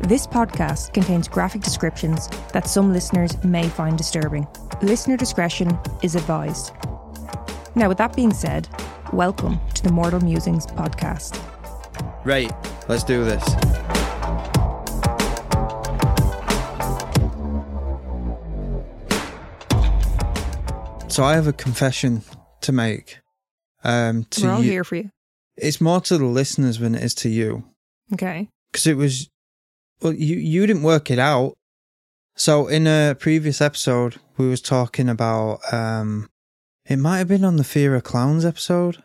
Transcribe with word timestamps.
This 0.00 0.26
podcast 0.26 0.92
contains 0.94 1.28
graphic 1.28 1.62
descriptions 1.62 2.28
that 2.52 2.68
some 2.68 2.92
listeners 2.92 3.42
may 3.44 3.68
find 3.68 3.98
disturbing. 3.98 4.46
Listener 4.80 5.16
discretion 5.16 5.76
is 6.02 6.14
advised. 6.14 6.72
Now, 7.74 7.88
with 7.88 7.98
that 7.98 8.14
being 8.14 8.32
said, 8.32 8.68
welcome 9.12 9.58
to 9.74 9.82
the 9.82 9.90
Mortal 9.92 10.20
Musings 10.20 10.66
podcast. 10.66 11.40
Right, 12.24 12.52
let's 12.88 13.04
do 13.04 13.24
this. 13.24 13.44
So 21.08 21.24
I 21.24 21.34
have 21.34 21.46
a 21.48 21.52
confession 21.52 22.22
to 22.60 22.70
make. 22.70 23.18
Um, 23.82 24.24
to 24.30 24.44
We're 24.44 24.50
all 24.52 24.62
you. 24.62 24.70
here 24.70 24.84
for 24.84 24.96
you. 24.96 25.10
It's 25.56 25.80
more 25.80 26.00
to 26.02 26.18
the 26.18 26.24
listeners 26.26 26.78
than 26.78 26.94
it 26.94 27.02
is 27.02 27.14
to 27.16 27.28
you, 27.28 27.64
Okay. 28.12 28.48
because 28.70 28.86
it 28.86 28.96
was. 28.96 29.28
Well, 30.00 30.12
you 30.14 30.36
you 30.36 30.66
didn't 30.66 30.82
work 30.82 31.10
it 31.10 31.18
out. 31.18 31.54
So 32.36 32.68
in 32.68 32.86
a 32.86 33.16
previous 33.18 33.60
episode, 33.60 34.16
we 34.36 34.48
was 34.48 34.60
talking 34.60 35.08
about. 35.08 35.60
Um, 35.72 36.28
it 36.86 36.96
might 36.96 37.18
have 37.18 37.28
been 37.28 37.44
on 37.44 37.56
the 37.56 37.64
Fear 37.64 37.94
of 37.96 38.04
Clowns 38.04 38.44
episode, 38.44 39.02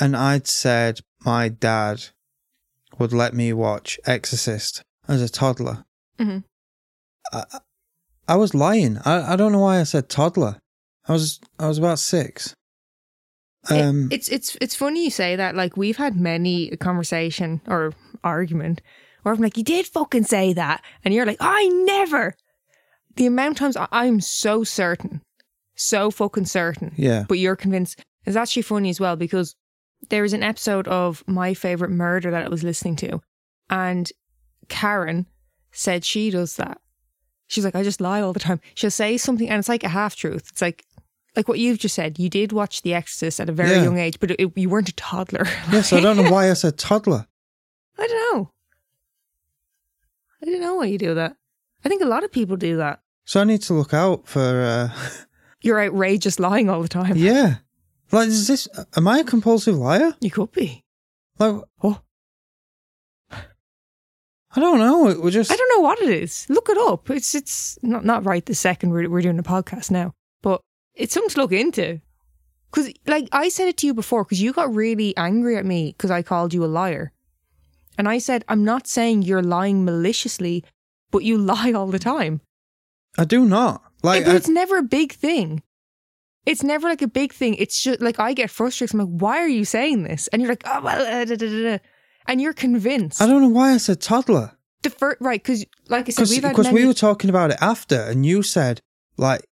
and 0.00 0.16
I'd 0.16 0.46
said 0.46 1.00
my 1.24 1.48
dad 1.48 2.04
would 2.98 3.12
let 3.12 3.34
me 3.34 3.52
watch 3.52 3.98
Exorcist 4.06 4.82
as 5.06 5.20
a 5.20 5.28
toddler. 5.28 5.84
Mhm. 6.18 6.44
I, 7.32 7.44
I 8.26 8.36
was 8.36 8.54
lying. 8.54 8.98
I, 9.04 9.32
I 9.32 9.36
don't 9.36 9.52
know 9.52 9.60
why 9.60 9.80
I 9.80 9.84
said 9.84 10.08
toddler. 10.08 10.58
I 11.08 11.12
was 11.12 11.40
I 11.58 11.66
was 11.68 11.78
about 11.78 11.98
six. 11.98 12.54
It- 13.70 13.82
Um, 13.82 14.08
it's 14.12 14.28
it's 14.28 14.56
it's 14.60 14.74
funny 14.74 15.04
you 15.04 15.10
say 15.10 15.36
that. 15.36 15.54
Like 15.56 15.76
we've 15.76 15.96
had 15.98 16.16
many 16.16 16.70
a 16.70 16.76
conversation 16.76 17.60
or 17.66 17.92
argument 18.24 18.80
where 19.22 19.34
I'm 19.34 19.40
like, 19.40 19.56
you 19.56 19.64
did 19.64 19.86
fucking 19.86 20.24
say 20.24 20.52
that, 20.52 20.82
and 21.04 21.12
you're 21.14 21.26
like, 21.26 21.38
I 21.40 21.68
never. 21.68 22.34
The 23.16 23.26
amount 23.26 23.52
of 23.52 23.58
times 23.58 23.76
I- 23.76 23.88
I'm 23.90 24.20
so 24.20 24.64
certain, 24.64 25.22
so 25.74 26.10
fucking 26.10 26.46
certain, 26.46 26.92
yeah. 26.96 27.24
but 27.28 27.38
you're 27.38 27.56
convinced. 27.56 28.00
It's 28.26 28.36
actually 28.36 28.62
funny 28.62 28.90
as 28.90 29.00
well 29.00 29.16
because 29.16 29.54
there 30.10 30.22
was 30.22 30.32
an 30.32 30.42
episode 30.42 30.86
of 30.88 31.24
my 31.26 31.54
favorite 31.54 31.90
murder 31.90 32.30
that 32.30 32.44
I 32.44 32.48
was 32.48 32.62
listening 32.62 32.96
to, 32.96 33.20
and 33.70 34.10
Karen 34.68 35.26
said 35.72 36.04
she 36.04 36.30
does 36.30 36.56
that. 36.56 36.80
She's 37.48 37.64
like, 37.64 37.74
I 37.74 37.82
just 37.82 38.00
lie 38.00 38.20
all 38.20 38.32
the 38.32 38.40
time. 38.40 38.60
She'll 38.74 38.90
say 38.90 39.16
something, 39.16 39.48
and 39.48 39.58
it's 39.58 39.68
like 39.68 39.82
a 39.84 39.88
half 39.88 40.14
truth. 40.14 40.48
It's 40.52 40.60
like, 40.62 40.84
like 41.34 41.48
what 41.48 41.58
you've 41.58 41.78
just 41.78 41.94
said. 41.94 42.18
You 42.18 42.28
did 42.28 42.52
watch 42.52 42.82
The 42.82 42.92
Exorcist 42.94 43.40
at 43.40 43.48
a 43.48 43.52
very 43.52 43.70
Yeah. 43.70 43.84
young 43.84 43.98
age, 43.98 44.20
but 44.20 44.32
it, 44.32 44.52
you 44.56 44.68
weren't 44.68 44.88
a 44.90 44.94
toddler. 44.94 45.46
Yes, 45.72 45.92
I 45.92 46.00
don't 46.00 46.16
know 46.18 46.30
why 46.30 46.50
I 46.50 46.54
said 46.54 46.76
toddler. 46.78 47.26
I 47.98 48.06
don't 48.06 48.36
know. 48.38 48.50
I 50.42 50.46
don't 50.46 50.60
know 50.60 50.76
why 50.76 50.86
you 50.86 50.98
do 50.98 51.14
that. 51.14 51.36
I 51.84 51.88
think 51.88 52.02
a 52.02 52.06
lot 52.06 52.24
of 52.24 52.32
people 52.32 52.56
do 52.56 52.76
that. 52.78 53.00
So 53.24 53.40
I 53.40 53.44
need 53.44 53.62
to 53.62 53.74
look 53.74 53.92
out 53.94 54.26
for. 54.26 54.40
Uh, 54.40 54.90
You're 55.62 55.80
outrageous 55.84 56.38
lying 56.38 56.70
all 56.70 56.80
the 56.82 56.88
time. 56.88 57.16
yeah, 57.16 57.56
like 58.12 58.28
is 58.28 58.46
this? 58.46 58.68
Am 58.96 59.08
I 59.08 59.18
a 59.18 59.24
compulsive 59.24 59.74
liar? 59.76 60.14
You 60.20 60.30
could 60.30 60.52
be. 60.52 60.84
Like, 61.38 61.62
Oh. 61.82 62.00
I 63.30 64.60
don't 64.60 64.78
know. 64.78 65.08
It 65.08 65.20
was 65.20 65.34
just. 65.34 65.52
I 65.52 65.56
don't 65.56 65.76
know 65.76 65.82
what 65.82 66.00
it 66.00 66.08
is. 66.08 66.46
Look 66.48 66.68
it 66.70 66.78
up. 66.78 67.10
It's 67.10 67.34
it's 67.34 67.78
not 67.82 68.04
not 68.04 68.24
right 68.24 68.44
the 68.44 68.54
second 68.54 68.90
we're 68.90 69.08
we're 69.10 69.20
doing 69.20 69.38
a 69.38 69.42
podcast 69.42 69.90
now, 69.90 70.14
but 70.42 70.62
it's 70.94 71.12
something 71.14 71.30
to 71.30 71.40
look 71.40 71.52
into. 71.52 72.00
Because 72.70 72.92
like 73.06 73.28
I 73.32 73.50
said 73.50 73.68
it 73.68 73.76
to 73.78 73.86
you 73.86 73.94
before, 73.94 74.24
because 74.24 74.40
you 74.40 74.52
got 74.52 74.74
really 74.74 75.14
angry 75.16 75.56
at 75.56 75.66
me 75.66 75.92
because 75.92 76.10
I 76.10 76.22
called 76.22 76.54
you 76.54 76.64
a 76.64 76.66
liar, 76.66 77.12
and 77.98 78.08
I 78.08 78.18
said 78.18 78.44
I'm 78.48 78.64
not 78.64 78.86
saying 78.86 79.22
you're 79.22 79.42
lying 79.42 79.84
maliciously, 79.84 80.64
but 81.10 81.24
you 81.24 81.36
lie 81.52 81.72
all 81.72 81.88
the 81.88 81.98
time. 81.98 82.40
I 83.18 83.24
do 83.24 83.44
not. 83.44 83.82
Like, 84.02 84.24
but 84.24 84.32
I, 84.32 84.36
it's 84.36 84.48
never 84.48 84.78
a 84.78 84.82
big 84.82 85.12
thing. 85.12 85.62
It's 86.46 86.62
never 86.62 86.88
like 86.88 87.02
a 87.02 87.08
big 87.08 87.34
thing. 87.34 87.56
It's 87.56 87.82
just 87.82 88.00
like 88.00 88.18
I 88.18 88.32
get 88.32 88.48
frustrated. 88.50 88.94
I'm 88.94 89.00
like, 89.00 89.20
why 89.20 89.38
are 89.40 89.48
you 89.48 89.64
saying 89.66 90.04
this? 90.04 90.28
And 90.28 90.40
you're 90.40 90.50
like, 90.50 90.62
oh 90.66 90.80
well, 90.80 91.02
uh, 91.02 91.24
da, 91.26 91.36
da, 91.36 91.46
da, 91.46 91.62
da. 91.76 91.78
and 92.26 92.40
you're 92.40 92.54
convinced. 92.54 93.20
I 93.20 93.26
don't 93.26 93.42
know 93.42 93.48
why 93.48 93.72
I 93.72 93.76
said 93.78 94.00
toddler. 94.00 94.52
the 94.82 94.90
first 94.90 95.18
right 95.20 95.42
because 95.42 95.66
like 95.88 96.08
I 96.08 96.12
said, 96.12 96.28
we've 96.30 96.40
Because 96.42 96.66
many- 96.66 96.80
we 96.80 96.86
were 96.86 96.94
talking 96.94 97.28
about 97.28 97.50
it 97.50 97.58
after, 97.60 98.00
and 98.00 98.24
you 98.24 98.42
said 98.42 98.80
like 99.18 99.44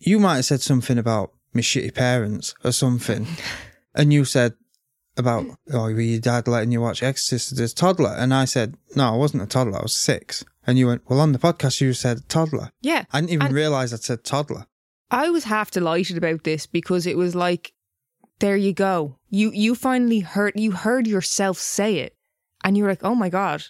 you 0.00 0.18
might 0.18 0.36
have 0.36 0.44
said 0.44 0.60
something 0.60 0.98
about 0.98 1.32
my 1.54 1.60
shitty 1.60 1.94
parents 1.94 2.54
or 2.64 2.72
something, 2.72 3.26
and 3.94 4.12
you 4.12 4.24
said 4.24 4.54
about 5.16 5.44
oh, 5.72 5.82
were 5.82 6.00
your 6.00 6.20
dad 6.20 6.48
letting 6.48 6.72
you 6.72 6.80
watch 6.80 7.02
Exorcist 7.02 7.52
as 7.52 7.72
a 7.72 7.74
toddler, 7.74 8.14
and 8.18 8.32
I 8.32 8.44
said 8.46 8.76
no, 8.96 9.12
I 9.12 9.16
wasn't 9.16 9.42
a 9.42 9.46
toddler, 9.46 9.78
I 9.78 9.82
was 9.82 9.94
six, 9.96 10.44
and 10.66 10.78
you 10.78 10.86
went 10.86 11.02
well 11.08 11.20
on 11.20 11.32
the 11.32 11.38
podcast 11.38 11.80
you 11.80 11.92
said 11.92 12.28
toddler. 12.28 12.70
yeah. 12.80 13.04
I 13.12 13.20
didn't 13.20 13.32
even 13.32 13.46
And- 13.48 13.54
realize 13.54 13.92
I 13.92 13.96
said 13.96 14.24
toddler. 14.24 14.66
I 15.10 15.28
was 15.28 15.44
half 15.44 15.70
delighted 15.70 16.16
about 16.16 16.44
this 16.44 16.66
because 16.66 17.06
it 17.06 17.18
was 17.18 17.34
like, 17.34 17.74
there 18.38 18.56
you 18.56 18.72
go. 18.72 19.18
You 19.28 19.50
you 19.52 19.74
finally 19.74 20.20
heard 20.20 20.54
you 20.56 20.72
heard 20.72 21.06
yourself 21.06 21.58
say 21.58 21.96
it, 21.98 22.16
and 22.64 22.76
you 22.76 22.84
were 22.84 22.88
like, 22.90 23.04
oh 23.04 23.14
my 23.14 23.28
god, 23.28 23.62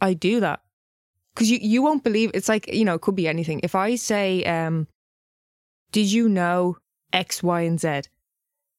I 0.00 0.12
do 0.14 0.40
that. 0.40 0.60
Because 1.34 1.50
you 1.50 1.58
you 1.62 1.80
won't 1.82 2.04
believe 2.04 2.30
it's 2.34 2.48
like 2.48 2.68
you 2.72 2.84
know 2.84 2.94
it 2.96 3.00
could 3.00 3.16
be 3.16 3.26
anything. 3.26 3.60
If 3.62 3.74
I 3.74 3.94
say, 3.96 4.44
um, 4.44 4.86
did 5.92 6.12
you 6.12 6.28
know 6.28 6.76
X, 7.12 7.42
Y, 7.42 7.62
and 7.62 7.80
Z, 7.80 8.02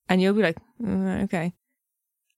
and 0.07 0.21
you'll 0.21 0.35
be 0.35 0.43
like, 0.43 0.57
"Mm, 0.79 1.23
okay, 1.23 1.53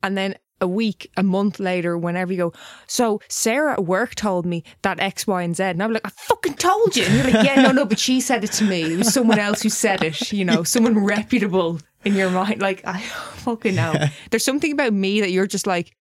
and 0.06 0.18
then 0.18 0.36
a 0.62 0.68
week, 0.68 1.12
a 1.18 1.24
month 1.24 1.60
later, 1.60 1.98
whenever 1.98 2.32
you 2.32 2.38
go, 2.38 2.54
so 2.88 3.20
Sarah 3.28 3.74
at 3.74 3.84
work 3.86 4.16
told 4.16 4.46
me 4.46 4.64
that 4.84 5.00
X, 5.02 5.28
Y, 5.28 5.42
and 5.42 5.56
Z. 5.56 5.64
And 5.64 5.84
I'm 5.84 5.92
like, 5.92 6.06
I 6.06 6.10
fucking 6.10 6.54
told 6.54 6.96
you. 6.96 7.04
And 7.04 7.14
you're 7.14 7.24
like, 7.34 7.46
yeah, 7.46 7.62
no, 7.62 7.72
no, 7.74 7.86
but 7.86 8.00
she 8.00 8.22
said 8.22 8.44
it 8.46 8.54
to 8.54 8.64
me. 8.64 8.94
It 8.94 8.98
was 8.98 9.14
someone 9.14 9.38
else 9.38 9.62
who 9.62 9.70
said 9.70 10.02
it, 10.02 10.32
you 10.32 10.46
know, 10.46 10.64
someone 10.64 10.98
reputable 11.04 11.80
in 12.06 12.16
your 12.16 12.30
mind. 12.30 12.62
Like, 12.62 12.86
I 12.88 13.00
fucking 13.02 13.76
know. 13.76 13.96
There's 14.32 14.46
something 14.46 14.72
about 14.72 14.94
me 14.94 15.20
that 15.20 15.32
you're 15.32 15.46
just 15.48 15.68
like, 15.68 15.94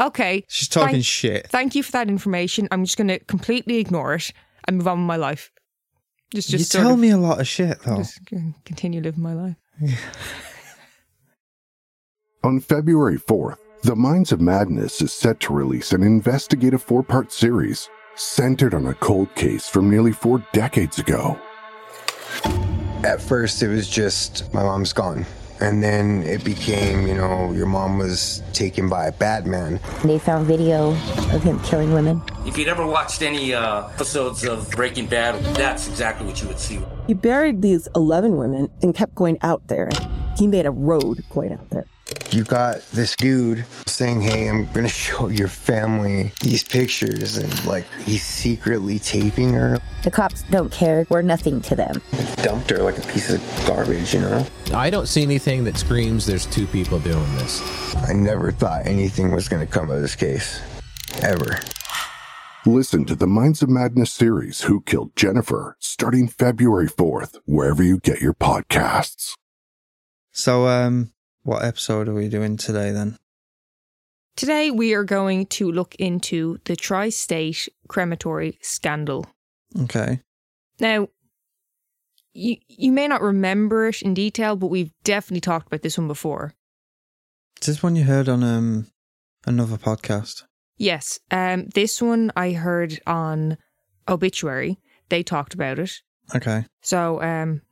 okay, 0.00 0.42
She's 0.48 0.68
talking 0.68 0.92
Thank- 0.94 1.04
shit. 1.04 1.46
thank 1.48 1.74
you 1.74 1.82
for 1.82 1.92
that 1.92 2.08
information. 2.08 2.66
I'm 2.70 2.84
just 2.84 2.96
going 2.96 3.08
to 3.08 3.18
completely 3.24 3.76
ignore 3.76 4.14
it 4.14 4.32
and 4.66 4.78
move 4.78 4.88
on 4.88 5.00
with 5.00 5.06
my 5.06 5.16
life. 5.16 5.50
Just, 6.32 6.48
just 6.48 6.72
you 6.74 6.80
tell 6.80 6.92
of- 6.94 6.98
me 6.98 7.10
a 7.10 7.18
lot 7.18 7.40
of 7.40 7.46
shit 7.48 7.78
though. 7.82 7.98
Just 7.98 8.20
continue 8.64 9.02
living 9.02 9.22
my 9.22 9.34
life. 9.34 9.56
On 12.48 12.60
February 12.60 13.18
4th, 13.18 13.58
The 13.82 13.94
Minds 13.94 14.32
of 14.32 14.40
Madness 14.40 15.02
is 15.02 15.12
set 15.12 15.38
to 15.40 15.52
release 15.52 15.92
an 15.92 16.02
investigative 16.02 16.82
four 16.82 17.02
part 17.02 17.30
series 17.30 17.90
centered 18.14 18.72
on 18.72 18.86
a 18.86 18.94
cold 18.94 19.34
case 19.34 19.68
from 19.68 19.90
nearly 19.90 20.12
four 20.12 20.42
decades 20.54 20.98
ago. 20.98 21.38
At 23.04 23.20
first, 23.20 23.62
it 23.62 23.68
was 23.68 23.86
just 23.86 24.50
my 24.54 24.62
mom's 24.62 24.94
gone. 24.94 25.26
And 25.60 25.82
then 25.82 26.22
it 26.22 26.42
became, 26.42 27.06
you 27.06 27.16
know, 27.16 27.52
your 27.52 27.66
mom 27.66 27.98
was 27.98 28.42
taken 28.54 28.88
by 28.88 29.08
a 29.08 29.12
bad 29.12 29.46
man. 29.46 29.78
They 30.02 30.18
found 30.18 30.46
video 30.46 30.92
of 31.30 31.42
him 31.42 31.60
killing 31.60 31.92
women. 31.92 32.22
If 32.46 32.56
you'd 32.56 32.68
ever 32.68 32.86
watched 32.86 33.20
any 33.20 33.52
uh, 33.52 33.88
episodes 33.88 34.44
of 34.44 34.70
Breaking 34.70 35.04
Bad, 35.04 35.34
that's 35.54 35.86
exactly 35.86 36.26
what 36.26 36.40
you 36.40 36.48
would 36.48 36.58
see. 36.58 36.80
He 37.08 37.12
buried 37.12 37.60
these 37.60 37.88
11 37.94 38.38
women 38.38 38.70
and 38.80 38.94
kept 38.94 39.14
going 39.14 39.36
out 39.42 39.68
there. 39.68 39.90
He 40.38 40.46
made 40.46 40.64
a 40.64 40.70
road 40.70 41.22
going 41.28 41.52
out 41.52 41.68
there. 41.68 41.84
You 42.30 42.44
got 42.44 42.82
this 42.90 43.16
dude 43.16 43.64
saying, 43.86 44.20
Hey, 44.20 44.48
I'm 44.48 44.66
gonna 44.72 44.88
show 45.06 45.28
your 45.28 45.48
family 45.48 46.32
these 46.40 46.62
pictures. 46.62 47.36
And 47.36 47.64
like, 47.64 47.86
he's 48.04 48.24
secretly 48.24 48.98
taping 48.98 49.52
her. 49.52 49.78
The 50.04 50.10
cops 50.10 50.42
don't 50.44 50.70
care. 50.70 51.06
We're 51.08 51.22
nothing 51.22 51.60
to 51.62 51.76
them. 51.76 52.02
Dumped 52.36 52.70
her 52.70 52.82
like 52.82 52.98
a 52.98 53.06
piece 53.08 53.30
of 53.30 53.40
garbage, 53.66 54.14
you 54.14 54.20
know? 54.20 54.46
I 54.72 54.90
don't 54.90 55.06
see 55.06 55.22
anything 55.22 55.64
that 55.64 55.76
screams 55.76 56.26
there's 56.26 56.46
two 56.46 56.66
people 56.66 56.98
doing 56.98 57.34
this. 57.36 57.62
I 57.96 58.12
never 58.12 58.52
thought 58.52 58.86
anything 58.86 59.32
was 59.32 59.48
gonna 59.48 59.66
come 59.66 59.90
of 59.90 60.00
this 60.00 60.16
case. 60.16 60.60
Ever. 61.22 61.58
Listen 62.66 63.04
to 63.06 63.14
the 63.14 63.26
Minds 63.26 63.62
of 63.62 63.70
Madness 63.70 64.10
series, 64.10 64.62
Who 64.62 64.82
Killed 64.82 65.16
Jennifer, 65.16 65.76
starting 65.80 66.28
February 66.28 66.88
4th, 66.88 67.38
wherever 67.46 67.82
you 67.82 67.98
get 67.98 68.20
your 68.20 68.34
podcasts. 68.34 69.34
So 70.32 70.66
um 70.66 71.12
what 71.48 71.64
episode 71.64 72.08
are 72.08 72.14
we 72.14 72.28
doing 72.28 72.58
today 72.58 72.90
then? 72.90 73.16
Today, 74.36 74.70
we 74.70 74.92
are 74.92 75.02
going 75.02 75.46
to 75.46 75.72
look 75.72 75.94
into 75.94 76.58
the 76.66 76.76
tri 76.76 77.08
state 77.08 77.70
crematory 77.88 78.58
scandal. 78.60 79.26
Okay. 79.80 80.20
Now, 80.78 81.08
you, 82.34 82.56
you 82.68 82.92
may 82.92 83.08
not 83.08 83.22
remember 83.22 83.88
it 83.88 84.02
in 84.02 84.12
detail, 84.12 84.56
but 84.56 84.66
we've 84.66 84.92
definitely 85.04 85.40
talked 85.40 85.66
about 85.66 85.80
this 85.80 85.96
one 85.96 86.06
before. 86.06 86.52
Is 87.62 87.66
this 87.66 87.82
one 87.82 87.96
you 87.96 88.04
heard 88.04 88.28
on 88.28 88.44
um 88.44 88.86
another 89.46 89.78
podcast? 89.78 90.44
Yes, 90.76 91.18
um, 91.30 91.66
this 91.74 92.00
one 92.02 92.30
I 92.36 92.52
heard 92.52 93.00
on 93.06 93.56
Obituary. 94.06 94.78
They 95.08 95.22
talked 95.22 95.54
about 95.54 95.78
it. 95.78 96.02
Okay. 96.34 96.66
So, 96.82 97.22
um, 97.22 97.62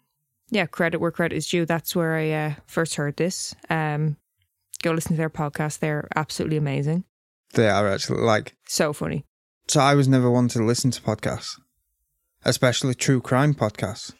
yeah, 0.51 0.67
credit 0.67 0.99
where 1.01 1.11
credit 1.11 1.37
is 1.37 1.47
due. 1.49 1.67
That's 1.67 1.95
where 1.97 2.15
I 2.17 2.31
uh, 2.31 2.55
first 2.67 2.95
heard 2.97 3.17
this. 3.17 3.55
Um, 3.71 4.17
go 4.83 4.93
listen 4.93 5.13
to 5.13 5.17
their 5.17 5.31
podcast. 5.31 5.79
They're 5.81 6.09
absolutely 6.15 6.57
amazing. 6.57 7.05
They 7.55 7.69
are 7.69 7.89
actually 7.89 8.21
like 8.23 8.55
So 8.67 8.93
funny. 8.93 9.25
so 9.69 9.81
I 9.81 9.95
was 9.95 10.09
never 10.09 10.31
one 10.31 10.49
to 10.49 10.63
listen 10.63 10.91
to 10.93 11.01
podcasts, 11.03 11.59
especially 12.45 12.95
true 12.95 13.21
crime 13.21 13.55
podcasts. 13.55 14.13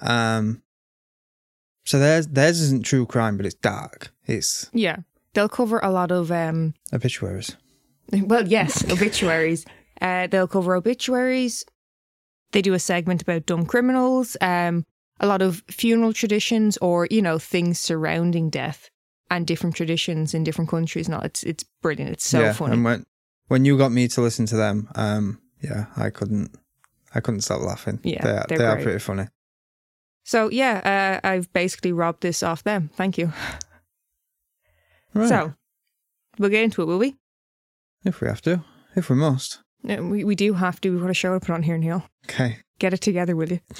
Um, 0.00 0.62
so 1.84 1.98
theirs 1.98 2.26
theirs 2.28 2.60
isn't 2.60 2.84
true 2.84 3.06
crime, 3.06 3.36
but 3.36 3.46
it's 3.46 3.54
dark. 3.54 4.12
It's 4.24 4.68
Yeah. 4.72 4.98
They'll 5.34 5.48
cover 5.48 5.78
a 5.82 5.90
lot 5.90 6.10
of 6.10 6.30
um 6.32 6.74
obituaries. 6.92 7.56
well, 8.12 8.46
yes, 8.46 8.84
obituaries. 8.90 9.64
Uh, 10.00 10.26
they'll 10.26 10.48
cover 10.48 10.74
obituaries. 10.76 11.64
They 12.52 12.62
do 12.62 12.74
a 12.74 12.78
segment 12.78 13.22
about 13.22 13.46
dumb 13.46 13.66
criminals, 13.66 14.36
um, 14.40 14.84
a 15.20 15.26
lot 15.26 15.42
of 15.42 15.62
funeral 15.68 16.12
traditions 16.12 16.76
or, 16.78 17.06
you 17.10 17.22
know, 17.22 17.38
things 17.38 17.78
surrounding 17.78 18.50
death 18.50 18.90
and 19.30 19.46
different 19.46 19.74
traditions 19.76 20.34
in 20.34 20.44
different 20.44 20.70
countries. 20.70 21.08
No, 21.08 21.18
it's 21.20 21.42
it's 21.42 21.64
brilliant. 21.82 22.12
It's 22.12 22.26
so 22.26 22.40
yeah, 22.40 22.52
funny. 22.52 22.74
And 22.74 22.84
when 22.84 23.06
when 23.48 23.64
you 23.64 23.78
got 23.78 23.92
me 23.92 24.08
to 24.08 24.20
listen 24.20 24.46
to 24.46 24.56
them, 24.56 24.88
um, 24.94 25.40
yeah, 25.62 25.86
I 25.96 26.10
couldn't 26.10 26.54
I 27.14 27.20
couldn't 27.20 27.40
stop 27.42 27.60
laughing. 27.62 28.00
Yeah, 28.02 28.22
they, 28.22 28.30
are- 28.30 28.46
they're 28.48 28.58
they 28.58 28.64
are 28.66 28.82
pretty 28.82 28.98
funny. 28.98 29.26
So 30.24 30.50
yeah, 30.50 31.20
uh, 31.22 31.26
I've 31.28 31.52
basically 31.52 31.92
robbed 31.92 32.20
this 32.22 32.42
off 32.42 32.62
them. 32.64 32.90
Thank 32.94 33.16
you. 33.18 33.32
Right. 35.14 35.28
So 35.28 35.54
we'll 36.38 36.50
get 36.50 36.64
into 36.64 36.82
it, 36.82 36.86
will 36.86 36.98
we? 36.98 37.16
if 38.04 38.20
we 38.20 38.28
have 38.28 38.42
to, 38.42 38.62
if 38.94 39.08
we 39.10 39.16
must, 39.16 39.58
Uh, 39.88 39.96
We 40.02 40.24
we 40.24 40.34
do 40.34 40.52
have 40.54 40.80
to. 40.80 40.90
We've 40.90 41.00
got 41.00 41.10
a 41.10 41.14
show 41.14 41.32
to 41.34 41.40
put 41.40 41.54
on 41.54 41.62
here, 41.62 41.78
Neil. 41.78 42.04
okay. 42.26 42.58
Get 42.78 42.92
it 42.92 43.00
together, 43.00 43.34
will 43.34 43.48
you? 43.50 43.60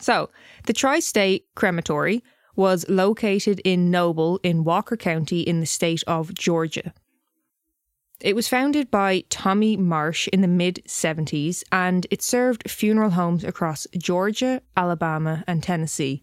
so, 0.00 0.30
the 0.66 0.72
Tri 0.72 1.00
State 1.00 1.46
Crematory 1.54 2.22
was 2.56 2.88
located 2.88 3.60
in 3.64 3.90
Noble 3.90 4.40
in 4.42 4.64
Walker 4.64 4.96
County 4.96 5.40
in 5.40 5.60
the 5.60 5.66
state 5.66 6.02
of 6.06 6.34
Georgia. 6.34 6.92
It 8.20 8.36
was 8.36 8.48
founded 8.48 8.90
by 8.90 9.24
Tommy 9.30 9.76
Marsh 9.78 10.28
in 10.28 10.42
the 10.42 10.48
mid 10.48 10.82
70s 10.86 11.62
and 11.72 12.06
it 12.10 12.20
served 12.22 12.70
funeral 12.70 13.10
homes 13.10 13.44
across 13.44 13.86
Georgia, 13.96 14.60
Alabama, 14.76 15.42
and 15.46 15.62
Tennessee. 15.62 16.22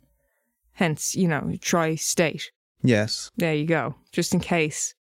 Hence, 0.74 1.16
you 1.16 1.28
know, 1.28 1.56
Tri 1.60 1.96
State. 1.96 2.52
Yes, 2.84 3.32
There 3.36 3.56
you 3.56 3.66
go, 3.66 3.96
just 4.12 4.36
in 4.36 4.40
case. 4.40 4.94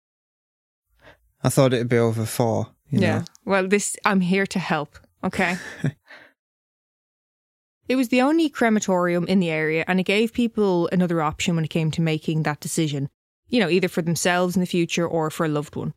I 1.42 1.48
thought 1.48 1.74
it'd 1.74 1.88
be 1.88 1.98
over 1.98 2.24
four. 2.24 2.68
You 2.88 3.00
yeah. 3.00 3.18
know? 3.18 3.24
Well, 3.44 3.66
this 3.66 3.96
I'm 4.04 4.20
here 4.20 4.46
to 4.46 4.58
help. 4.60 4.96
Okay. 5.24 5.56
it 7.88 7.96
was 7.96 8.08
the 8.08 8.22
only 8.22 8.48
crematorium 8.48 9.26
in 9.26 9.40
the 9.40 9.50
area, 9.50 9.84
and 9.86 10.00
it 10.00 10.04
gave 10.04 10.32
people 10.32 10.88
another 10.92 11.20
option 11.20 11.54
when 11.54 11.64
it 11.64 11.70
came 11.70 11.90
to 11.92 12.00
making 12.00 12.42
that 12.42 12.60
decision. 12.60 13.08
You 13.48 13.60
know, 13.60 13.68
either 13.68 13.88
for 13.88 14.02
themselves 14.02 14.56
in 14.56 14.60
the 14.60 14.66
future 14.66 15.06
or 15.06 15.30
for 15.30 15.44
a 15.44 15.48
loved 15.48 15.76
one. 15.76 15.94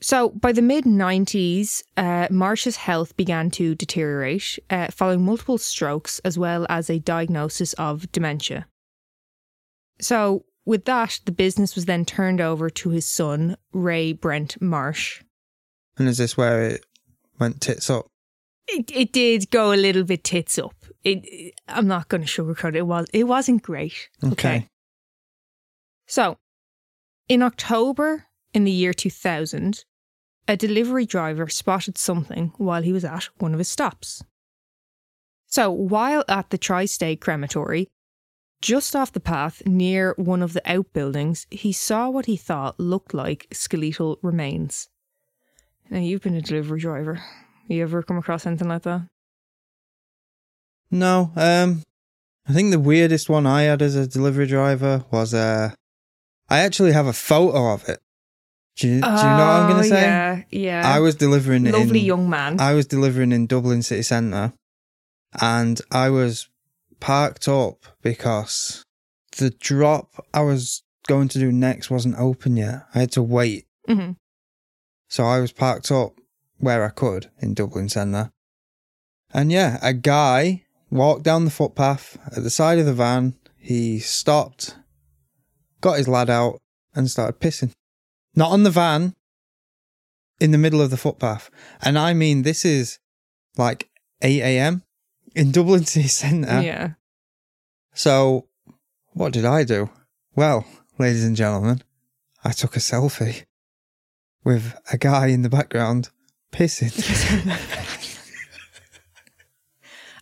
So, 0.00 0.28
by 0.28 0.52
the 0.52 0.62
mid 0.62 0.84
90s, 0.84 1.82
uh, 1.96 2.28
Marsh's 2.30 2.76
health 2.76 3.16
began 3.16 3.50
to 3.52 3.74
deteriorate 3.74 4.58
uh, 4.68 4.88
following 4.90 5.24
multiple 5.24 5.58
strokes 5.58 6.18
as 6.20 6.38
well 6.38 6.66
as 6.68 6.90
a 6.90 6.98
diagnosis 6.98 7.72
of 7.74 8.10
dementia. 8.12 8.66
So, 10.00 10.44
with 10.66 10.84
that, 10.84 11.20
the 11.24 11.32
business 11.32 11.74
was 11.74 11.86
then 11.86 12.04
turned 12.04 12.40
over 12.40 12.68
to 12.68 12.90
his 12.90 13.06
son, 13.06 13.56
Ray 13.72 14.12
Brent 14.12 14.60
Marsh. 14.60 15.22
And 15.96 16.08
is 16.08 16.18
this 16.18 16.36
where 16.36 16.62
it 16.64 16.86
went 17.38 17.60
tits 17.62 17.88
up? 17.88 18.06
It, 18.68 18.90
it 18.92 19.12
did 19.12 19.50
go 19.50 19.72
a 19.72 19.76
little 19.76 20.02
bit 20.02 20.24
tits 20.24 20.58
up. 20.58 20.74
It, 21.04 21.54
I'm 21.68 21.86
not 21.86 22.08
going 22.08 22.22
to 22.22 22.28
sugarcoat 22.28 22.70
it. 22.70 22.76
It 22.76 22.86
was 22.86 23.06
it 23.12 23.24
wasn't 23.24 23.62
great. 23.62 24.08
Okay. 24.24 24.68
So, 26.06 26.38
in 27.28 27.42
October 27.42 28.26
in 28.52 28.64
the 28.64 28.72
year 28.72 28.92
2000, 28.92 29.84
a 30.48 30.56
delivery 30.56 31.06
driver 31.06 31.48
spotted 31.48 31.98
something 31.98 32.52
while 32.56 32.82
he 32.82 32.92
was 32.92 33.04
at 33.04 33.28
one 33.38 33.52
of 33.52 33.58
his 33.58 33.68
stops. 33.68 34.22
So, 35.46 35.70
while 35.70 36.24
at 36.28 36.50
the 36.50 36.58
Tri 36.58 36.86
State 36.86 37.20
Crematory, 37.20 37.88
just 38.60 38.96
off 38.96 39.12
the 39.12 39.20
path 39.20 39.62
near 39.66 40.14
one 40.16 40.42
of 40.42 40.54
the 40.54 40.62
outbuildings, 40.70 41.46
he 41.50 41.72
saw 41.72 42.08
what 42.08 42.26
he 42.26 42.36
thought 42.36 42.80
looked 42.80 43.14
like 43.14 43.46
skeletal 43.52 44.18
remains. 44.22 44.88
Now, 45.88 45.98
you've 45.98 46.22
been 46.22 46.34
a 46.34 46.42
delivery 46.42 46.80
driver. 46.80 47.22
You 47.68 47.82
ever 47.82 48.02
come 48.02 48.18
across 48.18 48.46
anything 48.46 48.68
like 48.68 48.82
that? 48.82 49.06
No, 50.90 51.32
um, 51.36 51.82
I 52.48 52.52
think 52.52 52.70
the 52.70 52.78
weirdest 52.78 53.28
one 53.28 53.46
I 53.46 53.62
had 53.62 53.82
as 53.82 53.96
a 53.96 54.06
delivery 54.06 54.46
driver 54.46 55.04
was 55.10 55.34
uh, 55.34 55.72
I 56.48 56.60
actually 56.60 56.92
have 56.92 57.06
a 57.06 57.12
photo 57.12 57.72
of 57.72 57.88
it. 57.88 57.98
Do 58.76 58.88
you, 58.88 59.00
do 59.00 59.06
you 59.06 59.10
know 59.10 59.10
what 59.10 59.22
I'm 59.22 59.68
going 59.68 59.78
Oh, 59.78 59.82
to 59.82 59.88
say? 59.88 60.02
Yeah, 60.02 60.42
yeah. 60.50 60.82
I 60.84 61.00
was 61.00 61.14
delivering 61.16 61.64
lovely 61.64 62.00
in, 62.00 62.04
young 62.06 62.30
man. 62.30 62.60
I 62.60 62.74
was 62.74 62.86
delivering 62.86 63.32
in 63.32 63.46
Dublin 63.46 63.82
city 63.82 64.02
centre, 64.02 64.52
and 65.40 65.80
I 65.90 66.10
was 66.10 66.48
parked 67.00 67.48
up 67.48 67.78
because 68.02 68.84
the 69.38 69.50
drop 69.50 70.24
I 70.34 70.42
was 70.42 70.82
going 71.08 71.28
to 71.28 71.38
do 71.38 71.50
next 71.50 71.90
wasn't 71.90 72.18
open 72.18 72.56
yet. 72.56 72.86
I 72.94 73.00
had 73.00 73.12
to 73.12 73.22
wait, 73.22 73.66
hmm 73.88 74.12
so 75.08 75.24
I 75.24 75.38
was 75.40 75.52
parked 75.52 75.90
up 75.92 76.14
where 76.58 76.84
I 76.84 76.90
could 76.90 77.30
in 77.40 77.54
Dublin 77.54 77.88
centre. 77.88 78.30
And 79.32 79.50
yeah, 79.52 79.78
a 79.82 79.92
guy 79.92 80.64
walked 80.90 81.24
down 81.24 81.44
the 81.44 81.50
footpath 81.50 82.18
at 82.34 82.42
the 82.42 82.50
side 82.50 82.78
of 82.78 82.86
the 82.86 82.94
van. 82.94 83.34
He 83.58 83.98
stopped, 83.98 84.76
got 85.80 85.98
his 85.98 86.08
lad 86.08 86.30
out, 86.30 86.58
and 86.94 87.10
started 87.10 87.40
pissing. 87.40 87.72
Not 88.34 88.52
on 88.52 88.62
the 88.62 88.70
van, 88.70 89.14
in 90.40 90.50
the 90.50 90.58
middle 90.58 90.80
of 90.80 90.90
the 90.90 90.96
footpath. 90.96 91.50
And 91.82 91.98
I 91.98 92.14
mean, 92.14 92.42
this 92.42 92.64
is 92.64 92.98
like 93.56 93.88
8 94.22 94.40
a.m. 94.40 94.82
in 95.34 95.50
Dublin 95.50 95.84
city 95.86 96.08
centre. 96.08 96.62
Yeah. 96.62 96.92
So, 97.94 98.46
what 99.12 99.32
did 99.32 99.44
I 99.44 99.64
do? 99.64 99.90
Well, 100.34 100.66
ladies 100.98 101.24
and 101.24 101.36
gentlemen, 101.36 101.82
I 102.44 102.52
took 102.52 102.76
a 102.76 102.80
selfie 102.80 103.44
with 104.44 104.78
a 104.92 104.98
guy 104.98 105.28
in 105.28 105.42
the 105.42 105.48
background 105.48 106.10
pissing. 106.52 106.92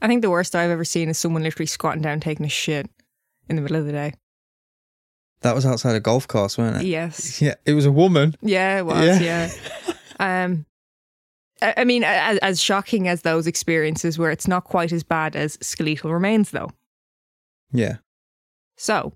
I 0.03 0.07
think 0.07 0.23
the 0.23 0.31
worst 0.31 0.55
I've 0.55 0.71
ever 0.71 0.85
seen 0.85 1.09
is 1.09 1.19
someone 1.19 1.43
literally 1.43 1.67
squatting 1.67 2.03
down 2.03 2.21
taking 2.21 2.45
a 2.45 2.49
shit 2.51 2.91
in 3.49 3.57
the 3.57 3.63
middle 3.63 3.77
of 3.79 3.87
the 3.87 3.93
day. 3.93 4.13
that 5.41 5.55
was 5.55 5.65
outside 5.65 5.95
a 5.97 6.01
golf 6.01 6.29
course, 6.29 6.59
wasn't 6.59 6.83
it? 6.83 6.87
Yes. 6.87 7.41
Yeah, 7.41 7.55
it 7.65 7.73
was 7.73 7.87
a 7.87 7.93
woman. 7.93 8.35
Yeah, 8.43 8.79
it 8.79 8.87
was. 8.87 9.21
Yeah. 9.21 9.51
Yeah. 10.21 10.45
um, 10.45 10.67
I, 11.63 11.75
I 11.79 11.85
mean, 11.85 12.05
as, 12.05 12.39
as 12.39 12.61
shocking 12.61 13.09
as 13.09 13.23
those 13.23 13.47
experiences 13.47 14.19
were, 14.19 14.31
it's 14.31 14.49
not 14.49 14.65
quite 14.65 14.93
as 14.93 15.03
bad 15.03 15.37
as 15.37 15.57
skeletal 15.63 16.13
remains, 16.13 16.51
though. 16.51 16.71
Yeah. 17.73 17.97
So, 18.77 19.15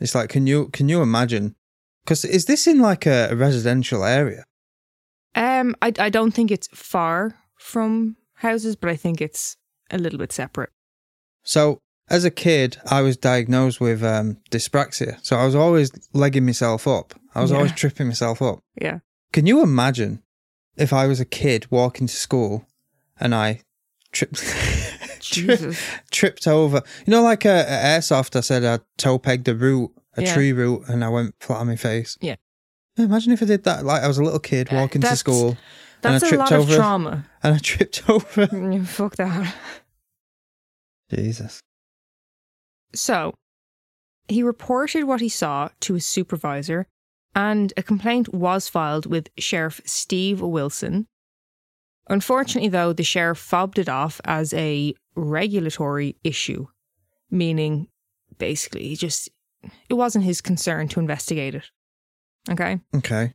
It's 0.00 0.14
like, 0.14 0.28
can 0.30 0.46
you 0.46 0.68
can 0.68 0.88
you 0.88 1.00
imagine? 1.00 1.54
Because 2.04 2.24
is 2.24 2.44
this 2.46 2.66
in 2.66 2.80
like 2.80 3.06
a, 3.06 3.28
a 3.30 3.36
residential 3.36 4.04
area? 4.04 4.44
Um, 5.34 5.74
I 5.82 5.92
I 5.98 6.10
don't 6.10 6.32
think 6.32 6.50
it's 6.50 6.68
far 6.74 7.34
from 7.56 8.16
houses, 8.34 8.76
but 8.76 8.90
I 8.90 8.96
think 8.96 9.20
it's 9.20 9.56
a 9.90 9.98
little 9.98 10.18
bit 10.18 10.32
separate. 10.32 10.70
So 11.42 11.78
as 12.08 12.24
a 12.24 12.30
kid, 12.30 12.78
I 12.90 13.02
was 13.02 13.16
diagnosed 13.16 13.80
with 13.80 14.02
um, 14.02 14.38
dyspraxia. 14.50 15.18
So 15.24 15.36
I 15.36 15.44
was 15.44 15.54
always 15.54 15.90
legging 16.12 16.44
myself 16.46 16.86
up. 16.88 17.14
I 17.34 17.40
was 17.42 17.50
Yeah. 17.50 17.58
always 17.58 17.72
tripping 17.72 18.08
myself 18.08 18.42
up. 18.42 18.60
Yeah. 18.80 18.98
Can 19.32 19.46
you 19.46 19.62
imagine 19.62 20.22
if 20.76 20.92
I 20.92 21.06
was 21.06 21.20
a 21.20 21.24
kid 21.24 21.66
walking 21.70 22.06
to 22.08 22.14
school 22.14 22.66
and 23.20 23.34
I 23.34 23.60
tripped 24.12 24.42
tri- 25.20 25.74
tripped 26.10 26.46
over? 26.48 26.82
You 27.06 27.10
know, 27.12 27.22
like 27.22 27.44
a, 27.44 27.60
a 27.60 27.98
airsoft. 27.98 28.34
I 28.36 28.40
said 28.40 28.64
I 28.64 28.80
toe 28.98 29.18
pegged 29.18 29.48
a 29.48 29.54
root, 29.54 29.92
a 30.16 30.22
Yeah. 30.22 30.34
tree 30.34 30.52
root, 30.52 30.88
and 30.88 31.04
I 31.04 31.08
went 31.08 31.34
flat 31.40 31.60
on 31.60 31.66
my 31.68 31.76
face. 31.76 32.16
Yeah. 32.20 32.36
Imagine 33.04 33.32
if 33.32 33.42
I 33.42 33.46
did 33.46 33.64
that. 33.64 33.84
Like 33.84 34.02
I 34.02 34.08
was 34.08 34.18
a 34.18 34.22
little 34.22 34.38
kid 34.40 34.70
walking 34.72 35.00
to 35.00 35.06
That's- 35.06 35.18
school 35.20 35.56
That's 36.02 36.22
and 36.22 36.24
I 36.24 36.26
a 36.26 36.30
tripped 36.30 36.50
lot 36.50 36.52
over 36.52 36.72
of 36.72 36.76
trauma. 36.78 37.26
and 37.42 37.54
I 37.54 37.58
tripped 37.58 38.08
over. 38.08 38.46
Mm, 38.46 38.86
Fuck 38.86 39.16
that. 39.16 39.54
Jesus. 41.12 41.60
So, 42.94 43.34
he 44.28 44.42
reported 44.42 45.04
what 45.04 45.20
he 45.20 45.28
saw 45.28 45.68
to 45.80 45.94
his 45.94 46.06
supervisor, 46.06 46.86
and 47.34 47.72
a 47.76 47.82
complaint 47.82 48.32
was 48.34 48.68
filed 48.68 49.06
with 49.06 49.28
Sheriff 49.38 49.80
Steve 49.84 50.40
Wilson. 50.40 51.06
Unfortunately, 52.08 52.68
though, 52.68 52.92
the 52.92 53.04
sheriff 53.04 53.38
fobbed 53.38 53.78
it 53.78 53.88
off 53.88 54.20
as 54.24 54.52
a 54.54 54.94
regulatory 55.14 56.16
issue, 56.24 56.66
meaning 57.30 57.86
basically 58.38 58.88
he 58.88 58.96
just 58.96 59.28
it 59.88 59.94
wasn't 59.94 60.24
his 60.24 60.40
concern 60.40 60.88
to 60.88 61.00
investigate 61.00 61.54
it. 61.54 61.70
Okay? 62.48 62.80
Okay. 62.94 63.34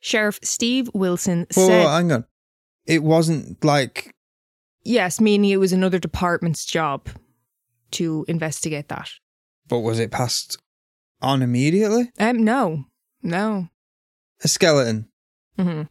Sheriff 0.00 0.38
Steve 0.42 0.90
Wilson 0.94 1.46
Well, 1.56 1.66
said 1.66 1.86
hang 1.86 2.12
on. 2.12 2.24
It 2.86 3.02
wasn't 3.02 3.64
like 3.64 4.14
yes, 4.84 5.20
meaning 5.20 5.50
it 5.50 5.56
was 5.56 5.72
another 5.72 5.98
department's 5.98 6.64
job 6.64 7.08
to 7.92 8.24
investigate 8.28 8.88
that. 8.88 9.10
But 9.68 9.80
was 9.80 9.98
it 9.98 10.10
passed 10.10 10.58
on 11.20 11.42
immediately? 11.42 12.12
Um, 12.18 12.44
no, 12.44 12.84
no. 13.22 13.68
A 14.44 14.48
skeleton. 14.48 15.08
Mm-hmm. 15.58 15.82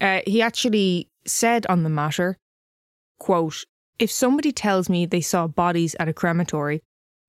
Uh, 0.00 0.20
he 0.26 0.40
actually 0.40 1.10
said 1.26 1.66
on 1.66 1.82
the 1.82 1.90
matter, 1.90 2.38
quote, 3.18 3.64
if 3.98 4.10
somebody 4.10 4.52
tells 4.52 4.88
me 4.88 5.04
they 5.06 5.20
saw 5.20 5.48
bodies 5.48 5.96
at 5.98 6.08
a 6.08 6.12
crematory, 6.12 6.82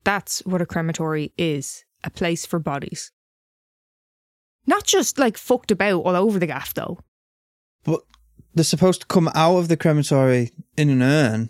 that's 0.04 0.46
what 0.46 0.62
a 0.62 0.66
crematory 0.66 1.34
is, 1.38 1.84
a 2.04 2.10
place 2.10 2.46
for 2.46 2.60
bodies. 2.60 3.12
Not 4.70 4.84
just 4.86 5.18
like 5.18 5.36
fucked 5.38 5.72
about 5.72 6.04
all 6.04 6.16
over 6.16 6.38
the 6.38 6.46
gaff 6.48 6.74
though. 6.76 7.00
But 7.84 8.02
they're 8.54 8.64
supposed 8.64 9.02
to 9.02 9.08
come 9.08 9.28
out 9.34 9.58
of 9.58 9.68
the 9.68 9.76
crematory 9.78 10.52
in 10.78 10.90
an 10.92 11.02
urn 11.02 11.50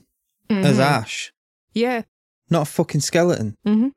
as 0.49 0.77
Mhm. 0.77 0.81
ash, 0.81 1.33
Yeah. 1.73 2.03
not 2.49 2.61
a 2.63 2.71
fucking 2.71 3.01
skeleton. 3.01 3.55
hmm 3.65 3.89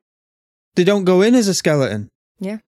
They 0.74 0.84
don't 0.84 1.04
go 1.04 1.22
in 1.22 1.34
as 1.36 1.46
a 1.48 1.54
skeleton. 1.54 2.08
Yeah. 2.40 2.58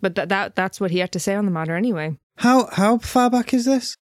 But 0.00 0.14
that, 0.14 0.28
that 0.28 0.54
that's 0.54 0.78
what 0.80 0.90
he 0.92 0.98
had 0.98 1.10
to 1.12 1.18
say 1.20 1.34
on 1.34 1.44
the 1.46 1.50
matter 1.50 1.74
anyway. 1.74 2.18
How 2.36 2.66
how 2.72 2.98
far 2.98 3.28
back 3.30 3.52
is 3.54 3.64
this? 3.64 3.96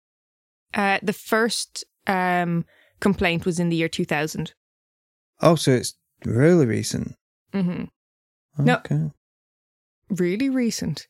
Uh, 0.74 0.98
the 1.02 1.12
first 1.12 1.84
um, 2.06 2.64
complaint 3.00 3.46
was 3.46 3.58
in 3.60 3.68
the 3.70 3.76
year 3.76 3.88
2000. 3.88 4.52
Oh, 5.40 5.54
so 5.54 5.70
it's 5.72 5.94
really 6.24 6.66
recent. 6.66 7.14
hmm 7.52 7.84
No. 8.58 8.74
Okay. 8.76 9.10
Really 10.10 10.50
recent. 10.50 11.06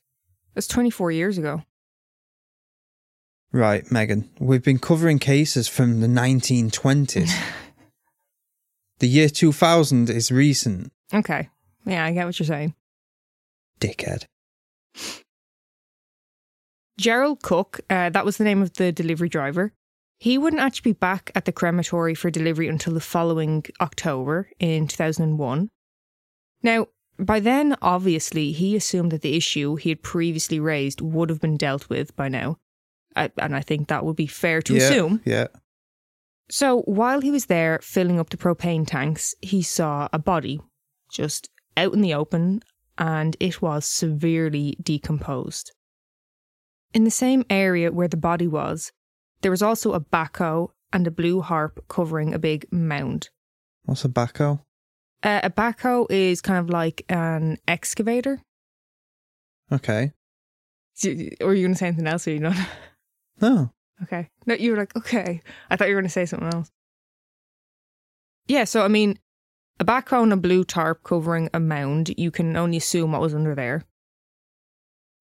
That's 0.55 0.67
24 0.67 1.11
years 1.11 1.39
ago. 1.39 1.63
Right, 3.53 3.91
Megan. 3.91 4.29
We've 4.41 4.63
been 4.63 4.79
covering 4.79 5.19
cases 5.19 5.69
from 5.69 6.01
the 6.01 6.09
1920s. 6.09 7.33
the 8.99 9.09
year 9.09 9.29
2000 9.29 10.11
is 10.11 10.33
recent. 10.33 10.93
Okay. 11.13 11.49
Yeah, 11.87 12.05
I 12.05 12.13
get 12.13 12.27
what 12.27 12.39
you're 12.39 12.47
saying. 12.47 12.75
Dickhead. 13.81 14.25
Gerald 16.99 17.43
Cook, 17.43 17.81
uh, 17.91 18.11
that 18.11 18.25
was 18.25 18.37
the 18.37 18.45
name 18.45 18.63
of 18.63 18.73
the 18.75 18.93
delivery 18.93 19.29
driver. 19.29 19.73
He 20.19 20.39
wouldn't 20.39 20.63
actually 20.63 20.93
be 20.93 20.99
back 20.99 21.31
at 21.35 21.45
the 21.45 21.53
crematory 21.53 22.15
for 22.15 22.31
delivery 22.31 22.69
until 22.69 22.95
the 22.95 23.01
following 23.01 23.65
October 23.81 24.49
in 24.59 24.87
2001. 24.87 25.71
Now, 26.63 26.87
by 27.19 27.41
then, 27.41 27.77
obviously, 27.81 28.53
he 28.53 28.77
assumed 28.77 29.13
that 29.13 29.23
the 29.23 29.37
issue 29.37 29.77
he 29.77 29.91
had 29.91 30.03
previously 30.03 30.59
raised 30.59 31.01
would 31.01 31.31
have 31.31 31.41
been 31.41 31.57
dealt 31.57 31.89
with 31.89 32.15
by 32.17 32.29
now. 32.29 32.59
I, 33.17 33.31
and 33.39 33.55
I 33.55 33.61
think 33.61 33.89
that 33.89 34.05
would 34.05 34.17
be 34.17 34.27
fair 34.27 34.61
to 34.63 34.75
yeah, 34.75 34.83
assume. 34.83 35.21
Yeah. 35.25 35.47
So 36.51 36.83
while 36.83 37.21
he 37.21 37.31
was 37.31 37.47
there 37.47 37.79
filling 37.83 38.19
up 38.19 38.31
the 38.31 38.37
propane 38.37 38.87
tanks, 38.87 39.35
he 39.41 39.63
saw 39.63 40.09
a 40.13 40.19
body 40.19 40.61
just 41.11 41.49
out 41.77 41.95
in 41.95 42.01
the 42.01 42.15
open 42.15 42.61
and 42.99 43.37
it 43.41 43.63
was 43.63 43.87
severely 43.87 44.77
decomposed. 44.83 45.73
In 46.93 47.05
the 47.05 47.11
same 47.11 47.45
area 47.49 47.91
where 47.91 48.09
the 48.09 48.17
body 48.17 48.47
was, 48.47 48.93
there 49.41 49.51
was 49.51 49.63
also 49.63 49.93
a 49.93 50.01
backhoe 50.01 50.69
and 50.93 51.07
a 51.07 51.11
blue 51.11 51.41
harp 51.41 51.85
covering 51.89 52.33
a 52.33 52.39
big 52.39 52.67
mound. 52.71 53.31
What's 53.85 54.05
a 54.05 54.09
backhoe? 54.09 54.61
Uh, 55.25 55.41
a 55.43 55.51
backhoe 55.51 56.07
is 56.11 56.41
kind 56.41 56.59
of 56.59 56.69
like 56.69 57.05
an 57.09 57.57
excavator. 57.67 58.43
Okay. 59.73 60.13
Or 61.41 61.49
are 61.49 61.55
you 61.55 61.63
going 61.65 61.73
to 61.73 61.79
say 61.79 61.87
anything 61.89 62.07
else 62.07 62.29
or 62.29 62.33
you 62.33 62.41
not? 62.41 62.57
No. 63.41 63.73
Okay. 64.01 64.31
No, 64.47 64.55
you 64.55 64.71
were 64.71 64.77
like, 64.77 64.95
okay. 64.95 65.41
I 65.69 65.75
thought 65.75 65.89
you 65.89 65.95
were 65.97 66.01
going 66.01 66.09
to 66.09 66.13
say 66.13 66.25
something 66.25 66.55
else. 66.55 66.71
Yeah, 68.47 68.63
so 68.63 68.83
I 68.85 68.89
mean, 68.89 69.19
a 69.81 69.85
backhoe 69.85 70.23
and 70.23 70.33
a 70.33 70.37
blue 70.37 70.63
tarp 70.63 71.03
covering 71.03 71.51
a 71.53 71.59
mound, 71.59 72.15
you 72.17 72.31
can 72.31 72.57
only 72.57 72.77
assume 72.77 73.11
what 73.11 73.21
was 73.21 73.35
under 73.35 73.57
there. 73.57 73.83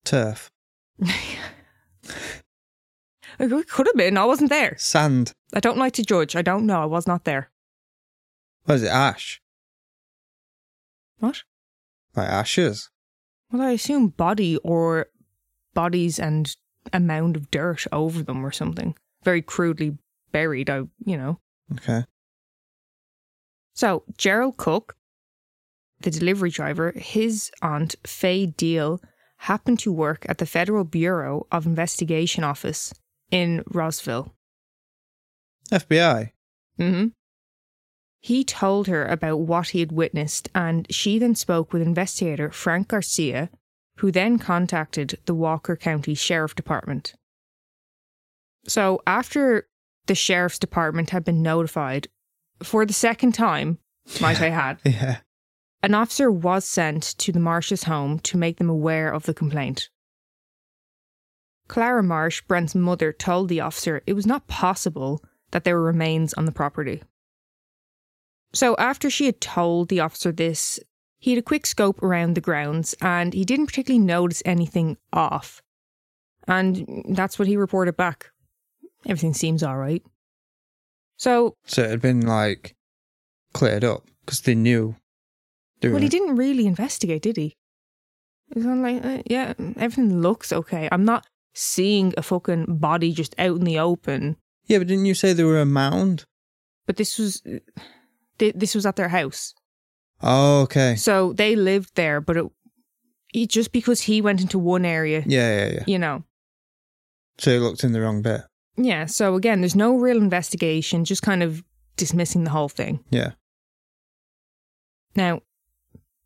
Turf. 0.06 0.52
It 3.40 3.68
could 3.68 3.88
have 3.88 3.96
been. 3.96 4.18
I 4.18 4.26
wasn't 4.26 4.52
there. 4.52 4.76
Sand. 4.78 5.34
I 5.54 5.60
don't 5.60 5.78
like 5.78 5.94
to 5.94 6.04
judge. 6.04 6.36
I 6.36 6.42
don't 6.42 6.66
know. 6.66 6.82
I 6.82 6.86
was 6.86 7.08
not 7.08 7.24
there. 7.24 7.50
What 8.66 8.76
is 8.76 8.84
it? 8.84 8.90
Ash. 8.90 9.42
What? 11.24 11.44
My 12.18 12.26
ashes. 12.26 12.90
Well, 13.50 13.62
I 13.62 13.72
assume 13.72 14.10
body 14.10 14.58
or 14.58 15.08
bodies 15.74 16.20
and 16.20 16.54
a 16.92 17.00
mound 17.00 17.38
of 17.38 17.50
dirt 17.50 17.88
over 17.94 18.24
them 18.24 18.46
or 18.46 18.52
something. 18.52 18.94
Very 19.24 19.42
crudely 19.42 19.98
buried, 20.34 20.70
I, 20.70 20.82
you 21.06 21.16
know. 21.16 21.40
Okay. 21.76 22.04
So, 23.74 24.04
Gerald 24.18 24.58
Cook, 24.58 24.98
the 26.02 26.12
delivery 26.12 26.50
driver, 26.50 26.92
his 26.94 27.50
aunt, 27.62 27.96
Faye 28.06 28.48
Deal, 28.48 29.00
happened 29.38 29.80
to 29.80 29.94
work 29.94 30.26
at 30.28 30.40
the 30.40 30.46
Federal 30.46 30.84
Bureau 30.84 31.48
of 31.54 31.66
Investigation 31.66 32.44
office 32.44 32.94
in 33.32 33.64
Rossville. 33.72 34.34
FBI. 35.72 36.32
Mm 36.78 36.92
hmm 36.92 37.08
He 38.24 38.46
told 38.46 38.88
her 38.88 39.06
about 39.06 39.42
what 39.42 39.70
he 39.70 39.82
had 39.82 39.92
witnessed, 39.92 40.48
and 40.56 40.88
she 40.90 41.20
then 41.20 41.36
spoke 41.36 41.74
with 41.74 41.82
investigator 41.82 42.50
Frank 42.52 42.88
Garcia, 42.88 43.50
who 43.98 44.14
then 44.14 44.40
contacted 44.40 45.20
the 45.26 45.36
Walker 45.36 45.76
County 45.76 46.14
Sheriff 46.16 46.56
Department. 46.56 47.16
So, 48.66 49.02
after 49.06 49.68
the 50.06 50.16
Sheriff's 50.16 50.58
Department 50.58 51.10
had 51.10 51.26
been 51.26 51.42
notified 51.42 52.08
for 52.64 52.86
the 52.86 52.94
second 52.94 53.34
time, 53.34 53.80
might 54.22 54.40
I 54.42 54.48
add, 54.48 54.80
Yeah. 54.86 55.18
an 55.82 55.94
officer 55.94 56.32
was 56.32 56.64
sent 56.64 57.04
to 57.18 57.34
the 57.34 57.42
Marsh's 57.42 57.84
home 57.84 58.20
to 58.20 58.38
make 58.38 58.56
them 58.58 58.70
aware 58.70 59.12
of 59.12 59.24
the 59.26 59.34
complaint. 59.34 59.90
Clara 61.68 62.02
Marsh, 62.04 62.42
Brent's 62.48 62.74
mother, 62.74 63.12
told 63.12 63.50
the 63.50 63.60
officer 63.60 64.02
it 64.08 64.14
was 64.14 64.26
not 64.26 64.48
possible 64.48 65.22
that 65.52 65.66
there 65.66 65.76
were 65.76 65.84
remains 65.84 66.34
on 66.36 66.46
the 66.46 66.52
property. 66.54 67.04
So, 68.54 68.76
after 68.78 69.10
she 69.10 69.26
had 69.26 69.42
told 69.42 69.90
the 69.90 70.00
officer 70.00 70.32
this, 70.32 70.80
he 71.20 71.32
had 71.32 71.40
a 71.40 71.44
quick 71.44 71.66
scope 71.66 72.04
around 72.04 72.36
the 72.36 72.42
grounds 72.42 72.96
and 73.02 73.34
he 73.34 73.46
didn't 73.46 73.68
particularly 73.68 74.04
notice 74.06 74.44
anything 74.46 74.98
off. 75.12 75.62
And 76.48 77.06
that's 77.10 77.40
what 77.40 77.48
he 77.48 77.56
reported 77.56 77.96
back. 77.96 78.32
Everything 79.06 79.34
seems 79.34 79.64
all 79.64 79.78
right. 79.78 80.04
So, 81.18 81.56
So 81.66 81.84
it 81.84 81.90
had 81.90 82.02
been 82.02 82.28
like 82.28 82.76
cleared 83.54 83.84
up 83.84 84.04
because 84.26 84.42
they 84.42 84.56
knew. 84.56 84.96
They 85.80 85.90
Well, 85.90 86.02
he 86.02 86.10
didn't 86.10 86.36
really 86.36 86.66
investigate, 86.66 87.22
did 87.22 87.38
he? 87.38 87.56
He 88.54 88.60
was 88.60 88.66
like, 88.66 89.04
uh, 89.04 89.24
yeah, 89.26 89.54
everything 89.78 90.22
looks 90.22 90.52
okay. 90.52 90.90
I'm 90.92 91.06
not 91.06 91.26
seeing 91.54 92.14
a 92.18 92.22
fucking 92.22 92.78
body 92.78 93.14
just 93.14 93.34
out 93.38 93.58
in 93.58 93.64
the 93.64 93.80
open. 93.80 94.38
Yeah, 94.66 94.80
but 94.80 94.88
didn't 94.88 95.06
you 95.06 95.14
say 95.14 95.34
they 95.34 95.44
were 95.44 95.60
a 95.60 95.66
mound? 95.66 96.26
But 96.86 96.98
this 96.98 97.18
was, 97.18 97.42
th- 98.44 98.56
this 98.58 98.76
was 98.76 98.86
at 98.86 98.96
their 98.96 99.10
house, 99.10 99.54
Oh, 100.22 100.62
okay. 100.64 100.96
so 100.96 101.34
they 101.34 101.56
lived 101.56 101.96
there. 101.96 102.20
But 102.22 102.38
it, 102.38 102.46
it 103.34 103.50
just 103.50 103.72
because 103.72 104.02
he 104.02 104.22
went 104.22 104.42
into 104.42 104.60
one 104.60 104.86
area, 104.86 105.24
Yeah, 105.26 105.56
yeah, 105.66 105.72
yeah. 105.76 105.84
you 105.88 105.98
know, 106.00 106.24
So 107.38 107.52
he 107.52 107.58
looked 107.60 107.84
in 107.84 107.94
the 107.94 108.02
wrong 108.02 108.22
bit. 108.22 108.42
yeah. 108.78 109.06
So 109.06 109.36
again, 109.36 109.62
there's 109.62 109.76
no 109.76 109.96
real 109.96 110.18
investigation, 110.18 111.06
just 111.06 111.22
kind 111.22 111.42
of 111.44 111.64
dismissing 111.98 112.44
the 112.44 112.52
whole 112.52 112.70
thing. 112.70 113.04
Yeah. 113.12 113.32
Now, 115.16 115.42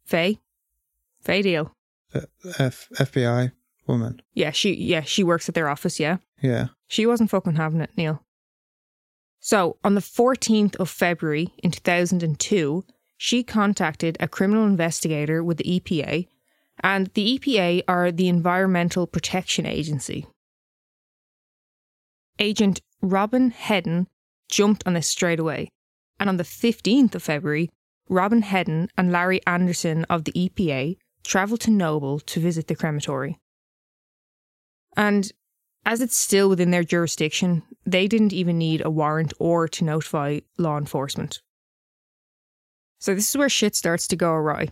Faye, 0.05 0.39
Faye 1.21 1.41
Deal, 1.41 1.75
F- 2.13 2.87
FBI 2.95 3.51
woman. 3.85 4.21
yeah, 4.33 4.51
she, 4.51 4.73
yeah, 4.73 5.01
she 5.01 5.23
works 5.23 5.49
at 5.49 5.55
their 5.55 5.67
office, 5.69 5.99
yeah. 5.99 6.17
Yeah. 6.41 6.67
She 6.87 7.05
wasn't 7.05 7.29
fucking 7.29 7.55
having 7.55 7.81
it, 7.81 7.89
Neil. 7.97 8.23
So, 9.39 9.77
on 9.83 9.95
the 9.95 10.01
14th 10.01 10.75
of 10.77 10.89
February 10.89 11.53
in 11.63 11.71
2002, 11.71 12.83
she 13.17 13.43
contacted 13.43 14.17
a 14.19 14.27
criminal 14.27 14.65
investigator 14.65 15.43
with 15.43 15.57
the 15.57 15.79
EPA, 15.79 16.27
and 16.81 17.07
the 17.13 17.37
EPA 17.37 17.83
are 17.87 18.11
the 18.11 18.27
Environmental 18.27 19.07
Protection 19.07 19.65
Agency. 19.65 20.27
Agent 22.39 22.81
Robin 23.01 23.49
Hedden 23.51 24.07
jumped 24.49 24.85
on 24.85 24.93
this 24.93 25.07
straight 25.07 25.39
away, 25.39 25.69
and 26.19 26.29
on 26.29 26.37
the 26.37 26.43
15th 26.43 27.15
of 27.15 27.23
February, 27.23 27.69
Robin 28.09 28.41
Hedden 28.41 28.89
and 28.97 29.11
Larry 29.11 29.41
Anderson 29.45 30.05
of 30.05 30.23
the 30.23 30.31
EPA 30.33 30.97
travelled 31.23 31.61
to 31.61 31.71
Noble 31.71 32.19
to 32.21 32.39
visit 32.39 32.67
the 32.67 32.75
crematory. 32.75 33.37
And 34.95 35.31
as 35.85 36.01
it's 36.01 36.17
still 36.17 36.49
within 36.49 36.71
their 36.71 36.83
jurisdiction, 36.83 37.63
they 37.85 38.07
didn't 38.07 38.33
even 38.33 38.57
need 38.57 38.81
a 38.85 38.89
warrant 38.89 39.33
or 39.39 39.67
to 39.69 39.83
notify 39.83 40.39
law 40.57 40.77
enforcement. 40.77 41.41
So 42.99 43.13
this 43.13 43.29
is 43.29 43.37
where 43.37 43.49
shit 43.49 43.75
starts 43.75 44.07
to 44.07 44.15
go 44.15 44.31
awry. 44.31 44.69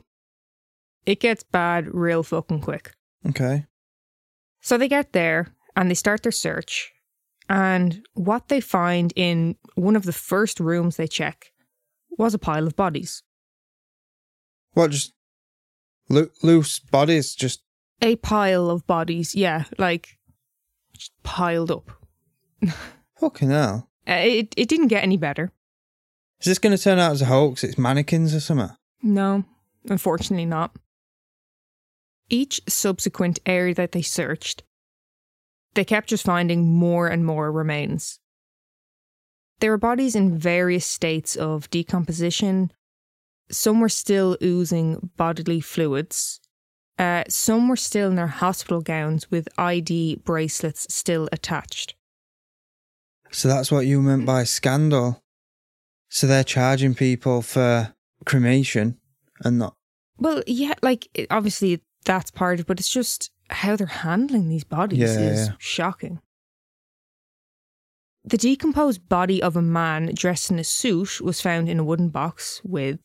It 1.06 1.20
gets 1.20 1.44
bad 1.44 1.94
real 1.94 2.24
fucking 2.24 2.62
quick. 2.62 2.94
Okay. 3.28 3.66
So 4.62 4.78
they 4.78 4.88
get 4.88 5.14
there 5.14 5.54
and 5.76 5.90
they 5.90 5.96
start 5.96 6.24
their 6.24 6.32
search. 6.32 6.92
And 7.48 8.04
what 8.14 8.48
they 8.48 8.60
find 8.60 9.14
in 9.16 9.56
one 9.76 9.96
of 9.96 10.04
the 10.04 10.14
first 10.14 10.60
rooms 10.60 10.98
they 10.98 11.08
check 11.08 11.52
was 12.18 12.34
a 12.34 12.40
pile 12.40 12.66
of 12.66 12.76
bodies. 12.76 13.22
What, 14.74 14.92
just 14.92 15.14
loo- 16.10 16.32
loose 16.42 16.80
bodies 16.80 17.36
just 17.36 17.62
A 18.02 18.16
pile 18.16 18.70
of 18.70 18.88
bodies, 18.88 19.36
yeah, 19.36 19.66
like 19.78 20.18
just 20.98 21.12
piled 21.24 21.72
up. 21.72 21.92
Fucking 23.20 23.50
hell. 23.50 23.90
Uh, 24.08 24.14
it 24.14 24.54
it 24.58 24.68
didn't 24.68 24.88
get 24.88 25.04
any 25.04 25.18
better. 25.18 25.52
Is 26.42 26.48
this 26.48 26.60
going 26.60 26.75
to 26.75 26.82
turn 26.82 27.00
out 27.00 27.12
as 27.12 27.22
a 27.22 27.25
hoax? 27.25 27.64
It's 27.64 27.78
mannequins 27.78 28.36
or 28.36 28.40
something? 28.40 28.75
No, 29.02 29.46
unfortunately 29.90 30.46
not. 30.46 30.75
Each 32.30 32.60
subsequent 32.68 33.40
area 33.46 33.74
that 33.75 33.92
they 33.92 34.02
searched, 34.02 34.64
they 35.75 35.86
kept 35.86 36.10
just 36.10 36.25
finding 36.25 36.74
more 36.74 37.08
and 37.08 37.25
more 37.25 37.52
remains. 37.52 38.20
There 39.60 39.72
were 39.72 39.78
bodies 39.78 40.16
in 40.16 40.38
various 40.38 40.86
states 40.86 41.36
of 41.36 41.70
decomposition. 41.70 42.72
Some 43.50 43.80
were 43.80 43.90
still 43.90 44.38
oozing 44.44 45.12
bodily 45.16 45.62
fluids. 45.62 46.42
Uh, 46.98 47.24
some 47.28 47.68
were 47.68 47.75
still 47.75 48.10
in 48.10 48.16
their 48.16 48.28
hospital 48.28 48.82
gowns 48.82 49.30
with 49.30 49.50
ID 49.58 50.16
bracelets 50.24 50.88
still 50.94 51.28
attached. 51.32 51.96
So 53.32 53.48
that's 53.50 53.72
what 53.72 53.86
you 53.86 54.02
meant 54.02 54.25
by 54.25 54.46
scandal. 54.46 55.22
So 56.10 56.25
they're 56.25 56.44
charging 56.46 56.96
people 56.96 57.42
for 57.42 57.94
cremation 58.25 58.98
and 59.44 59.60
not. 59.60 59.75
Well, 60.18 60.42
yeah, 60.48 60.74
like 60.82 61.10
obviously 61.30 61.82
that's 62.06 62.32
part 62.32 62.56
of 62.56 62.60
it, 62.62 62.68
but 62.68 62.80
it's 62.80 62.92
just 62.94 63.32
how 63.50 63.75
they're 63.75 63.88
handling 63.88 64.48
these 64.48 64.64
bodies 64.64 65.00
Yeah, 65.00 65.20
is 65.20 65.48
yeah. 65.48 65.54
shocking. 65.58 66.20
The 68.24 68.38
decomposed 68.38 69.08
body 69.10 69.42
of 69.44 69.56
a 69.56 69.62
man 69.62 70.12
dressed 70.16 70.50
in 70.50 70.58
a 70.58 70.64
suit 70.64 71.20
was 71.22 71.42
found 71.42 71.68
in 71.68 71.80
a 71.80 71.84
wooden 71.84 72.10
box 72.10 72.62
with 72.64 73.00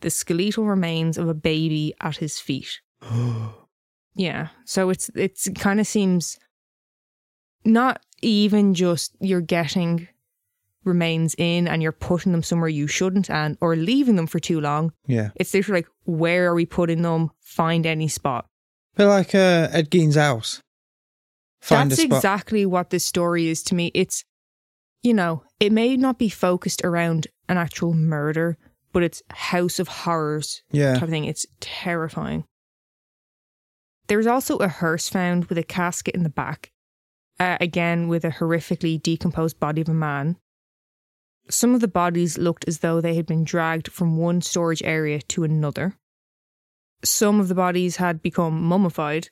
the 0.00 0.10
skeletal 0.10 0.66
remains 0.66 1.16
of 1.16 1.28
a 1.28 1.34
baby 1.34 1.94
at 2.00 2.16
his 2.16 2.40
feet. 2.40 2.80
Yeah, 4.16 4.48
so 4.64 4.90
it's 4.90 5.10
it's 5.16 5.48
kind 5.56 5.80
of 5.80 5.88
seems 5.88 6.38
not 7.64 8.00
even 8.22 8.72
just 8.74 9.12
you're 9.20 9.40
getting 9.40 10.06
remains 10.84 11.34
in 11.36 11.66
and 11.66 11.82
you're 11.82 11.90
putting 11.92 12.30
them 12.30 12.42
somewhere 12.44 12.68
you 12.68 12.86
shouldn't 12.86 13.28
and 13.28 13.56
or 13.60 13.74
leaving 13.74 14.14
them 14.14 14.28
for 14.28 14.38
too 14.38 14.60
long. 14.60 14.92
Yeah. 15.08 15.30
It's 15.34 15.52
literally 15.52 15.80
like 15.80 15.88
where 16.04 16.46
are 16.46 16.54
we 16.54 16.64
putting 16.64 17.02
them? 17.02 17.30
Find 17.40 17.86
any 17.86 18.06
spot. 18.06 18.46
But 18.94 19.08
like 19.08 19.34
uh, 19.34 19.68
Ed 19.72 19.90
Gein's 19.90 20.14
house. 20.14 20.60
Find 21.60 21.90
That's 21.90 22.00
a 22.00 22.04
spot. 22.04 22.16
exactly 22.18 22.64
what 22.66 22.90
this 22.90 23.04
story 23.04 23.48
is 23.48 23.62
to 23.64 23.74
me. 23.74 23.90
It's 23.94 24.24
you 25.02 25.12
know, 25.12 25.42
it 25.58 25.72
may 25.72 25.96
not 25.96 26.18
be 26.20 26.28
focused 26.28 26.82
around 26.84 27.26
an 27.48 27.56
actual 27.58 27.94
murder, 27.94 28.56
but 28.92 29.02
it's 29.02 29.22
House 29.30 29.80
of 29.80 29.88
Horrors 29.88 30.62
Yeah. 30.70 30.94
type 30.94 31.02
of 31.02 31.08
thing. 31.10 31.24
It's 31.24 31.46
terrifying. 31.60 32.44
There 34.06 34.18
was 34.18 34.26
also 34.26 34.58
a 34.58 34.68
hearse 34.68 35.08
found 35.08 35.46
with 35.46 35.58
a 35.58 35.62
casket 35.62 36.14
in 36.14 36.22
the 36.22 36.28
back, 36.28 36.72
uh, 37.40 37.56
again 37.60 38.08
with 38.08 38.24
a 38.24 38.30
horrifically 38.30 39.00
decomposed 39.02 39.58
body 39.58 39.80
of 39.80 39.88
a 39.88 39.94
man. 39.94 40.36
Some 41.50 41.74
of 41.74 41.80
the 41.80 41.88
bodies 41.88 42.38
looked 42.38 42.66
as 42.66 42.78
though 42.78 43.00
they 43.00 43.14
had 43.14 43.26
been 43.26 43.44
dragged 43.44 43.88
from 43.88 44.16
one 44.16 44.40
storage 44.40 44.82
area 44.82 45.20
to 45.20 45.44
another. 45.44 45.96
Some 47.02 47.38
of 47.40 47.48
the 47.48 47.54
bodies 47.54 47.96
had 47.96 48.22
become 48.22 48.62
mummified. 48.62 49.28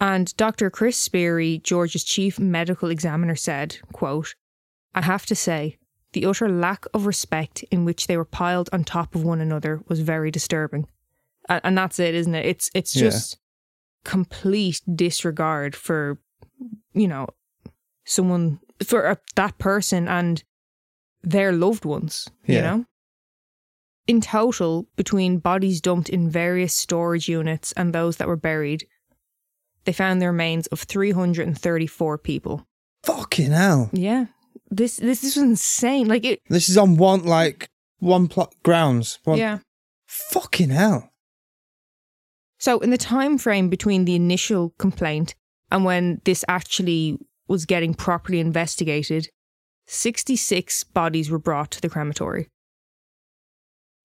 And 0.00 0.36
Dr. 0.36 0.68
Kris 0.68 0.96
Sperry, 0.96 1.58
Georgia's 1.58 2.04
chief 2.04 2.38
medical 2.38 2.90
examiner, 2.90 3.36
said, 3.36 3.78
quote, 3.92 4.34
I 4.94 5.02
have 5.02 5.26
to 5.26 5.34
say, 5.36 5.78
the 6.12 6.26
utter 6.26 6.48
lack 6.48 6.86
of 6.92 7.06
respect 7.06 7.62
in 7.70 7.84
which 7.84 8.06
they 8.06 8.16
were 8.16 8.24
piled 8.24 8.68
on 8.72 8.84
top 8.84 9.14
of 9.14 9.22
one 9.24 9.40
another 9.40 9.80
was 9.88 10.00
very 10.00 10.30
disturbing. 10.30 10.86
A- 11.48 11.64
And 11.64 11.78
that's 11.78 11.98
it, 11.98 12.14
isn't 12.14 12.34
it? 12.34 12.46
It's 12.46 12.70
it's 12.74 12.92
just 12.92 13.38
complete 14.06 14.80
disregard 14.94 15.74
for, 15.74 16.18
you 16.94 17.08
know, 17.08 17.26
someone 18.04 18.60
for 18.84 19.06
a, 19.10 19.18
that 19.34 19.58
person 19.58 20.06
and 20.06 20.44
their 21.22 21.52
loved 21.52 21.84
ones. 21.84 22.28
You 22.46 22.62
know. 22.62 22.84
In 24.06 24.20
total, 24.20 24.86
between 24.94 25.38
bodies 25.38 25.80
dumped 25.80 26.08
in 26.08 26.30
various 26.30 26.72
storage 26.72 27.28
units 27.28 27.72
and 27.72 27.92
those 27.92 28.18
that 28.18 28.28
were 28.28 28.36
buried, 28.36 28.86
they 29.84 29.92
found 29.92 30.22
the 30.22 30.26
remains 30.28 30.68
of 30.68 30.80
334 30.82 32.18
people. 32.18 32.64
Fucking 33.02 33.50
hell. 33.50 33.90
Yeah. 33.92 34.26
This 34.70 34.96
this 34.98 35.24
is 35.24 35.36
insane. 35.36 36.06
Like 36.06 36.24
it 36.24 36.40
This 36.48 36.68
is 36.68 36.78
on 36.78 36.96
one, 36.96 37.24
like, 37.24 37.68
one 37.98 38.28
plot 38.28 38.54
grounds. 38.62 39.18
One, 39.24 39.38
Yeah. 39.38 39.58
Fucking 40.06 40.70
hell. 40.70 41.10
So 42.66 42.80
in 42.80 42.90
the 42.90 42.98
time 42.98 43.38
frame 43.38 43.68
between 43.68 44.06
the 44.06 44.16
initial 44.16 44.70
complaint 44.76 45.36
and 45.70 45.84
when 45.84 46.20
this 46.24 46.44
actually 46.48 47.16
was 47.46 47.64
getting 47.64 47.94
properly 47.94 48.40
investigated, 48.40 49.28
66 49.86 50.82
bodies 50.82 51.30
were 51.30 51.38
brought 51.38 51.70
to 51.70 51.80
the 51.80 51.88
crematory. 51.88 52.48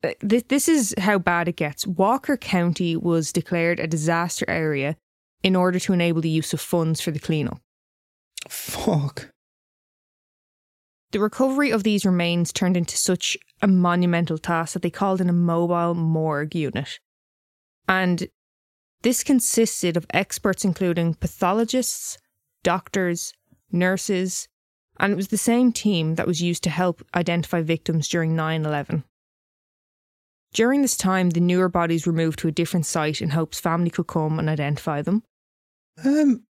Uh, 0.04 0.12
This, 0.20 0.44
this 0.48 0.68
is 0.70 0.94
how 1.00 1.18
bad 1.18 1.48
it 1.48 1.56
gets. 1.56 1.88
Walker 1.88 2.38
County 2.38 2.96
was 2.96 3.34
declared 3.34 3.80
a 3.80 3.88
disaster 3.88 4.46
area 4.48 4.96
in 5.42 5.56
order 5.56 5.80
to 5.80 5.94
enable 5.94 6.22
the 6.22 6.30
use 6.30 6.54
of 6.54 6.62
funds 6.62 7.02
for 7.02 7.10
the 7.10 7.18
cleanup. 7.18 7.60
Fuck. 8.48 9.32
The 11.14 11.20
recovery 11.20 11.72
of 11.72 11.82
these 11.82 12.06
remains 12.06 12.54
turned 12.54 12.78
into 12.78 12.96
such 12.96 13.36
a 13.60 13.68
monumental 13.68 14.38
task 14.38 14.74
that 14.74 14.84
they 14.84 14.92
called 14.92 15.20
in 15.20 15.30
a 15.30 15.34
mobile 15.34 15.96
morgue 15.96 16.54
unit. 16.54 17.00
And 17.88 18.30
this 19.02 19.24
consisted 19.24 19.98
of 19.98 20.06
experts 20.12 20.64
including 20.64 21.16
pathologists, 21.16 22.18
doctors, 22.64 23.34
nurses, 23.72 24.48
and 25.00 25.14
it 25.14 25.16
was 25.16 25.30
the 25.30 25.38
same 25.38 25.72
team 25.72 26.16
that 26.16 26.28
was 26.28 26.42
used 26.42 26.64
to 26.64 26.70
help 26.70 27.04
identify 27.16 27.62
victims 27.62 28.08
during 28.08 28.36
9 28.36 28.66
11. 28.66 29.04
During 30.54 30.82
this 30.82 30.98
time, 30.98 31.30
the 31.30 31.40
newer 31.40 31.70
bodies 31.70 32.06
were 32.06 32.14
moved 32.14 32.40
to 32.40 32.48
a 32.48 32.52
different 32.52 32.86
site 32.86 33.22
in 33.22 33.30
hopes 33.30 33.60
family 33.60 33.90
could 33.90 34.08
come 34.08 34.38
and 34.38 34.50
identify 34.50 35.02
them. 35.02 35.24
Um, 36.04 36.44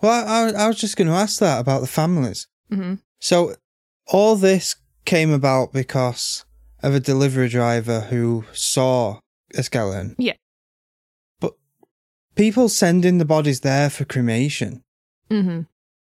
well, 0.00 0.26
I, 0.26 0.64
I 0.64 0.68
was 0.68 0.78
just 0.78 0.96
going 0.96 1.08
to 1.08 1.14
ask 1.14 1.38
that 1.40 1.60
about 1.60 1.80
the 1.80 1.86
families. 1.86 2.48
hmm 2.70 2.94
So, 3.20 3.54
all 4.06 4.36
this 4.36 4.76
came 5.04 5.30
about 5.30 5.72
because 5.72 6.44
of 6.82 6.94
a 6.94 7.00
delivery 7.00 7.48
driver 7.48 8.00
who 8.00 8.44
saw 8.52 9.20
a 9.54 9.62
skeleton. 9.62 10.16
Yeah. 10.18 10.34
People 12.36 12.68
sending 12.68 13.18
the 13.18 13.24
bodies 13.24 13.60
there 13.60 13.90
for 13.90 14.04
cremation, 14.04 14.84
hmm 15.30 15.62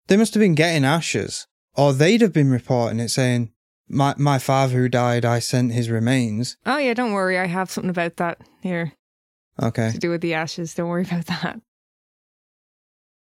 they 0.08 0.18
must 0.18 0.34
have 0.36 0.42
been 0.42 0.54
getting 0.56 0.86
ashes, 0.86 1.48
or 1.76 1.92
they'd 1.94 2.22
have 2.22 2.34
been 2.34 2.52
reporting 2.52 3.00
it 3.00 3.10
saying, 3.10 3.52
"My 3.88 4.14
my 4.18 4.38
father 4.40 4.74
who 4.76 4.90
died, 4.90 5.26
I 5.26 5.40
sent 5.40 5.72
his 5.74 5.90
remains." 5.90 6.58
Oh, 6.66 6.78
yeah, 6.78 6.94
don't 6.94 7.14
worry. 7.14 7.40
I 7.40 7.46
have 7.48 7.72
something 7.72 7.90
about 7.90 8.18
that 8.18 8.40
here. 8.62 8.94
Okay. 9.62 9.90
to 9.92 9.98
do 9.98 10.10
with 10.10 10.22
the 10.22 10.34
ashes. 10.34 10.74
Don't 10.74 10.90
worry 10.90 11.04
about 11.04 11.26
that. 11.28 11.62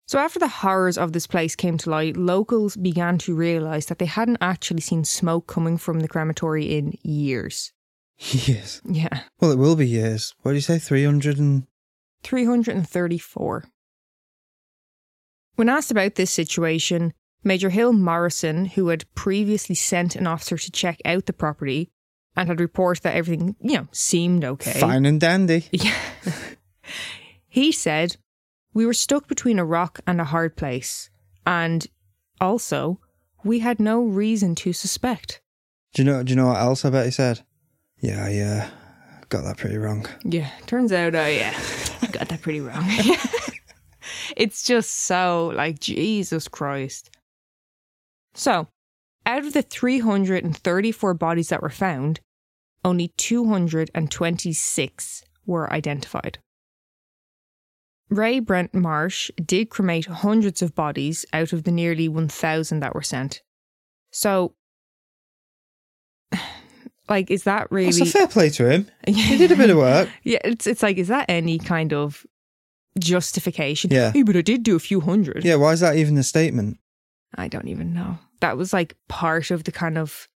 So, 0.07 0.19
after 0.19 0.39
the 0.39 0.47
horrors 0.49 0.97
of 0.97 1.13
this 1.13 1.27
place 1.27 1.55
came 1.55 1.77
to 1.79 1.89
light, 1.89 2.17
locals 2.17 2.75
began 2.75 3.17
to 3.19 3.35
realise 3.35 3.85
that 3.85 3.99
they 3.99 4.05
hadn't 4.05 4.39
actually 4.41 4.81
seen 4.81 5.05
smoke 5.05 5.47
coming 5.47 5.77
from 5.77 5.99
the 6.01 6.07
crematory 6.07 6.75
in 6.75 6.97
years. 7.03 7.71
Years? 8.17 8.81
Yeah, 8.85 9.21
Well, 9.39 9.51
it 9.51 9.57
will 9.57 9.75
be 9.75 9.87
years. 9.87 10.33
What 10.41 10.51
do 10.51 10.55
you 10.55 10.61
say? 10.61 10.79
Three 10.79 11.03
hundred 11.05 11.37
and 11.39 11.65
334. 12.23 13.65
When 15.55 15.69
asked 15.69 15.91
about 15.91 16.15
this 16.15 16.31
situation, 16.31 17.13
Major 17.43 17.69
Hill 17.69 17.93
Morrison, 17.93 18.65
who 18.65 18.87
had 18.87 19.05
previously 19.13 19.75
sent 19.75 20.15
an 20.15 20.27
officer 20.27 20.57
to 20.57 20.71
check 20.71 20.99
out 21.05 21.25
the 21.25 21.33
property 21.33 21.91
and 22.35 22.47
had 22.49 22.59
reported 22.59 23.03
that 23.03 23.15
everything, 23.15 23.55
you 23.61 23.77
know, 23.77 23.87
seemed 23.91 24.43
okay. 24.43 24.79
fine 24.79 25.05
and 25.05 25.19
dandy. 25.19 25.65
Yeah. 25.71 25.95
he 27.47 27.71
said, 27.71 28.17
We 28.73 28.85
were 28.85 28.93
stuck 28.93 29.27
between 29.27 29.59
a 29.59 29.65
rock 29.65 29.99
and 30.07 30.19
a 30.19 30.25
hard 30.25 30.55
place. 30.55 31.09
And 31.45 31.85
also, 32.41 32.99
we 33.43 33.59
had 33.59 33.79
no 33.79 34.01
reason 34.01 34.55
to 34.55 34.73
suspect. 34.73 35.41
Do 35.93 36.01
you 36.01 36.09
know? 36.09 36.23
Do 36.23 36.31
you 36.31 36.35
know 36.35 36.47
what 36.47 36.57
else 36.57 36.85
I 36.85 36.89
bet 36.89 37.05
he 37.05 37.11
said? 37.11 37.41
Yeah, 37.99 38.27
yeah, 38.27 38.69
got 39.29 39.43
that 39.43 39.57
pretty 39.57 39.77
wrong. 39.77 40.07
Yeah, 40.23 40.49
turns 40.65 40.91
out, 40.91 41.13
uh, 41.13 41.19
yeah, 41.19 41.53
got 42.13 42.29
that 42.29 42.41
pretty 42.41 42.61
wrong. 42.61 42.85
it's 44.37 44.63
just 44.63 44.93
so 44.93 45.51
like, 45.55 45.79
Jesus 45.79 46.47
Christ. 46.47 47.09
So, 48.33 48.69
out 49.25 49.45
of 49.45 49.53
the 49.53 49.61
334 49.61 51.13
bodies 51.13 51.49
that 51.49 51.61
were 51.61 51.69
found, 51.69 52.19
only 52.85 53.13
226 53.17 55.23
were 55.45 55.71
identified. 55.71 56.39
Ray 58.09 58.39
Brent 58.39 58.73
Marsh 58.73 59.31
did 59.43 59.69
cremate 59.69 60.05
hundreds 60.05 60.61
of 60.61 60.75
bodies 60.75 61.25
out 61.33 61.51
of 61.53 61.63
the 61.63 61.71
nearly 61.71 62.07
1,000 62.07 62.79
that 62.79 62.93
were 62.93 63.01
sent. 63.01 63.41
So, 64.11 64.53
like, 67.09 67.29
is 67.29 67.43
that 67.43 67.71
really. 67.71 67.91
That's 67.91 68.01
a 68.01 68.17
fair 68.19 68.27
play 68.27 68.49
to 68.51 68.69
him. 68.69 68.87
He 69.07 69.37
did 69.37 69.51
a 69.51 69.55
bit 69.55 69.69
of 69.69 69.77
work. 69.77 70.09
Yeah, 70.23 70.39
it's 70.43 70.67
it's 70.67 70.83
like 70.83 70.97
is 70.97 71.09
that 71.09 71.25
any 71.29 71.59
kind 71.59 71.93
of 71.93 72.25
justification. 72.99 73.91
Yeah. 73.91 74.11
Hey, 74.11 74.23
but 74.23 74.35
I 74.35 74.41
did 74.41 74.63
do 74.63 74.75
a 74.75 74.79
few 74.79 75.01
hundred. 75.01 75.43
Yeah, 75.43 75.55
why 75.55 75.73
is 75.73 75.79
that 75.81 75.95
even 75.95 76.17
a 76.17 76.23
statement? 76.23 76.77
I 77.35 77.47
don't 77.47 77.67
even 77.67 77.93
know. 77.93 78.19
That 78.39 78.57
was 78.57 78.73
like 78.73 78.95
part 79.09 79.51
of 79.51 79.63
the 79.63 79.71
kind 79.71 79.97
of 79.97 80.27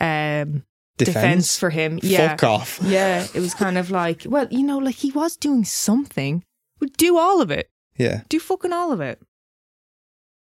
um 0.00 0.64
defense, 0.98 1.58
for 1.58 1.70
him. 1.70 1.98
Yeah. 2.02 2.28
Fuck 2.30 2.44
off. 2.44 2.80
Yeah. 2.84 3.26
It 3.34 3.40
was 3.40 3.54
kind 3.54 3.78
of 3.78 3.90
like, 3.90 4.26
well, 4.26 4.46
you 4.50 4.62
know, 4.62 4.78
like 4.78 4.96
he 4.96 5.10
was 5.10 5.36
doing 5.36 5.64
something. 5.64 6.44
Would 6.80 6.96
do 6.96 7.16
all 7.18 7.40
of 7.40 7.50
it. 7.50 7.70
Yeah. 7.96 8.22
Do 8.28 8.38
fucking 8.40 8.72
all 8.72 8.92
of 8.92 9.00
it. 9.00 9.20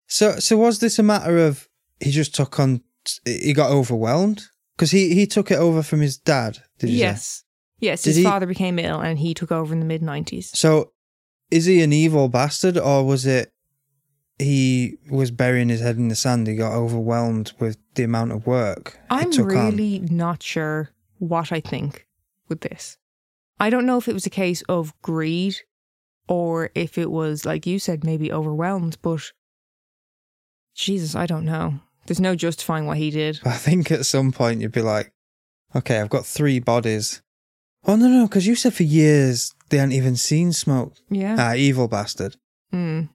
So, 0.08 0.40
so 0.40 0.58
was 0.58 0.80
this 0.80 1.00
a 1.00 1.04
matter 1.04 1.38
of 1.38 1.68
he 2.00 2.12
just 2.12 2.36
took 2.36 2.60
on? 2.60 2.82
He 3.26 3.54
got 3.54 3.72
overwhelmed 3.72 4.48
because 4.80 4.92
he 4.92 5.14
he 5.14 5.28
took 5.28 5.52
it 5.52 5.58
over 5.58 5.84
from 5.84 6.00
his 6.00 6.18
dad. 6.18 6.60
Did 6.80 6.90
you 6.92 6.96
say? 6.96 7.00
yes. 7.02 7.44
Yes. 7.80 8.02
Did 8.04 8.12
his 8.12 8.18
he- 8.18 8.24
father 8.24 8.46
became 8.46 8.80
ill 8.80 9.02
and 9.02 9.20
he 9.20 9.34
took 9.34 9.52
over 9.52 9.74
in 9.74 9.82
the 9.82 9.86
mid 9.86 10.02
nineties. 10.02 10.58
So, 10.58 10.94
is 11.52 11.66
he 11.66 11.82
an 11.82 11.92
evil 11.92 12.30
bastard, 12.30 12.78
or 12.78 13.06
was 13.06 13.26
it 13.26 13.52
he 14.38 14.96
was 15.10 15.32
burying 15.32 15.68
his 15.68 15.82
head 15.82 15.98
in 15.98 16.08
the 16.08 16.16
sand? 16.16 16.48
He 16.48 16.56
got 16.56 16.72
overwhelmed 16.72 17.52
with 17.60 17.78
the 17.96 18.04
amount 18.04 18.32
of 18.32 18.48
work 18.48 18.98
I'm 19.10 19.32
took 19.32 19.52
on. 19.52 19.76
really 19.76 20.00
not 20.00 20.42
sure 20.42 20.92
what 21.18 21.52
I 21.52 21.60
think 21.60 22.08
with 22.48 22.62
this. 22.62 22.98
I 23.60 23.70
don't 23.70 23.86
know 23.86 23.98
if 23.98 24.08
it 24.08 24.14
was 24.14 24.26
a 24.26 24.30
case 24.30 24.62
of 24.70 24.94
greed 25.02 25.58
or 26.30 26.70
if 26.74 26.98
it 26.98 27.12
was, 27.12 27.44
like 27.44 27.68
you 27.68 27.80
said, 27.80 28.06
maybe 28.06 28.32
overwhelmed, 28.32 28.98
but 29.02 29.34
Jesus, 30.74 31.16
I 31.16 31.26
don't 31.26 31.44
know. 31.44 31.82
There's 32.10 32.20
no 32.20 32.36
justifying 32.36 32.88
what 32.88 32.98
he 32.98 33.12
did. 33.12 33.40
I 33.46 33.52
think 33.52 33.92
at 33.92 34.04
some 34.04 34.32
point 34.32 34.62
you'd 34.62 34.72
be 34.72 34.82
like, 34.82 35.14
okay, 35.76 36.02
I've 36.02 36.10
got 36.10 36.26
three 36.26 36.60
bodies. 36.60 37.22
Oh 37.86 37.96
no, 37.96 38.08
no, 38.08 38.26
because 38.28 38.48
you 38.48 38.56
said 38.56 38.74
for 38.74 38.82
years 38.82 39.54
they 39.70 39.78
hadn't 39.78 39.92
even 39.94 40.16
seen 40.16 40.52
smoke. 40.52 40.96
Yeah. 41.12 41.36
Ah, 41.38 41.54
evil 41.54 41.88
bastard, 41.88 42.38
Mm. 42.74 43.10